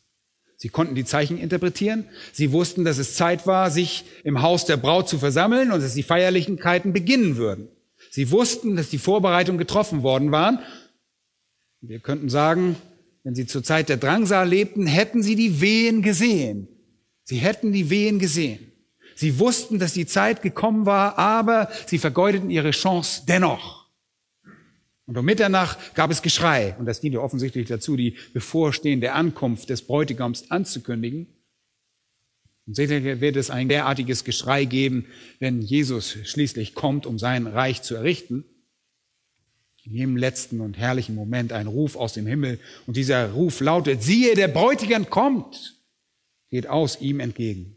Sie 0.55 0.69
konnten 0.69 0.95
die 0.95 1.03
Zeichen 1.03 1.37
interpretieren. 1.37 2.05
Sie 2.31 2.51
wussten, 2.51 2.85
dass 2.85 2.97
es 2.97 3.15
Zeit 3.15 3.47
war, 3.47 3.69
sich 3.69 4.05
im 4.23 4.41
Haus 4.41 4.65
der 4.65 4.77
Braut 4.77 5.09
zu 5.09 5.17
versammeln 5.17 5.71
und 5.71 5.81
dass 5.81 5.93
die 5.93 6.03
Feierlichkeiten 6.03 6.93
beginnen 6.93 7.35
würden. 7.35 7.67
Sie 8.15 8.29
wussten, 8.29 8.75
dass 8.75 8.91
die 8.91 8.99
Vorbereitungen 8.99 9.57
getroffen 9.57 10.03
worden 10.03 10.31
waren. 10.31 10.59
Wir 11.81 11.97
könnten 11.97 12.29
sagen, 12.29 12.75
wenn 13.23 13.33
sie 13.33 13.47
zur 13.47 13.63
Zeit 13.63 13.89
der 13.89 13.97
Drangsal 13.97 14.47
lebten, 14.47 14.85
hätten 14.85 15.23
sie 15.23 15.35
die 15.35 15.61
Wehen 15.61 16.03
gesehen. 16.03 16.67
Sie 17.23 17.37
hätten 17.37 17.73
die 17.73 17.89
Wehen 17.89 18.19
gesehen. 18.19 18.71
Sie 19.15 19.39
wussten, 19.39 19.79
dass 19.79 19.93
die 19.93 20.05
Zeit 20.05 20.43
gekommen 20.43 20.85
war, 20.85 21.17
aber 21.17 21.71
sie 21.87 21.97
vergeudeten 21.97 22.51
ihre 22.51 22.69
Chance 22.69 23.23
dennoch. 23.27 23.89
Und 25.07 25.17
um 25.17 25.25
Mitternacht 25.25 25.95
gab 25.95 26.11
es 26.11 26.21
Geschrei, 26.21 26.75
und 26.77 26.85
das 26.85 27.01
diente 27.01 27.19
offensichtlich 27.19 27.67
dazu, 27.67 27.97
die 27.97 28.15
bevorstehende 28.31 29.13
Ankunft 29.13 29.71
des 29.71 29.81
Bräutigams 29.87 30.51
anzukündigen. 30.51 31.25
Und 32.65 32.75
sicher 32.75 33.03
wird 33.21 33.35
es 33.35 33.49
ein 33.49 33.67
derartiges 33.67 34.23
Geschrei 34.23 34.65
geben, 34.65 35.05
wenn 35.39 35.61
Jesus 35.61 36.17
schließlich 36.23 36.75
kommt, 36.75 37.05
um 37.05 37.19
sein 37.19 37.47
Reich 37.47 37.81
zu 37.81 37.95
errichten. 37.95 38.45
In 39.83 39.95
jedem 39.95 40.15
letzten 40.15 40.61
und 40.61 40.77
herrlichen 40.77 41.13
Moment 41.13 41.51
ein 41.51 41.67
Ruf 41.67 41.97
aus 41.97 42.13
dem 42.13 42.25
Himmel. 42.25 42.59
Und 42.87 42.95
dieser 42.95 43.31
Ruf 43.31 43.59
lautet, 43.59 44.01
siehe, 44.01 44.33
der 44.33 44.47
Bräutigam 44.47 45.09
kommt, 45.09 45.77
geht 46.49 46.67
aus 46.67 47.01
ihm 47.01 47.19
entgegen. 47.19 47.75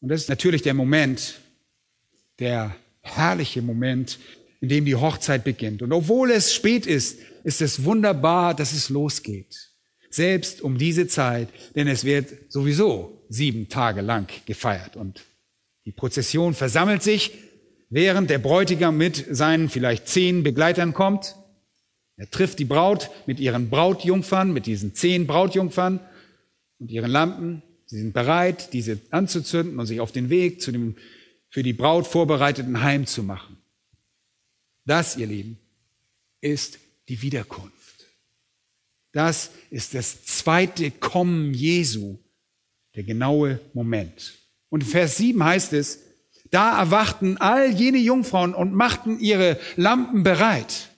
Und 0.00 0.10
das 0.10 0.22
ist 0.22 0.28
natürlich 0.28 0.62
der 0.62 0.74
Moment, 0.74 1.40
der 2.38 2.76
herrliche 3.02 3.62
Moment, 3.62 4.20
in 4.60 4.68
dem 4.68 4.84
die 4.84 4.94
Hochzeit 4.94 5.42
beginnt. 5.42 5.82
Und 5.82 5.92
obwohl 5.92 6.30
es 6.30 6.54
spät 6.54 6.86
ist, 6.86 7.18
ist 7.42 7.60
es 7.60 7.84
wunderbar, 7.84 8.54
dass 8.54 8.72
es 8.72 8.90
losgeht. 8.90 9.69
Selbst 10.10 10.60
um 10.60 10.76
diese 10.76 11.06
Zeit, 11.06 11.48
denn 11.76 11.86
es 11.86 12.04
wird 12.04 12.52
sowieso 12.52 13.24
sieben 13.28 13.68
Tage 13.68 14.00
lang 14.00 14.28
gefeiert. 14.44 14.96
Und 14.96 15.22
die 15.84 15.92
Prozession 15.92 16.54
versammelt 16.54 17.02
sich, 17.02 17.32
während 17.88 18.28
der 18.28 18.38
Bräutigam 18.38 18.96
mit 18.96 19.26
seinen 19.30 19.68
vielleicht 19.68 20.08
zehn 20.08 20.42
Begleitern 20.42 20.94
kommt. 20.94 21.36
Er 22.16 22.30
trifft 22.30 22.58
die 22.58 22.64
Braut 22.64 23.10
mit 23.26 23.40
ihren 23.40 23.70
Brautjungfern, 23.70 24.52
mit 24.52 24.66
diesen 24.66 24.94
zehn 24.94 25.26
Brautjungfern 25.26 26.00
und 26.78 26.90
ihren 26.90 27.10
Lampen. 27.10 27.62
Sie 27.86 27.98
sind 27.98 28.12
bereit, 28.12 28.72
diese 28.72 29.00
anzuzünden 29.10 29.78
und 29.78 29.86
sich 29.86 30.00
auf 30.00 30.12
den 30.12 30.28
Weg 30.28 30.60
zu 30.60 30.70
dem 30.70 30.96
für 31.48 31.62
die 31.62 31.72
Braut 31.72 32.06
vorbereiteten 32.06 32.82
Heim 32.82 33.06
zu 33.06 33.22
machen. 33.24 33.56
Das, 34.84 35.16
ihr 35.16 35.26
Lieben, 35.26 35.58
ist 36.40 36.78
die 37.08 37.22
Wiederkunft. 37.22 37.79
Das 39.12 39.50
ist 39.70 39.94
das 39.94 40.24
zweite 40.24 40.90
Kommen 40.90 41.52
Jesu, 41.52 42.18
der 42.94 43.02
genaue 43.02 43.60
Moment. 43.74 44.34
Und 44.68 44.82
in 44.82 44.88
Vers 44.88 45.16
7 45.16 45.42
heißt 45.42 45.72
es, 45.72 46.00
da 46.50 46.78
erwachten 46.78 47.36
all 47.38 47.70
jene 47.70 47.98
Jungfrauen 47.98 48.54
und 48.54 48.74
machten 48.74 49.18
ihre 49.20 49.58
Lampen 49.76 50.22
bereit. 50.22 50.90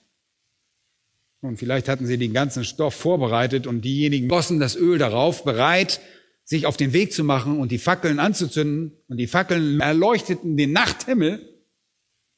Und 1.41 1.57
vielleicht 1.57 1.89
hatten 1.89 2.07
sie 2.07 2.17
den 2.17 2.33
ganzen 2.33 2.63
Stoff 2.63 2.95
vorbereitet 2.95 3.67
und 3.67 3.81
diejenigen 3.81 4.29
gossen 4.29 4.59
das 4.59 4.75
Öl 4.75 4.97
darauf, 4.97 5.43
bereit, 5.43 5.99
sich 6.45 6.65
auf 6.65 6.77
den 6.77 6.93
Weg 6.93 7.13
zu 7.13 7.23
machen 7.23 7.59
und 7.59 7.71
die 7.71 7.77
Fackeln 7.79 8.19
anzuzünden. 8.19 8.93
Und 9.07 9.17
die 9.17 9.27
Fackeln 9.27 9.79
erleuchteten 9.79 10.57
den 10.57 10.71
Nachthimmel. 10.71 11.63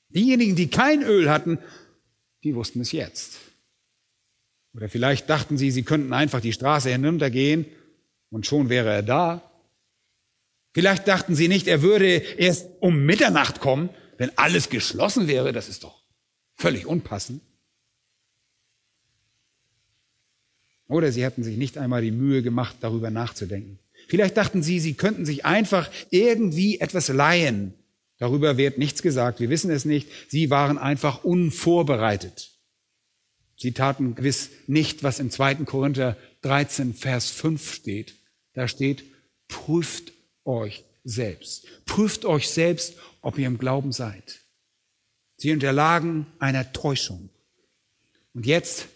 Diejenigen, 0.09 0.55
die 0.55 0.69
kein 0.69 1.03
Öl 1.03 1.29
hatten, 1.29 1.59
die 2.43 2.55
wussten 2.55 2.81
es 2.81 2.91
jetzt. 2.91 3.37
Oder 4.75 4.89
vielleicht 4.89 5.29
dachten 5.29 5.57
sie, 5.57 5.71
sie 5.71 5.83
könnten 5.83 6.11
einfach 6.11 6.41
die 6.41 6.51
Straße 6.51 6.89
hinuntergehen 6.89 7.65
und 8.29 8.45
schon 8.45 8.69
wäre 8.69 8.91
er 8.91 9.03
da. 9.03 9.51
Vielleicht 10.73 11.07
dachten 11.07 11.35
sie 11.35 11.47
nicht, 11.47 11.67
er 11.67 11.81
würde 11.81 12.07
erst 12.07 12.67
um 12.81 13.05
Mitternacht 13.05 13.61
kommen, 13.61 13.89
wenn 14.17 14.37
alles 14.37 14.69
geschlossen 14.69 15.27
wäre. 15.27 15.53
Das 15.53 15.69
ist 15.69 15.85
doch 15.85 16.03
völlig 16.55 16.85
unpassend. 16.85 17.41
Oder 20.87 21.11
sie 21.11 21.25
hatten 21.25 21.43
sich 21.43 21.57
nicht 21.57 21.77
einmal 21.77 22.01
die 22.01 22.11
Mühe 22.11 22.43
gemacht, 22.43 22.75
darüber 22.81 23.09
nachzudenken. 23.09 23.79
Vielleicht 24.07 24.35
dachten 24.35 24.61
sie, 24.61 24.79
sie 24.79 24.93
könnten 24.93 25.25
sich 25.25 25.45
einfach 25.45 25.89
irgendwie 26.09 26.79
etwas 26.79 27.07
leihen. 27.07 27.73
Darüber 28.17 28.57
wird 28.57 28.77
nichts 28.77 29.01
gesagt. 29.01 29.39
Wir 29.39 29.49
wissen 29.49 29.71
es 29.71 29.85
nicht. 29.85 30.09
Sie 30.27 30.49
waren 30.49 30.77
einfach 30.77 31.23
unvorbereitet. 31.23 32.54
Sie 33.57 33.71
taten 33.71 34.15
gewiss 34.15 34.49
nicht, 34.67 35.03
was 35.03 35.19
im 35.19 35.31
2. 35.31 35.55
Korinther 35.65 36.17
13, 36.41 36.93
Vers 36.93 37.29
5 37.29 37.73
steht. 37.73 38.15
Da 38.53 38.67
steht, 38.67 39.03
prüft 39.47 40.11
euch 40.43 40.83
selbst. 41.03 41.67
Prüft 41.85 42.25
euch 42.25 42.49
selbst, 42.49 42.95
ob 43.21 43.37
ihr 43.37 43.47
im 43.47 43.57
Glauben 43.57 43.91
seid. 43.91 44.41
Sie 45.37 45.51
unterlagen 45.51 46.27
einer 46.39 46.73
Täuschung. 46.73 47.29
Und 48.33 48.45
jetzt, 48.45 48.87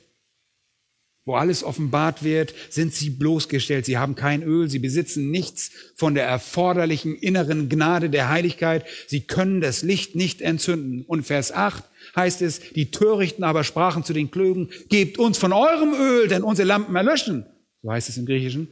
wo 1.26 1.36
alles 1.36 1.64
offenbart 1.64 2.24
wird, 2.24 2.54
sind 2.70 2.94
sie 2.94 3.10
bloßgestellt. 3.10 3.86
Sie 3.86 3.98
haben 3.98 4.16
kein 4.16 4.42
Öl, 4.42 4.70
sie 4.70 4.80
besitzen 4.80 5.30
nichts 5.30 5.72
von 5.96 6.16
der 6.16 6.26
erforderlichen 6.26 7.16
inneren 7.16 7.70
Gnade 7.70 8.10
der 8.10 8.30
Heiligkeit. 8.30 8.86
Sie 9.08 9.22
können 9.22 9.62
das 9.62 9.84
Licht 9.84 10.16
nicht 10.16 10.42
entzünden. 10.42 11.04
Und 11.06 11.24
Vers 11.24 11.52
8, 11.52 11.84
heißt 12.16 12.42
es, 12.42 12.60
die 12.74 12.92
Törichten 12.92 13.44
aber 13.44 13.64
sprachen 13.64 14.04
zu 14.04 14.14
den 14.14 14.32
Klögen, 14.32 14.70
gebt 14.90 15.18
uns 15.20 15.38
von 15.38 15.54
eurem 15.54 15.94
Öl, 15.94 16.28
denn 16.28 16.44
unsere 16.44 16.68
Lampen 16.68 16.96
erlöschen. 16.96 17.46
So 17.82 17.92
heißt 17.92 18.10
es 18.10 18.18
im 18.18 18.26
Griechischen. 18.26 18.68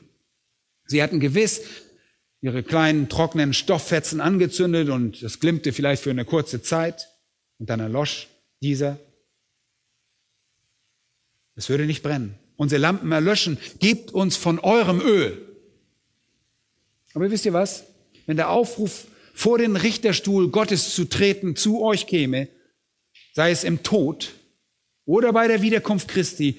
Sie 0.86 1.04
hatten 1.04 1.20
gewiss 1.20 1.62
ihre 2.42 2.64
kleinen 2.64 3.10
trockenen 3.10 3.54
Stofffetzen 3.54 4.22
angezündet 4.22 4.90
und 4.90 5.22
das 5.22 5.40
glimmte 5.40 5.74
vielleicht 5.74 6.04
für 6.04 6.12
eine 6.12 6.26
kurze 6.26 6.62
Zeit 6.62 7.10
und 7.60 7.70
dann 7.70 7.80
erlosch 7.80 8.28
dieser. 8.62 9.00
Es 11.58 11.70
würde 11.70 11.86
nicht 11.86 12.04
brennen. 12.04 12.36
Unsere 12.56 12.80
Lampen 12.80 13.12
erlöschen. 13.12 13.58
Gebt 13.80 14.12
uns 14.12 14.38
von 14.38 14.60
eurem 14.60 15.02
Öl. 15.02 15.42
Aber 17.14 17.30
wisst 17.30 17.46
ihr 17.46 17.54
was? 17.54 17.84
Wenn 18.28 18.38
der 18.38 18.50
Aufruf 18.50 19.08
vor 19.34 19.58
den 19.58 19.76
Richterstuhl 19.76 20.50
Gottes 20.50 20.94
zu 20.94 21.06
treten 21.06 21.56
zu 21.56 21.82
euch 21.82 22.08
käme, 22.08 22.48
sei 23.34 23.52
es 23.52 23.64
im 23.64 23.84
Tod 23.84 24.34
oder 25.06 25.34
bei 25.34 25.48
der 25.48 25.62
Wiederkunft 25.62 26.08
Christi, 26.08 26.58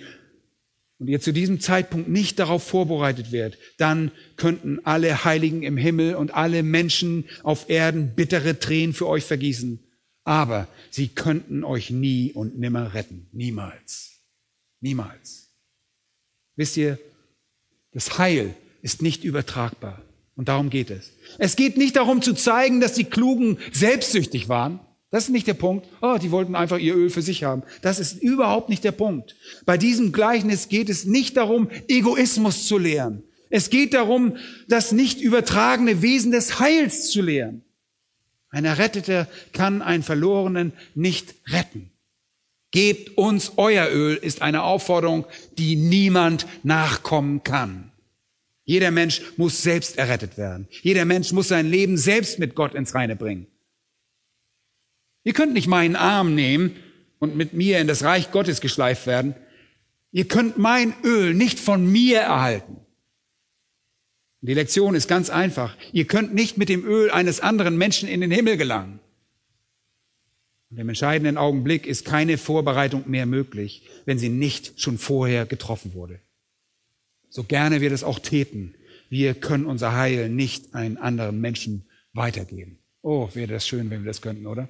und 0.98 1.06
ihr 1.06 1.20
zu 1.20 1.32
diesem 1.32 1.60
Zeitpunkt 1.60 2.08
nicht 2.08 2.40
darauf 2.40 2.64
vorbereitet 2.64 3.30
werdet, 3.30 3.58
dann 3.76 4.10
könnten 4.36 4.80
alle 4.84 5.24
Heiligen 5.24 5.62
im 5.62 5.76
Himmel 5.76 6.16
und 6.16 6.34
alle 6.34 6.64
Menschen 6.64 7.24
auf 7.44 7.70
Erden 7.70 8.16
bittere 8.16 8.58
Tränen 8.58 8.94
für 8.94 9.06
euch 9.06 9.24
vergießen. 9.24 9.78
Aber 10.24 10.66
sie 10.90 11.06
könnten 11.06 11.62
euch 11.62 11.90
nie 11.90 12.32
und 12.32 12.58
nimmer 12.58 12.94
retten. 12.94 13.28
Niemals. 13.32 14.17
Niemals. 14.80 15.48
Wisst 16.56 16.76
ihr, 16.76 16.98
das 17.92 18.18
Heil 18.18 18.54
ist 18.82 19.02
nicht 19.02 19.24
übertragbar. 19.24 20.02
Und 20.34 20.48
darum 20.48 20.70
geht 20.70 20.90
es. 20.90 21.12
Es 21.38 21.56
geht 21.56 21.76
nicht 21.76 21.96
darum 21.96 22.22
zu 22.22 22.32
zeigen, 22.32 22.80
dass 22.80 22.92
die 22.92 23.04
Klugen 23.04 23.58
selbstsüchtig 23.72 24.48
waren. 24.48 24.78
Das 25.10 25.24
ist 25.24 25.30
nicht 25.30 25.46
der 25.46 25.54
Punkt. 25.54 25.88
Oh, 26.00 26.18
die 26.20 26.30
wollten 26.30 26.54
einfach 26.54 26.78
ihr 26.78 26.94
Öl 26.94 27.10
für 27.10 27.22
sich 27.22 27.42
haben. 27.42 27.62
Das 27.82 27.98
ist 27.98 28.22
überhaupt 28.22 28.68
nicht 28.68 28.84
der 28.84 28.92
Punkt. 28.92 29.36
Bei 29.66 29.76
diesem 29.76 30.12
Gleichnis 30.12 30.68
geht 30.68 30.90
es 30.90 31.06
nicht 31.06 31.36
darum, 31.36 31.70
Egoismus 31.88 32.68
zu 32.68 32.78
lehren. 32.78 33.24
Es 33.50 33.70
geht 33.70 33.94
darum, 33.94 34.36
das 34.68 34.92
nicht 34.92 35.20
übertragene 35.20 36.02
Wesen 36.02 36.30
des 36.30 36.60
Heils 36.60 37.10
zu 37.10 37.22
lehren. 37.22 37.64
Ein 38.50 38.64
Erretteter 38.64 39.26
kann 39.52 39.82
einen 39.82 40.02
Verlorenen 40.02 40.72
nicht 40.94 41.34
retten. 41.48 41.90
Gebt 42.70 43.16
uns 43.16 43.52
euer 43.56 43.88
Öl 43.90 44.16
ist 44.16 44.42
eine 44.42 44.62
Aufforderung, 44.62 45.26
die 45.56 45.76
niemand 45.76 46.46
nachkommen 46.62 47.42
kann. 47.42 47.92
Jeder 48.64 48.90
Mensch 48.90 49.22
muss 49.38 49.62
selbst 49.62 49.96
errettet 49.96 50.36
werden. 50.36 50.68
Jeder 50.82 51.06
Mensch 51.06 51.32
muss 51.32 51.48
sein 51.48 51.70
Leben 51.70 51.96
selbst 51.96 52.38
mit 52.38 52.54
Gott 52.54 52.74
ins 52.74 52.94
Reine 52.94 53.16
bringen. 53.16 53.46
Ihr 55.24 55.32
könnt 55.32 55.54
nicht 55.54 55.66
meinen 55.66 55.96
Arm 55.96 56.34
nehmen 56.34 56.76
und 57.18 57.34
mit 57.34 57.54
mir 57.54 57.78
in 57.78 57.86
das 57.86 58.02
Reich 58.02 58.30
Gottes 58.30 58.60
geschleift 58.60 59.06
werden. 59.06 59.34
Ihr 60.12 60.28
könnt 60.28 60.58
mein 60.58 60.92
Öl 61.02 61.32
nicht 61.32 61.58
von 61.58 61.90
mir 61.90 62.20
erhalten. 62.20 62.76
Die 64.40 64.54
Lektion 64.54 64.94
ist 64.94 65.08
ganz 65.08 65.30
einfach. 65.30 65.74
Ihr 65.92 66.06
könnt 66.06 66.34
nicht 66.34 66.58
mit 66.58 66.68
dem 66.68 66.84
Öl 66.84 67.10
eines 67.10 67.40
anderen 67.40 67.76
Menschen 67.76 68.08
in 68.08 68.20
den 68.20 68.30
Himmel 68.30 68.56
gelangen. 68.56 69.00
Und 70.70 70.78
im 70.78 70.88
entscheidenden 70.88 71.38
Augenblick 71.38 71.86
ist 71.86 72.04
keine 72.04 72.36
Vorbereitung 72.36 73.04
mehr 73.08 73.26
möglich, 73.26 73.88
wenn 74.04 74.18
sie 74.18 74.28
nicht 74.28 74.80
schon 74.80 74.98
vorher 74.98 75.46
getroffen 75.46 75.94
wurde. 75.94 76.20
So 77.30 77.44
gerne 77.44 77.80
wir 77.80 77.90
das 77.90 78.04
auch 78.04 78.18
täten, 78.18 78.74
wir 79.08 79.34
können 79.34 79.66
unser 79.66 79.94
Heil 79.94 80.28
nicht 80.28 80.74
einen 80.74 80.98
anderen 80.98 81.40
Menschen 81.40 81.86
weitergeben. 82.12 82.78
Oh, 83.00 83.30
wäre 83.32 83.52
das 83.52 83.66
schön, 83.66 83.88
wenn 83.90 84.02
wir 84.02 84.08
das 84.08 84.20
könnten, 84.20 84.46
oder? 84.46 84.68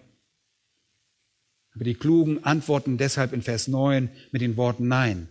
Aber 1.74 1.84
die 1.84 1.94
Klugen 1.94 2.44
antworten 2.44 2.98
deshalb 2.98 3.32
in 3.32 3.42
Vers 3.42 3.68
9 3.68 4.08
mit 4.32 4.42
den 4.42 4.56
Worten 4.56 4.88
Nein. 4.88 5.28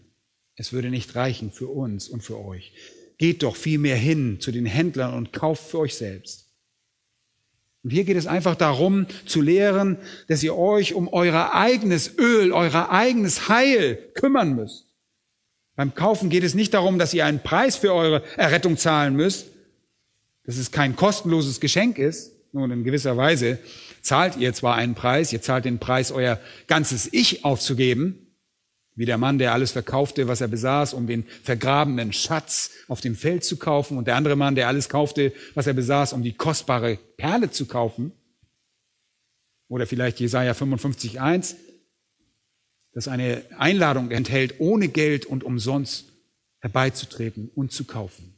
Es 0.55 0.73
würde 0.73 0.89
nicht 0.89 1.15
reichen 1.15 1.51
für 1.51 1.67
uns 1.67 2.09
und 2.09 2.23
für 2.23 2.39
euch. 2.39 2.73
Geht 3.17 3.43
doch 3.43 3.55
vielmehr 3.55 3.95
hin 3.95 4.39
zu 4.39 4.51
den 4.51 4.65
Händlern 4.65 5.13
und 5.13 5.33
kauft 5.33 5.69
für 5.69 5.79
euch 5.79 5.95
selbst. 5.95 6.46
Und 7.87 7.91
hier 7.91 8.03
geht 8.03 8.17
es 8.17 8.27
einfach 8.27 8.55
darum 8.55 9.05
zu 9.25 9.41
lehren, 9.41 9.97
dass 10.27 10.43
ihr 10.43 10.57
euch 10.57 10.93
um 10.93 11.07
euer 11.07 11.53
eigenes 11.53 12.17
Öl, 12.17 12.51
euer 12.51 12.91
eigenes 12.91 13.47
Heil 13.47 13.95
kümmern 14.13 14.57
müsst. 14.57 14.87
Beim 15.77 15.95
Kaufen 15.95 16.29
geht 16.29 16.43
es 16.43 16.53
nicht 16.53 16.73
darum, 16.73 16.99
dass 16.99 17.13
ihr 17.13 17.25
einen 17.25 17.41
Preis 17.41 17.77
für 17.77 17.93
eure 17.93 18.23
Errettung 18.35 18.75
zahlen 18.75 19.15
müsst, 19.15 19.47
dass 20.43 20.57
es 20.57 20.71
kein 20.71 20.97
kostenloses 20.97 21.61
Geschenk 21.61 21.97
ist, 21.97 22.33
nun 22.51 22.71
in 22.71 22.83
gewisser 22.83 23.15
Weise, 23.15 23.57
zahlt 24.01 24.35
ihr 24.35 24.53
zwar 24.53 24.75
einen 24.75 24.93
Preis, 24.93 25.31
ihr 25.31 25.41
zahlt 25.41 25.63
den 25.63 25.79
Preis, 25.79 26.11
euer 26.11 26.41
ganzes 26.67 27.07
Ich 27.13 27.45
aufzugeben, 27.45 28.26
Wie 28.97 29.05
der 29.05 29.19
Mann, 29.19 29.37
der 29.37 29.53
alles 29.53 29.71
verkaufte, 29.73 30.27
was 30.27 30.41
er 30.41 30.47
besaß, 30.47 30.95
um 30.95 31.05
den 31.05 31.23
vergrabenen 31.43 32.11
Schatz 32.11 32.71
auf 32.87 32.99
dem 32.99 33.15
Feld 33.15 33.43
zu 33.43 33.57
kaufen. 33.57 33.95
Und 33.95 34.07
der 34.07 34.15
andere 34.15 34.35
Mann, 34.35 34.55
der 34.55 34.67
alles 34.67 34.89
kaufte, 34.89 35.33
was 35.53 35.67
er 35.67 35.75
besaß, 35.75 36.13
um 36.13 36.23
die 36.23 36.33
kostbare 36.33 36.97
Perle 37.15 37.51
zu 37.51 37.67
kaufen. 37.67 38.11
Oder 39.67 39.85
vielleicht 39.85 40.19
Jesaja 40.19 40.53
55,1, 40.53 41.55
das 42.93 43.07
eine 43.07 43.43
Einladung 43.59 44.09
enthält, 44.09 44.55
ohne 44.57 44.87
Geld 44.87 45.27
und 45.27 45.43
umsonst 45.43 46.11
herbeizutreten 46.59 47.51
und 47.53 47.71
zu 47.71 47.85
kaufen. 47.85 48.33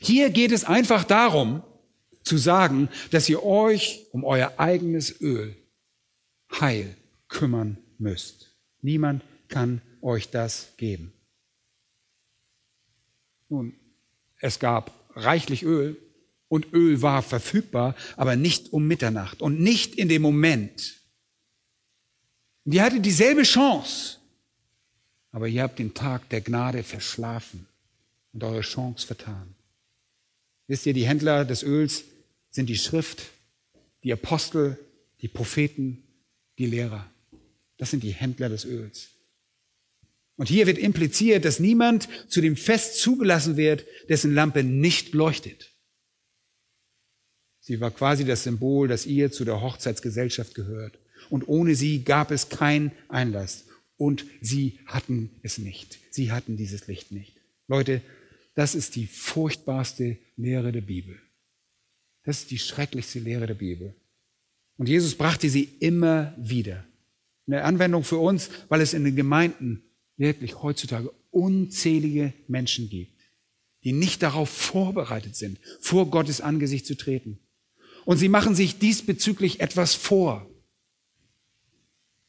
Hier 0.00 0.30
geht 0.30 0.50
es 0.50 0.64
einfach 0.64 1.04
darum, 1.04 1.62
zu 2.24 2.36
sagen, 2.36 2.88
dass 3.12 3.28
ihr 3.28 3.44
euch 3.44 4.06
um 4.10 4.24
euer 4.24 4.54
eigenes 4.56 5.20
Öl, 5.20 5.56
Heil, 6.60 6.96
kümmern 7.28 7.78
müsst. 7.98 8.56
Niemand 8.80 9.22
kann 9.52 9.80
euch 10.00 10.30
das 10.30 10.72
geben. 10.76 11.12
Nun, 13.48 13.74
es 14.40 14.58
gab 14.58 14.90
reichlich 15.14 15.62
Öl 15.62 15.96
und 16.48 16.72
Öl 16.72 17.02
war 17.02 17.22
verfügbar, 17.22 17.94
aber 18.16 18.34
nicht 18.34 18.72
um 18.72 18.88
Mitternacht 18.88 19.40
und 19.40 19.60
nicht 19.60 19.94
in 19.94 20.08
dem 20.08 20.22
Moment. 20.22 21.00
Und 22.64 22.74
ihr 22.74 22.82
hattet 22.82 23.04
dieselbe 23.04 23.42
Chance, 23.42 24.18
aber 25.30 25.48
ihr 25.48 25.62
habt 25.62 25.78
den 25.78 25.94
Tag 25.94 26.28
der 26.30 26.40
Gnade 26.40 26.82
verschlafen 26.82 27.66
und 28.32 28.42
eure 28.42 28.62
Chance 28.62 29.06
vertan. 29.06 29.54
Wisst 30.66 30.86
ihr, 30.86 30.94
die 30.94 31.06
Händler 31.06 31.44
des 31.44 31.62
Öls 31.62 32.04
sind 32.50 32.68
die 32.68 32.78
Schrift, 32.78 33.30
die 34.02 34.12
Apostel, 34.12 34.78
die 35.20 35.28
Propheten, 35.28 36.02
die 36.58 36.66
Lehrer. 36.66 37.06
Das 37.76 37.90
sind 37.90 38.02
die 38.02 38.12
Händler 38.12 38.48
des 38.48 38.64
Öls. 38.64 39.11
Und 40.42 40.48
hier 40.48 40.66
wird 40.66 40.78
impliziert, 40.78 41.44
dass 41.44 41.60
niemand 41.60 42.08
zu 42.26 42.40
dem 42.40 42.56
Fest 42.56 42.98
zugelassen 42.98 43.56
wird, 43.56 43.86
dessen 44.08 44.34
Lampe 44.34 44.64
nicht 44.64 45.14
leuchtet. 45.14 45.70
Sie 47.60 47.80
war 47.80 47.92
quasi 47.92 48.24
das 48.24 48.42
Symbol, 48.42 48.88
dass 48.88 49.06
ihr 49.06 49.30
zu 49.30 49.44
der 49.44 49.60
Hochzeitsgesellschaft 49.60 50.56
gehört. 50.56 50.98
Und 51.30 51.46
ohne 51.46 51.76
sie 51.76 52.02
gab 52.02 52.32
es 52.32 52.48
keinen 52.48 52.90
Einlass. 53.08 53.66
Und 53.96 54.24
sie 54.40 54.80
hatten 54.86 55.30
es 55.44 55.58
nicht. 55.58 56.00
Sie 56.10 56.32
hatten 56.32 56.56
dieses 56.56 56.88
Licht 56.88 57.12
nicht. 57.12 57.36
Leute, 57.68 58.02
das 58.56 58.74
ist 58.74 58.96
die 58.96 59.06
furchtbarste 59.06 60.18
Lehre 60.36 60.72
der 60.72 60.80
Bibel. 60.80 61.20
Das 62.24 62.40
ist 62.40 62.50
die 62.50 62.58
schrecklichste 62.58 63.20
Lehre 63.20 63.46
der 63.46 63.54
Bibel. 63.54 63.94
Und 64.76 64.88
Jesus 64.88 65.14
brachte 65.14 65.48
sie 65.48 65.68
immer 65.78 66.34
wieder. 66.36 66.84
Eine 67.46 67.62
Anwendung 67.62 68.02
für 68.02 68.18
uns, 68.18 68.50
weil 68.68 68.80
es 68.80 68.92
in 68.92 69.04
den 69.04 69.14
Gemeinden 69.14 69.84
wirklich 70.16 70.62
heutzutage 70.62 71.12
unzählige 71.30 72.32
Menschen 72.48 72.88
gibt, 72.88 73.18
die 73.84 73.92
nicht 73.92 74.22
darauf 74.22 74.48
vorbereitet 74.48 75.36
sind, 75.36 75.58
vor 75.80 76.10
Gottes 76.10 76.40
Angesicht 76.40 76.86
zu 76.86 76.94
treten. 76.94 77.38
Und 78.04 78.18
sie 78.18 78.28
machen 78.28 78.54
sich 78.54 78.78
diesbezüglich 78.78 79.60
etwas 79.60 79.94
vor. 79.94 80.48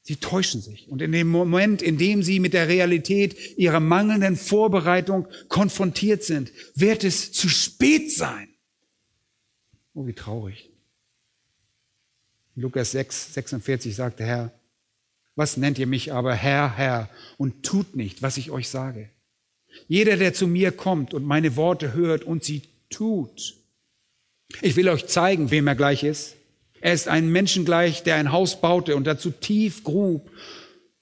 Sie 0.02 0.18
täuschen 0.18 0.62
sich. 0.62 0.90
Und 0.90 1.02
in 1.02 1.14
dem 1.14 1.30
Moment, 1.30 1.82
in 1.82 1.98
dem 1.98 2.24
sie 2.24 2.40
mit 2.40 2.54
der 2.54 2.68
Realität 2.68 3.58
ihrer 3.58 3.80
mangelnden 3.80 4.36
Vorbereitung 4.36 5.28
konfrontiert 5.48 6.24
sind, 6.24 6.52
wird 6.76 7.04
es 7.06 7.32
zu 7.32 7.48
spät 7.48 8.12
sein. 8.12 8.50
Oh, 9.94 10.06
wie 10.06 10.14
traurig. 10.14 10.72
Lukas 12.56 12.92
6, 12.92 13.34
46 13.34 13.96
sagt 13.96 14.20
der 14.20 14.28
Herr, 14.28 14.60
was 15.36 15.58
nennt 15.58 15.80
ihr 15.80 15.88
mich 15.88 16.14
aber 16.14 16.36
Herr, 16.36 16.76
Herr 16.76 17.10
und 17.38 17.64
tut 17.64 17.96
nicht, 17.96 18.22
was 18.22 18.38
ich 18.38 18.52
euch 18.52 18.70
sage? 18.70 19.10
Jeder, 19.88 20.18
der 20.18 20.34
zu 20.34 20.48
mir 20.48 20.72
kommt 20.72 21.14
und 21.14 21.26
meine 21.26 21.56
Worte 21.56 21.94
hört 21.94 22.24
und 22.24 22.44
sie 22.44 22.62
tut. 22.90 23.56
Ich 24.62 24.76
will 24.76 24.90
euch 24.90 25.08
zeigen, 25.08 25.50
wem 25.52 25.68
er 25.68 25.76
gleich 25.76 26.04
ist. 26.04 26.36
Er 26.80 26.94
ist 26.94 27.08
ein 27.08 27.32
Menschen 27.32 27.66
gleich, 27.66 28.04
der 28.04 28.16
ein 28.16 28.32
Haus 28.32 28.62
baute 28.62 28.96
und 28.96 29.06
dazu 29.06 29.32
tief 29.32 29.84
grub 29.84 30.30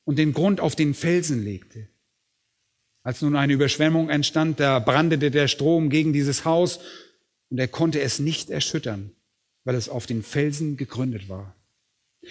und 0.05 0.17
den 0.17 0.33
Grund 0.33 0.59
auf 0.61 0.75
den 0.75 0.93
Felsen 0.93 1.43
legte. 1.43 1.87
Als 3.03 3.21
nun 3.21 3.35
eine 3.35 3.53
Überschwemmung 3.53 4.09
entstand, 4.09 4.59
da 4.59 4.79
brandete 4.79 5.31
der 5.31 5.47
Strom 5.47 5.89
gegen 5.89 6.13
dieses 6.13 6.45
Haus 6.45 6.79
und 7.49 7.57
er 7.57 7.67
konnte 7.67 7.99
es 7.99 8.19
nicht 8.19 8.49
erschüttern, 8.49 9.11
weil 9.63 9.75
es 9.75 9.89
auf 9.89 10.05
den 10.05 10.23
Felsen 10.23 10.77
gegründet 10.77 11.27
war. 11.27 11.55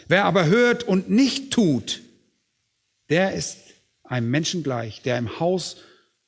Wer 0.07 0.25
aber 0.25 0.47
hört 0.47 0.85
und 0.85 1.11
nicht 1.11 1.53
tut, 1.53 2.03
der 3.09 3.35
ist 3.35 3.59
einem 4.05 4.31
Menschen 4.31 4.63
gleich, 4.63 5.03
der 5.03 5.19
im 5.19 5.41
Haus 5.41 5.79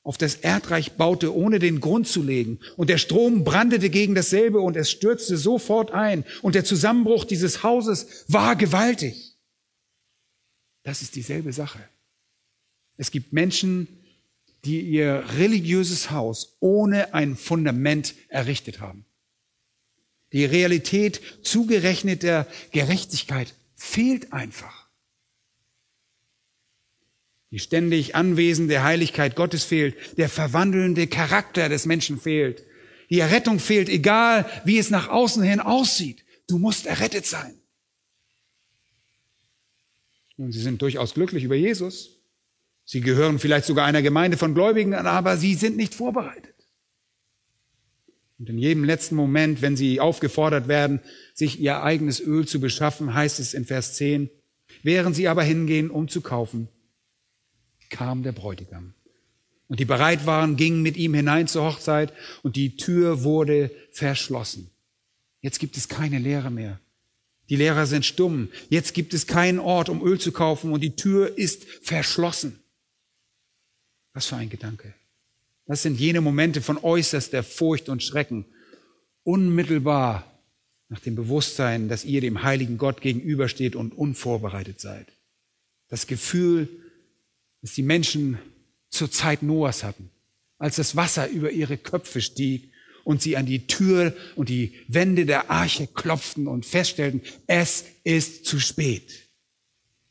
auf 0.05 0.19
das 0.19 0.35
Erdreich 0.35 0.93
baute, 0.93 1.35
ohne 1.35 1.61
den 1.61 1.81
Grund 1.81 2.09
zu 2.09 2.23
legen. 2.23 2.59
Und 2.77 2.91
der 2.91 2.99
Strom 2.99 3.45
brandete 3.45 3.89
gegen 3.89 4.15
dasselbe 4.15 4.61
und 4.61 4.77
es 4.77 4.91
stürzte 4.91 5.37
sofort 5.37 5.93
ein. 5.93 6.25
Und 6.43 6.55
der 6.57 6.65
Zusammenbruch 6.65 7.25
dieses 7.25 7.63
Hauses 7.63 8.25
war 8.27 8.57
gewaltig. 8.57 9.37
Das 10.83 11.03
ist 11.03 11.15
dieselbe 11.15 11.53
Sache. 11.53 11.79
Es 12.97 13.13
gibt 13.13 13.33
Menschen, 13.33 13.87
die 14.65 14.81
ihr 14.81 15.25
religiöses 15.39 16.11
Haus 16.11 16.57
ohne 16.61 17.15
ein 17.15 17.37
Fundament 17.37 18.15
errichtet 18.29 18.81
haben. 18.81 19.05
Die 20.33 20.45
Realität 20.45 21.21
zugerechneter 21.43 22.47
Gerechtigkeit 22.71 23.55
fehlt 23.75 24.33
einfach. 24.33 24.89
Die 27.51 27.59
ständig 27.59 28.15
anwesende 28.15 28.83
Heiligkeit 28.83 29.37
Gottes 29.37 29.65
fehlt. 29.65 29.95
Der 30.17 30.31
verwandelnde 30.31 31.07
Charakter 31.07 31.69
des 31.69 31.85
Menschen 31.85 32.19
fehlt. 32.19 32.65
Die 33.11 33.21
Errettung 33.21 33.59
fehlt, 33.59 33.91
egal 33.91 34.49
wie 34.65 34.79
es 34.79 34.89
nach 34.89 35.09
außen 35.09 35.43
hin 35.43 35.61
aussieht. 35.61 36.25
Du 36.49 36.59
musst 36.59 36.87
errettet 36.87 37.27
sein. 37.27 37.55
Und 40.39 40.53
sie 40.53 40.63
sind 40.63 40.81
durchaus 40.81 41.13
glücklich 41.13 41.45
über 41.45 41.55
Jesus. 41.55 42.19
Sie 42.85 43.03
gehören 43.03 43.39
vielleicht 43.39 43.67
sogar 43.67 43.85
einer 43.85 44.03
Gemeinde 44.03 44.39
von 44.39 44.55
Gläubigen 44.55 44.95
an, 44.95 45.07
aber 45.07 45.37
sie 45.37 45.55
sind 45.55 45.77
nicht 45.77 45.95
vorbereitet. 45.95 46.52
Und 48.43 48.49
in 48.49 48.59
jedem 48.59 48.83
letzten 48.83 49.15
Moment, 49.15 49.63
wenn 49.63 49.77
sie 49.77 50.01
aufgefordert 50.01 50.67
werden, 50.67 50.99
sich 51.33 51.61
ihr 51.61 51.85
eigenes 51.85 52.19
Öl 52.19 52.45
zu 52.45 52.59
beschaffen, 52.59 53.15
heißt 53.15 53.39
es 53.39 53.55
in 53.55 53.65
Vers 53.65 53.95
10, 53.95 54.31
während 54.83 55.15
sie 55.15 55.29
aber 55.29 55.45
hingehen, 55.45 55.91
um 55.91 56.09
zu 56.09 56.23
kaufen, 56.23 56.67
kam 57.89 58.25
der 58.25 58.33
Bräutigam. 58.33 58.95
Und 59.69 59.79
die 59.79 59.85
bereit 59.85 60.27
waren, 60.27 60.57
gingen 60.57 60.83
mit 60.83 60.97
ihm 60.97 61.15
hinein 61.15 61.47
zur 61.47 61.63
Hochzeit 61.63 62.13
und 62.43 62.57
die 62.57 62.77
Tür 62.77 63.23
wurde 63.23 63.71
verschlossen. 63.93 64.73
Jetzt 65.41 65.61
gibt 65.61 65.77
es 65.77 65.89
keine 65.89 66.19
Lehre 66.19 66.51
mehr. 66.51 66.81
Die 67.49 67.55
Lehrer 67.55 67.87
sind 67.87 68.05
stumm. 68.05 68.49
Jetzt 68.71 68.93
gibt 68.93 69.15
es 69.15 69.29
keinen 69.29 69.61
Ort, 69.61 69.89
um 69.89 70.05
Öl 70.05 70.19
zu 70.19 70.33
kaufen 70.33 70.73
und 70.73 70.81
die 70.81 70.97
Tür 70.97 71.39
ist 71.39 71.65
verschlossen. 71.81 72.59
Was 74.15 74.27
für 74.27 74.35
ein 74.35 74.51
Gedanke. 74.51 74.95
Das 75.73 75.81
sind 75.81 75.99
jene 75.99 76.21
Momente 76.21 76.61
von 76.61 76.77
äußerster 76.77 77.43
Furcht 77.43 77.89
und 77.89 78.03
Schrecken. 78.03 78.45
Unmittelbar 79.23 80.31
nach 80.91 81.01
dem 81.01 81.15
Bewusstsein, 81.17 81.89
dass 81.89 82.05
ihr 82.05 82.21
dem 82.21 82.43
heiligen 82.43 82.77
Gott 82.77 83.01
gegenübersteht 83.01 83.75
und 83.75 83.97
unvorbereitet 83.97 84.83
seid. 84.83 85.07
Das 85.89 86.07
Gefühl, 86.07 86.69
das 87.63 87.73
die 87.73 87.83
Menschen 87.83 88.39
zur 88.91 89.11
Zeit 89.11 89.43
Noahs 89.43 89.83
hatten, 89.83 90.11
als 90.59 90.77
das 90.77 90.95
Wasser 90.95 91.31
über 91.31 91.51
ihre 91.51 91.79
Köpfe 91.79 92.21
stieg 92.21 92.71
und 93.03 93.23
sie 93.23 93.39
an 93.39 93.47
die 93.47 93.67
Tür 93.67 94.15
und 94.37 94.51
die 94.51 94.75
Wände 94.89 95.25
der 95.25 95.51
Arche 95.51 95.87
klopften 95.87 96.49
und 96.49 96.67
feststellten, 96.67 97.23
es 97.47 97.87
ist 98.05 98.45
zu 98.45 98.61
spät. 98.61 99.11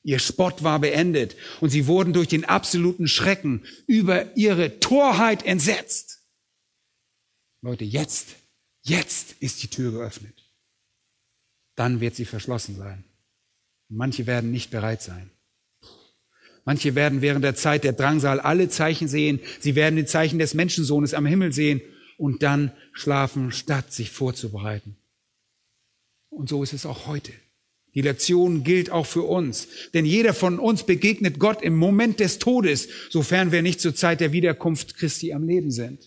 Ihr 0.04 0.20
Spott 0.20 0.64
war 0.64 0.80
beendet 0.80 1.36
und 1.60 1.70
sie 1.70 1.86
wurden 1.86 2.14
durch 2.14 2.28
den 2.28 2.46
absoluten 2.46 3.08
Schrecken 3.08 3.64
über 3.86 4.36
ihre 4.36 4.80
Torheit 4.80 5.46
entsetzt. 5.46 6.24
Leute, 7.62 7.86
jetzt, 7.86 8.36
jetzt 8.82 9.36
ist 9.40 9.62
die 9.62 9.68
Tür 9.68 9.92
geöffnet. 9.92 10.52
Dann 11.76 12.02
wird 12.02 12.16
sie 12.16 12.26
verschlossen 12.26 12.76
sein. 12.76 13.04
Manche 13.90 14.26
werden 14.26 14.52
nicht 14.52 14.72
bereit 14.72 15.02
sein. 15.02 15.30
Manche 16.66 16.96
werden 16.96 17.22
während 17.22 17.44
der 17.44 17.56
Zeit 17.56 17.84
der 17.84 17.94
Drangsal 17.94 18.40
alle 18.40 18.70
Zeichen 18.70 19.08
sehen. 19.08 19.40
Sie 19.60 19.76
werden 19.76 19.96
die 19.96 20.06
Zeichen 20.06 20.40
des 20.40 20.54
Menschensohnes 20.54 21.14
am 21.14 21.26
Himmel 21.26 21.54
sehen 21.54 21.82
und 22.18 22.44
dann 22.44 22.72
schlafen, 22.94 23.52
statt 23.52 23.92
sich 23.94 24.12
vorzubereiten. 24.12 24.96
Und 26.30 26.50
so 26.50 26.64
ist 26.64 26.74
es 26.74 26.86
auch 26.86 27.08
heute. 27.08 27.34
Die 27.94 28.02
Lektion 28.02 28.64
gilt 28.64 28.90
auch 28.90 29.06
für 29.06 29.24
uns. 29.24 29.68
Denn 29.94 30.06
jeder 30.06 30.34
von 30.34 30.60
uns 30.60 30.84
begegnet 30.84 31.40
Gott 31.40 31.62
im 31.62 31.76
Moment 31.76 32.20
des 32.20 32.40
Todes, 32.40 32.88
sofern 33.10 33.52
wir 33.52 33.62
nicht 33.62 33.82
zur 33.82 33.96
Zeit 33.96 34.22
der 34.22 34.32
Wiederkunft 34.32 34.96
Christi 34.96 35.34
am 35.34 35.44
Leben 35.44 35.72
sind. 35.72 36.00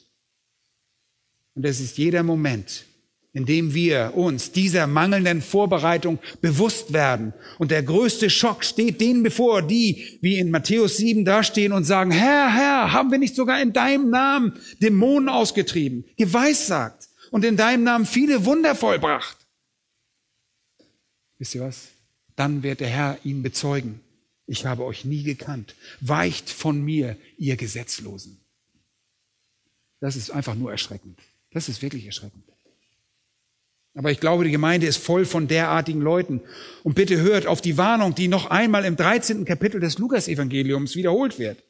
Und 1.55 1.64
es 1.64 1.80
ist 1.80 1.99
jeder 1.99 2.22
Moment, 2.22 2.87
indem 3.32 3.74
wir 3.74 4.12
uns 4.14 4.51
dieser 4.51 4.87
mangelnden 4.87 5.43
Vorbereitung 5.43 6.18
bewusst 6.41 6.93
werden. 6.93 7.35
Und 7.59 7.70
der 7.70 7.82
größte 7.82 8.30
Schock 8.30 8.64
steht 8.64 9.01
denen 9.01 9.22
bevor, 9.22 9.61
die 9.61 10.18
wie 10.22 10.39
in 10.39 10.51
Matthäus 10.51 10.97
7 10.97 11.24
dastehen 11.24 11.72
und 11.72 11.85
sagen, 11.85 12.11
Herr, 12.11 12.53
Herr, 12.53 12.93
haben 12.93 13.11
wir 13.11 13.18
nicht 13.18 13.37
sogar 13.37 13.61
in 13.61 13.72
deinem 13.72 14.09
Namen 14.09 14.55
Dämonen 14.80 15.28
ausgetrieben, 15.28 16.05
geweissagt 16.16 17.09
und 17.30 17.45
in 17.45 17.57
deinem 17.57 17.85
Namen 17.85 18.07
viele 18.07 18.47
Wunder 18.47 18.74
vollbracht? 18.74 19.44
Wisst 21.39 21.55
ihr 21.55 21.62
was? 21.62 21.89
Dann 22.37 22.62
wird 22.62 22.80
der 22.80 22.89
Herr 22.89 23.18
ihn 23.24 23.43
bezeugen. 23.43 24.01
Ich 24.47 24.66
habe 24.66 24.85
euch 24.85 25.05
nie 25.05 25.22
gekannt. 25.22 25.74
Weicht 26.01 26.51
von 26.51 26.82
mir, 26.82 27.16
ihr 27.39 27.57
Gesetzlosen. 27.57 28.39
Das 30.01 30.16
ist 30.16 30.30
einfach 30.30 30.55
nur 30.55 30.70
erschreckend. 30.70 31.18
Das 31.51 31.68
ist 31.68 31.80
wirklich 31.80 32.05
erschreckend. 32.05 32.45
Aber 33.95 34.11
ich 34.11 34.18
glaube, 34.18 34.45
die 34.45 34.51
Gemeinde 34.51 34.87
ist 34.87 34.97
voll 34.97 35.24
von 35.24 35.47
derartigen 35.47 36.01
Leuten. 36.01 36.41
Und 36.82 36.95
bitte 36.95 37.20
hört 37.20 37.47
auf 37.47 37.61
die 37.61 37.78
Warnung, 37.78 38.14
die 38.14 38.26
noch 38.26 38.51
einmal 38.51 38.85
im 38.85 38.97
13. 38.97 39.45
Kapitel 39.45 39.80
des 39.80 39.99
Lukas-Evangeliums 39.99 40.97
wiederholt 40.97 41.39
wird. 41.39 41.62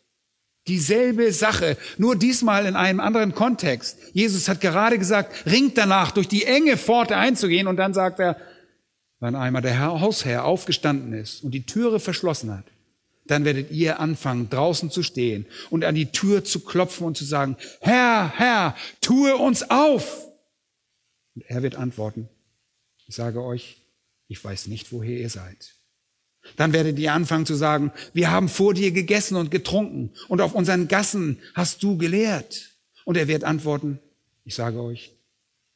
Dieselbe 0.66 1.30
Sache, 1.32 1.76
nur 1.98 2.16
diesmal 2.16 2.64
in 2.64 2.76
einem 2.76 3.00
anderen 3.00 3.34
Kontext. 3.34 3.98
Jesus 4.14 4.48
hat 4.48 4.62
gerade 4.62 4.98
gesagt, 4.98 5.44
ringt 5.44 5.76
danach, 5.76 6.10
durch 6.12 6.26
die 6.26 6.44
enge 6.44 6.78
Pforte 6.78 7.16
einzugehen. 7.16 7.66
Und 7.66 7.76
dann 7.76 7.92
sagt 7.92 8.18
er, 8.18 8.40
wenn 9.20 9.34
einmal 9.34 9.62
der 9.62 9.80
Hausherr 9.80 10.44
aufgestanden 10.44 11.12
ist 11.12 11.42
und 11.44 11.52
die 11.52 11.64
Türe 11.64 12.00
verschlossen 12.00 12.52
hat, 12.52 12.64
dann 13.26 13.44
werdet 13.44 13.70
ihr 13.70 14.00
anfangen, 14.00 14.50
draußen 14.50 14.90
zu 14.90 15.02
stehen 15.02 15.46
und 15.70 15.84
an 15.84 15.94
die 15.94 16.12
Tür 16.12 16.44
zu 16.44 16.60
klopfen 16.60 17.06
und 17.06 17.16
zu 17.16 17.24
sagen, 17.24 17.56
Herr, 17.80 18.32
Herr, 18.36 18.76
tue 19.00 19.36
uns 19.36 19.70
auf. 19.70 20.26
Und 21.34 21.44
er 21.46 21.62
wird 21.62 21.74
antworten, 21.74 22.28
ich 23.06 23.14
sage 23.14 23.42
euch, 23.42 23.78
ich 24.28 24.42
weiß 24.42 24.66
nicht, 24.66 24.92
woher 24.92 25.18
ihr 25.18 25.30
seid. 25.30 25.74
Dann 26.56 26.72
werdet 26.72 26.98
ihr 26.98 27.14
anfangen 27.14 27.46
zu 27.46 27.54
sagen, 27.54 27.92
wir 28.12 28.30
haben 28.30 28.48
vor 28.48 28.74
dir 28.74 28.92
gegessen 28.92 29.36
und 29.36 29.50
getrunken 29.50 30.12
und 30.28 30.42
auf 30.42 30.54
unseren 30.54 30.88
Gassen 30.88 31.40
hast 31.54 31.82
du 31.82 31.96
gelehrt. 31.96 32.72
Und 33.04 33.16
er 33.16 33.28
wird 33.28 33.44
antworten, 33.44 33.98
ich 34.44 34.54
sage 34.54 34.80
euch, 34.82 35.12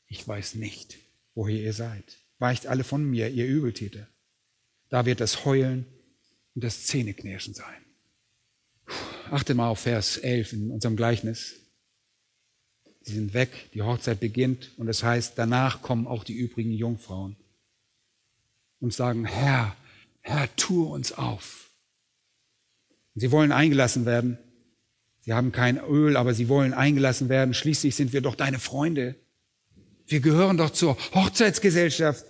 ich 0.07 0.27
weiß 0.27 0.57
nicht, 0.57 0.99
woher 1.35 1.57
ihr 1.59 1.73
seid. 1.73 2.18
Weicht 2.39 2.67
alle 2.67 2.85
von 2.85 3.05
mir, 3.05 3.29
ihr 3.31 3.47
Übeltäter. 3.47 4.09
Da 4.89 5.07
wird 5.07 5.21
das 5.21 5.45
Heulen 5.45 5.87
und 6.55 6.65
das 6.65 6.87
Zähneknirschen 6.87 7.55
sein. 7.55 7.85
Achte 9.31 9.55
mal 9.55 9.69
auf 9.69 9.81
Vers 9.81 10.17
11 10.17 10.53
in 10.55 10.71
unserem 10.71 10.97
Gleichnis. 10.97 11.57
Sie 13.03 13.15
sind 13.15 13.35
weg, 13.35 13.71
die 13.75 13.83
Hochzeit 13.83 14.21
beginnt 14.21 14.73
und 14.77 14.89
es 14.89 14.99
das 14.99 15.05
heißt, 15.05 15.33
danach 15.39 15.83
kommen 15.83 16.07
auch 16.07 16.25
die 16.25 16.35
übrigen 16.35 16.73
Jungfrauen 16.73 17.37
und 18.81 18.93
sagen, 18.93 19.25
Herr, 19.25 19.77
Herr, 20.21 20.55
tue 20.57 20.87
uns 20.87 21.13
auf. 21.13 21.71
Sie 23.15 23.31
wollen 23.33 23.53
eingelassen 23.53 24.07
werden. 24.07 24.39
Sie 25.21 25.33
haben 25.33 25.53
kein 25.53 25.79
Öl, 25.79 26.17
aber 26.17 26.35
sie 26.35 26.49
wollen 26.49 26.73
eingelassen 26.73 27.29
werden. 27.29 27.55
Schließlich 27.55 27.97
sind 27.97 28.13
wir 28.13 28.21
doch 28.21 28.35
deine 28.35 28.59
Freunde. 28.59 29.17
Wir 30.09 30.21
gehören 30.21 30.57
doch 30.57 30.71
zur 30.71 30.97
Hochzeitsgesellschaft. 31.15 32.25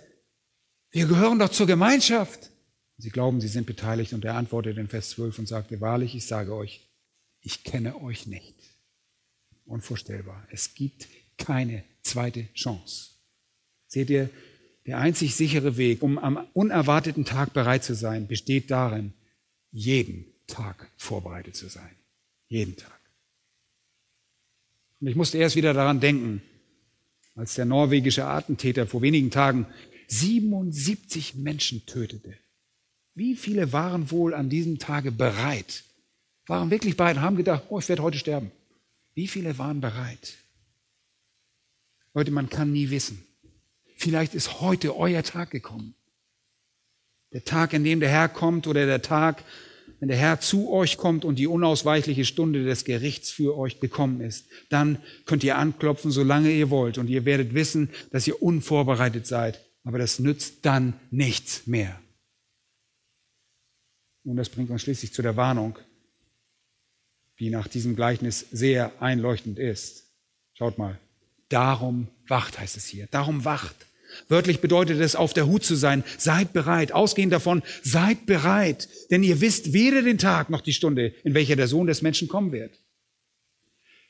Wir 0.91 1.07
gehören 1.07 1.39
doch 1.39 1.49
zur 1.49 1.65
Gemeinschaft. 1.65 2.51
Sie 2.97 3.09
glauben, 3.09 3.39
sie 3.39 3.47
sind 3.47 3.65
beteiligt 3.65 4.11
und 4.11 4.25
er 4.25 4.35
antwortet 4.35 4.77
in 4.77 4.89
Vers 4.89 5.11
12 5.11 5.39
und 5.39 5.47
sagte, 5.47 5.79
wahrlich, 5.79 6.13
ich 6.13 6.25
sage 6.25 6.53
euch, 6.53 6.89
ich 7.39 7.63
kenne 7.63 8.01
euch 8.01 8.27
nicht. 8.27 8.55
Unvorstellbar. 9.65 10.45
Es 10.51 10.73
gibt 10.73 11.07
keine 11.37 11.85
zweite 12.01 12.51
Chance. 12.53 13.11
Seht 13.87 14.09
ihr, 14.09 14.29
der 14.85 14.97
einzig 14.97 15.35
sichere 15.35 15.77
Weg, 15.77 16.03
um 16.03 16.17
am 16.17 16.47
unerwarteten 16.53 17.23
Tag 17.23 17.53
bereit 17.53 17.85
zu 17.85 17.95
sein, 17.95 18.27
besteht 18.27 18.71
darin, 18.71 19.13
jeden 19.71 20.25
Tag 20.47 20.91
vorbereitet 20.97 21.55
zu 21.55 21.69
sein. 21.69 21.95
Jeden 22.49 22.75
Tag. 22.75 22.99
Und 24.99 25.07
ich 25.07 25.15
musste 25.15 25.37
erst 25.37 25.55
wieder 25.55 25.73
daran 25.73 26.01
denken, 26.01 26.41
als 27.39 27.55
der 27.55 27.63
norwegische 27.63 28.25
Attentäter 28.25 28.85
vor 28.85 29.01
wenigen 29.01 29.31
Tagen 29.31 29.65
77 30.07 31.35
Menschen 31.35 31.85
tötete. 31.85 32.37
Wie 33.13 33.37
viele 33.37 33.71
waren 33.71 34.11
wohl 34.11 34.33
an 34.33 34.49
diesem 34.49 34.77
Tage 34.77 35.13
bereit, 35.13 35.85
waren 36.47 36.69
wirklich 36.69 36.97
bereit 36.97 37.15
und 37.15 37.21
haben 37.21 37.37
gedacht, 37.37 37.63
oh, 37.69 37.79
ich 37.79 37.87
werde 37.87 38.03
heute 38.03 38.17
sterben. 38.17 38.51
Wie 39.13 39.29
viele 39.29 39.57
waren 39.57 39.79
bereit? 39.79 40.35
Leute, 42.13 42.31
man 42.31 42.49
kann 42.49 42.73
nie 42.73 42.89
wissen. 42.89 43.23
Vielleicht 43.95 44.35
ist 44.35 44.59
heute 44.59 44.97
euer 44.97 45.23
Tag 45.23 45.49
gekommen. 45.49 45.95
Der 47.31 47.45
Tag, 47.45 47.71
in 47.71 47.85
dem 47.85 48.01
der 48.01 48.09
Herr 48.09 48.27
kommt 48.27 48.67
oder 48.67 48.85
der 48.85 49.01
Tag, 49.01 49.45
wenn 49.99 50.07
der 50.09 50.17
Herr 50.17 50.39
zu 50.39 50.71
euch 50.71 50.97
kommt 50.97 51.25
und 51.25 51.37
die 51.37 51.47
unausweichliche 51.47 52.25
Stunde 52.25 52.63
des 52.63 52.85
Gerichts 52.85 53.29
für 53.29 53.57
euch 53.57 53.79
gekommen 53.79 54.21
ist, 54.21 54.47
dann 54.69 54.97
könnt 55.25 55.43
ihr 55.43 55.57
anklopfen, 55.57 56.11
solange 56.11 56.51
ihr 56.51 56.69
wollt 56.69 56.97
und 56.97 57.09
ihr 57.09 57.25
werdet 57.25 57.53
wissen, 57.53 57.89
dass 58.11 58.27
ihr 58.27 58.41
unvorbereitet 58.41 59.27
seid. 59.27 59.59
Aber 59.83 59.97
das 59.97 60.19
nützt 60.19 60.65
dann 60.65 60.93
nichts 61.11 61.67
mehr. 61.67 61.99
Und 64.23 64.37
das 64.37 64.49
bringt 64.49 64.69
uns 64.69 64.81
schließlich 64.81 65.13
zu 65.13 65.21
der 65.21 65.35
Warnung 65.35 65.77
die 67.39 67.49
nach 67.49 67.67
diesem 67.67 67.95
Gleichnis 67.95 68.45
sehr 68.51 69.01
einleuchtend 69.01 69.57
ist. 69.57 70.03
Schaut 70.53 70.77
mal. 70.77 70.99
Darum 71.47 72.09
wacht, 72.27 72.59
heißt 72.59 72.77
es 72.77 72.85
hier. 72.85 73.07
Darum 73.07 73.45
wacht. 73.45 73.75
Wörtlich 74.27 74.59
bedeutet 74.59 74.99
es, 74.99 75.15
auf 75.15 75.33
der 75.33 75.47
Hut 75.47 75.63
zu 75.63 75.75
sein. 75.75 76.03
Seid 76.17 76.53
bereit. 76.53 76.91
Ausgehend 76.91 77.33
davon, 77.33 77.63
seid 77.83 78.25
bereit. 78.25 78.89
Denn 79.11 79.23
ihr 79.23 79.41
wisst 79.41 79.73
weder 79.73 80.01
den 80.01 80.17
Tag 80.17 80.49
noch 80.49 80.61
die 80.61 80.73
Stunde, 80.73 81.13
in 81.23 81.33
welcher 81.33 81.55
der 81.55 81.67
Sohn 81.67 81.87
des 81.87 82.01
Menschen 82.01 82.27
kommen 82.27 82.51
wird. 82.51 82.79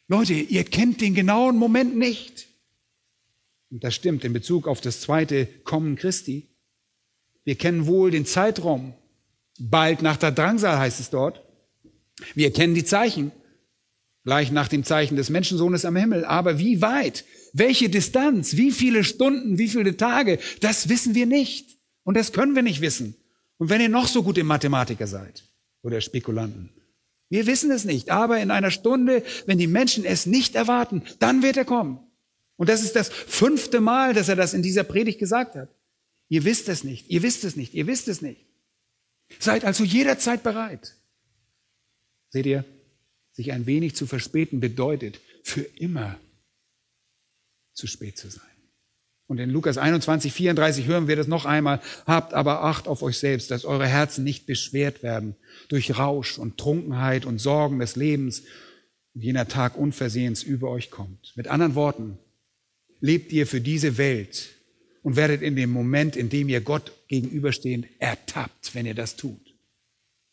Leute, 0.08 0.34
ihr 0.34 0.64
kennt 0.64 1.02
den 1.02 1.14
genauen 1.14 1.58
Moment 1.58 1.96
nicht. 1.96 2.48
Und 3.70 3.84
das 3.84 3.94
stimmt 3.94 4.26
in 4.26 4.34
Bezug 4.34 4.68
auf 4.68 4.82
das 4.82 5.02
zweite 5.02 5.46
Kommen 5.46 5.96
Christi. 5.96 6.48
Wir 7.44 7.56
kennen 7.56 7.86
wohl 7.86 8.12
den 8.12 8.26
Zeitraum. 8.26 8.94
Bald 9.60 10.02
nach 10.02 10.18
der 10.18 10.32
Drangsal 10.32 10.80
heißt 10.80 11.00
es 11.00 11.10
dort. 11.10 11.44
Wir 12.34 12.52
kennen 12.52 12.76
die 12.76 12.84
Zeichen, 12.84 13.32
gleich 14.24 14.52
nach 14.52 14.68
dem 14.68 14.84
Zeichen 14.84 15.16
des 15.16 15.30
Menschensohnes 15.30 15.86
am 15.86 15.96
Himmel. 15.96 16.26
Aber 16.26 16.60
wie 16.60 16.82
weit, 16.82 17.26
welche 17.54 17.90
Distanz, 17.90 18.56
wie 18.58 18.72
viele 18.72 19.04
Stunden, 19.04 19.58
wie 19.58 19.68
viele 19.68 19.98
Tage, 19.98 20.40
das 20.62 20.90
wissen 20.90 21.16
wir 21.16 21.26
nicht. 21.26 21.78
Und 22.04 22.16
das 22.16 22.32
können 22.32 22.56
wir 22.56 22.64
nicht 22.64 22.82
wissen. 22.82 23.16
Und 23.58 23.70
wenn 23.70 23.82
ihr 23.82 23.90
noch 23.90 24.08
so 24.08 24.24
gut 24.24 24.38
im 24.38 24.48
Mathematiker 24.48 25.08
seid 25.08 25.44
oder 25.82 26.02
Spekulanten, 26.02 26.70
wir 27.30 27.46
wissen 27.46 27.70
es 27.72 27.86
nicht. 27.86 28.10
Aber 28.10 28.40
in 28.40 28.52
einer 28.52 28.72
Stunde, 28.72 29.24
wenn 29.46 29.60
die 29.60 29.68
Menschen 29.68 30.06
es 30.06 30.26
nicht 30.26 30.56
erwarten, 30.56 31.04
dann 31.20 31.44
wird 31.44 31.58
er 31.58 31.66
kommen. 31.66 32.00
Und 32.56 32.70
das 32.70 32.84
ist 32.84 32.96
das 32.96 33.10
fünfte 33.10 33.80
Mal, 33.80 34.14
dass 34.14 34.28
er 34.28 34.36
das 34.36 34.54
in 34.54 34.64
dieser 34.64 34.84
Predigt 34.84 35.20
gesagt 35.20 35.56
hat. 35.56 35.70
Ihr 36.28 36.44
wisst 36.44 36.70
es 36.70 36.84
nicht, 36.84 37.10
ihr 37.10 37.24
wisst 37.24 37.44
es 37.44 37.56
nicht, 37.56 37.74
ihr 37.74 37.88
wisst 37.88 38.08
es 38.08 38.22
nicht. 38.22 38.46
Seid 39.40 39.64
also 39.64 39.84
jederzeit 39.84 40.44
bereit. 40.44 40.96
Seht 42.30 42.46
ihr, 42.46 42.66
sich 43.32 43.52
ein 43.52 43.66
wenig 43.66 43.96
zu 43.96 44.06
verspäten 44.06 44.60
bedeutet, 44.60 45.22
für 45.44 45.62
immer 45.62 46.20
zu 47.80 47.88
spät 47.88 48.18
zu 48.18 48.30
sein. 48.30 48.44
Und 49.30 49.40
in 49.40 49.52
Lukas 49.52 49.78
21, 49.78 50.34
34 50.34 50.88
hören 50.88 51.08
wir 51.08 51.16
das 51.16 51.28
noch 51.28 51.46
einmal. 51.46 51.82
Habt 52.08 52.34
aber 52.34 52.64
Acht 52.64 52.88
auf 52.88 53.04
euch 53.04 53.20
selbst, 53.20 53.52
dass 53.52 53.64
eure 53.64 53.86
Herzen 53.86 54.24
nicht 54.24 54.48
beschwert 54.48 55.04
werden 55.04 55.36
durch 55.68 55.98
Rausch 56.00 56.40
und 56.40 56.58
Trunkenheit 56.58 57.26
und 57.26 57.38
Sorgen 57.38 57.80
des 57.80 57.96
Lebens 57.96 58.44
und 59.14 59.24
jener 59.24 59.48
Tag 59.48 59.78
unversehens 59.78 60.42
über 60.42 60.70
euch 60.70 60.90
kommt. 60.90 61.34
Mit 61.36 61.48
anderen 61.48 61.76
Worten, 61.76 62.18
lebt 63.02 63.32
ihr 63.32 63.48
für 63.48 63.62
diese 63.62 63.98
Welt 63.98 64.50
und 65.04 65.16
werdet 65.16 65.42
in 65.42 65.56
dem 65.56 65.70
Moment, 65.70 66.16
in 66.16 66.30
dem 66.30 66.50
ihr 66.50 66.62
Gott 66.62 66.92
gegenüberstehend 67.08 67.88
ertappt, 68.00 68.74
wenn 68.76 68.86
ihr 68.86 68.96
das 68.96 69.16
tut. 69.16 69.56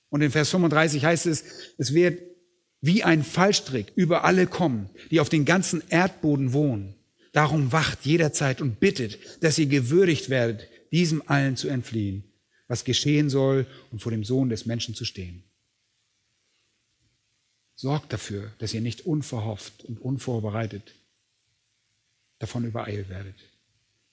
Und 0.08 0.22
in 0.22 0.30
Vers 0.30 0.50
35 0.50 1.04
heißt 1.04 1.26
es, 1.26 1.44
es 1.78 1.94
wird 1.94 2.20
wie 2.80 3.04
ein 3.04 3.22
Fallstrick 3.22 3.92
über 3.94 4.24
alle 4.24 4.46
kommen, 4.46 4.90
die 5.10 5.20
auf 5.20 5.28
den 5.28 5.44
ganzen 5.44 5.82
Erdboden 5.88 6.52
wohnen. 6.52 6.95
Darum 7.36 7.70
wacht 7.70 8.06
jederzeit 8.06 8.62
und 8.62 8.80
bittet, 8.80 9.18
dass 9.42 9.58
ihr 9.58 9.66
gewürdigt 9.66 10.30
werdet, 10.30 10.70
diesem 10.90 11.22
allen 11.28 11.54
zu 11.54 11.68
entfliehen, 11.68 12.24
was 12.66 12.82
geschehen 12.82 13.28
soll 13.28 13.66
und 13.90 14.00
vor 14.00 14.10
dem 14.10 14.24
Sohn 14.24 14.48
des 14.48 14.64
Menschen 14.64 14.94
zu 14.94 15.04
stehen. 15.04 15.44
Sorgt 17.74 18.10
dafür, 18.14 18.54
dass 18.56 18.72
ihr 18.72 18.80
nicht 18.80 19.04
unverhofft 19.04 19.84
und 19.84 20.00
unvorbereitet 20.00 20.94
davon 22.38 22.64
übereilt 22.64 23.10
werdet. 23.10 23.36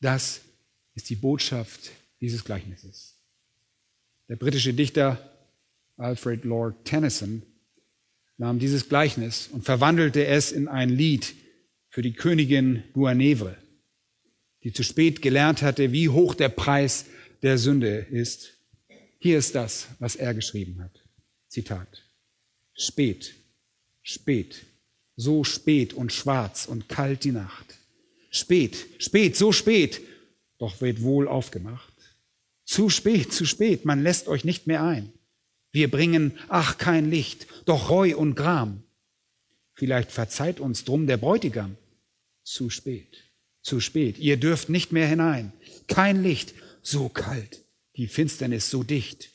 Das 0.02 0.42
ist 0.94 1.10
die 1.10 1.16
Botschaft 1.16 1.92
dieses 2.20 2.44
Gleichnisses. 2.44 3.16
Der 4.28 4.36
britische 4.36 4.74
Dichter 4.74 5.32
Alfred 5.96 6.44
Lord 6.44 6.84
Tennyson, 6.84 7.42
nahm 8.36 8.60
dieses 8.60 8.90
Gleichnis 8.90 9.48
und 9.48 9.64
verwandelte 9.64 10.26
es 10.26 10.52
in 10.52 10.68
ein 10.68 10.90
Lied 10.90 11.36
für 11.94 12.02
die 12.02 12.14
Königin 12.14 12.84
Guinevere. 12.94 13.56
die 14.64 14.74
zu 14.74 14.82
spät 14.82 15.22
gelernt 15.22 15.62
hatte, 15.62 15.92
wie 15.92 16.10
hoch 16.10 16.34
der 16.34 16.50
Preis 16.50 17.06
der 17.42 17.58
Sünde 17.58 17.98
ist. 18.10 18.54
Hier 19.20 19.38
ist 19.38 19.54
das, 19.56 19.90
was 20.00 20.16
er 20.16 20.34
geschrieben 20.34 20.82
hat. 20.82 21.04
Zitat. 21.50 22.04
Spät, 22.74 23.36
spät, 24.02 24.66
so 25.18 25.44
spät 25.44 25.94
und 25.94 26.12
schwarz 26.14 26.66
und 26.66 26.90
kalt 26.90 27.26
die 27.26 27.34
Nacht. 27.34 27.78
Spät, 28.32 28.88
spät, 28.98 29.36
so 29.36 29.52
spät, 29.52 30.02
doch 30.58 30.82
wird 30.82 31.04
wohl 31.04 31.28
aufgemacht. 31.28 31.94
Zu 32.64 32.90
spät, 32.90 33.34
zu 33.34 33.46
spät, 33.46 33.86
man 33.86 34.02
lässt 34.02 34.28
euch 34.28 34.46
nicht 34.46 34.66
mehr 34.66 34.82
ein. 34.82 35.12
Wir 35.72 35.92
bringen, 35.92 36.40
ach, 36.48 36.78
kein 36.78 37.12
Licht, 37.12 37.46
doch 37.66 37.90
Reu 37.90 38.16
und 38.16 38.36
Gram. 38.36 38.82
Vielleicht 39.74 40.12
verzeiht 40.12 40.60
uns 40.60 40.86
drum 40.86 41.06
der 41.06 41.18
Bräutigam. 41.18 41.76
Zu 42.44 42.70
spät, 42.70 43.24
zu 43.62 43.80
spät, 43.80 44.18
ihr 44.20 44.38
dürft 44.38 44.70
nicht 44.70 44.92
mehr 44.92 45.08
hinein. 45.08 45.54
Kein 45.88 46.22
Licht, 46.22 46.54
so 46.82 47.10
kalt, 47.10 47.64
die 47.96 48.08
Finsternis 48.08 48.70
so 48.70 48.84
dicht. 48.84 49.32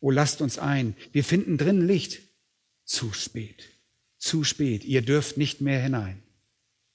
O 0.00 0.10
lasst 0.10 0.40
uns 0.40 0.58
ein, 0.58 0.96
wir 1.12 1.24
finden 1.24 1.58
drin 1.58 1.86
Licht. 1.86 2.20
Zu 2.84 3.12
spät, 3.12 3.68
zu 4.18 4.44
spät, 4.44 4.84
ihr 4.84 5.02
dürft 5.02 5.36
nicht 5.36 5.60
mehr 5.60 5.80
hinein. 5.80 6.22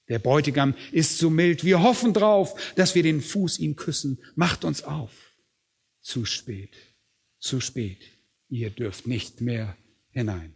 Der 0.08 0.18
Bräutigam 0.18 0.74
ist 0.92 1.18
so 1.18 1.30
mild, 1.30 1.64
wir 1.64 1.82
hoffen 1.82 2.12
drauf, 2.12 2.74
dass 2.76 2.94
wir 2.94 3.02
den 3.02 3.20
Fuß 3.20 3.58
ihm 3.58 3.76
küssen. 3.76 4.18
Macht 4.36 4.64
uns 4.64 4.82
auf. 4.82 5.32
Zu 6.00 6.24
spät, 6.24 6.76
zu 7.38 7.60
spät, 7.60 7.98
ihr 8.48 8.70
dürft 8.70 9.06
nicht 9.06 9.40
mehr 9.40 9.76
hinein. 10.10 10.55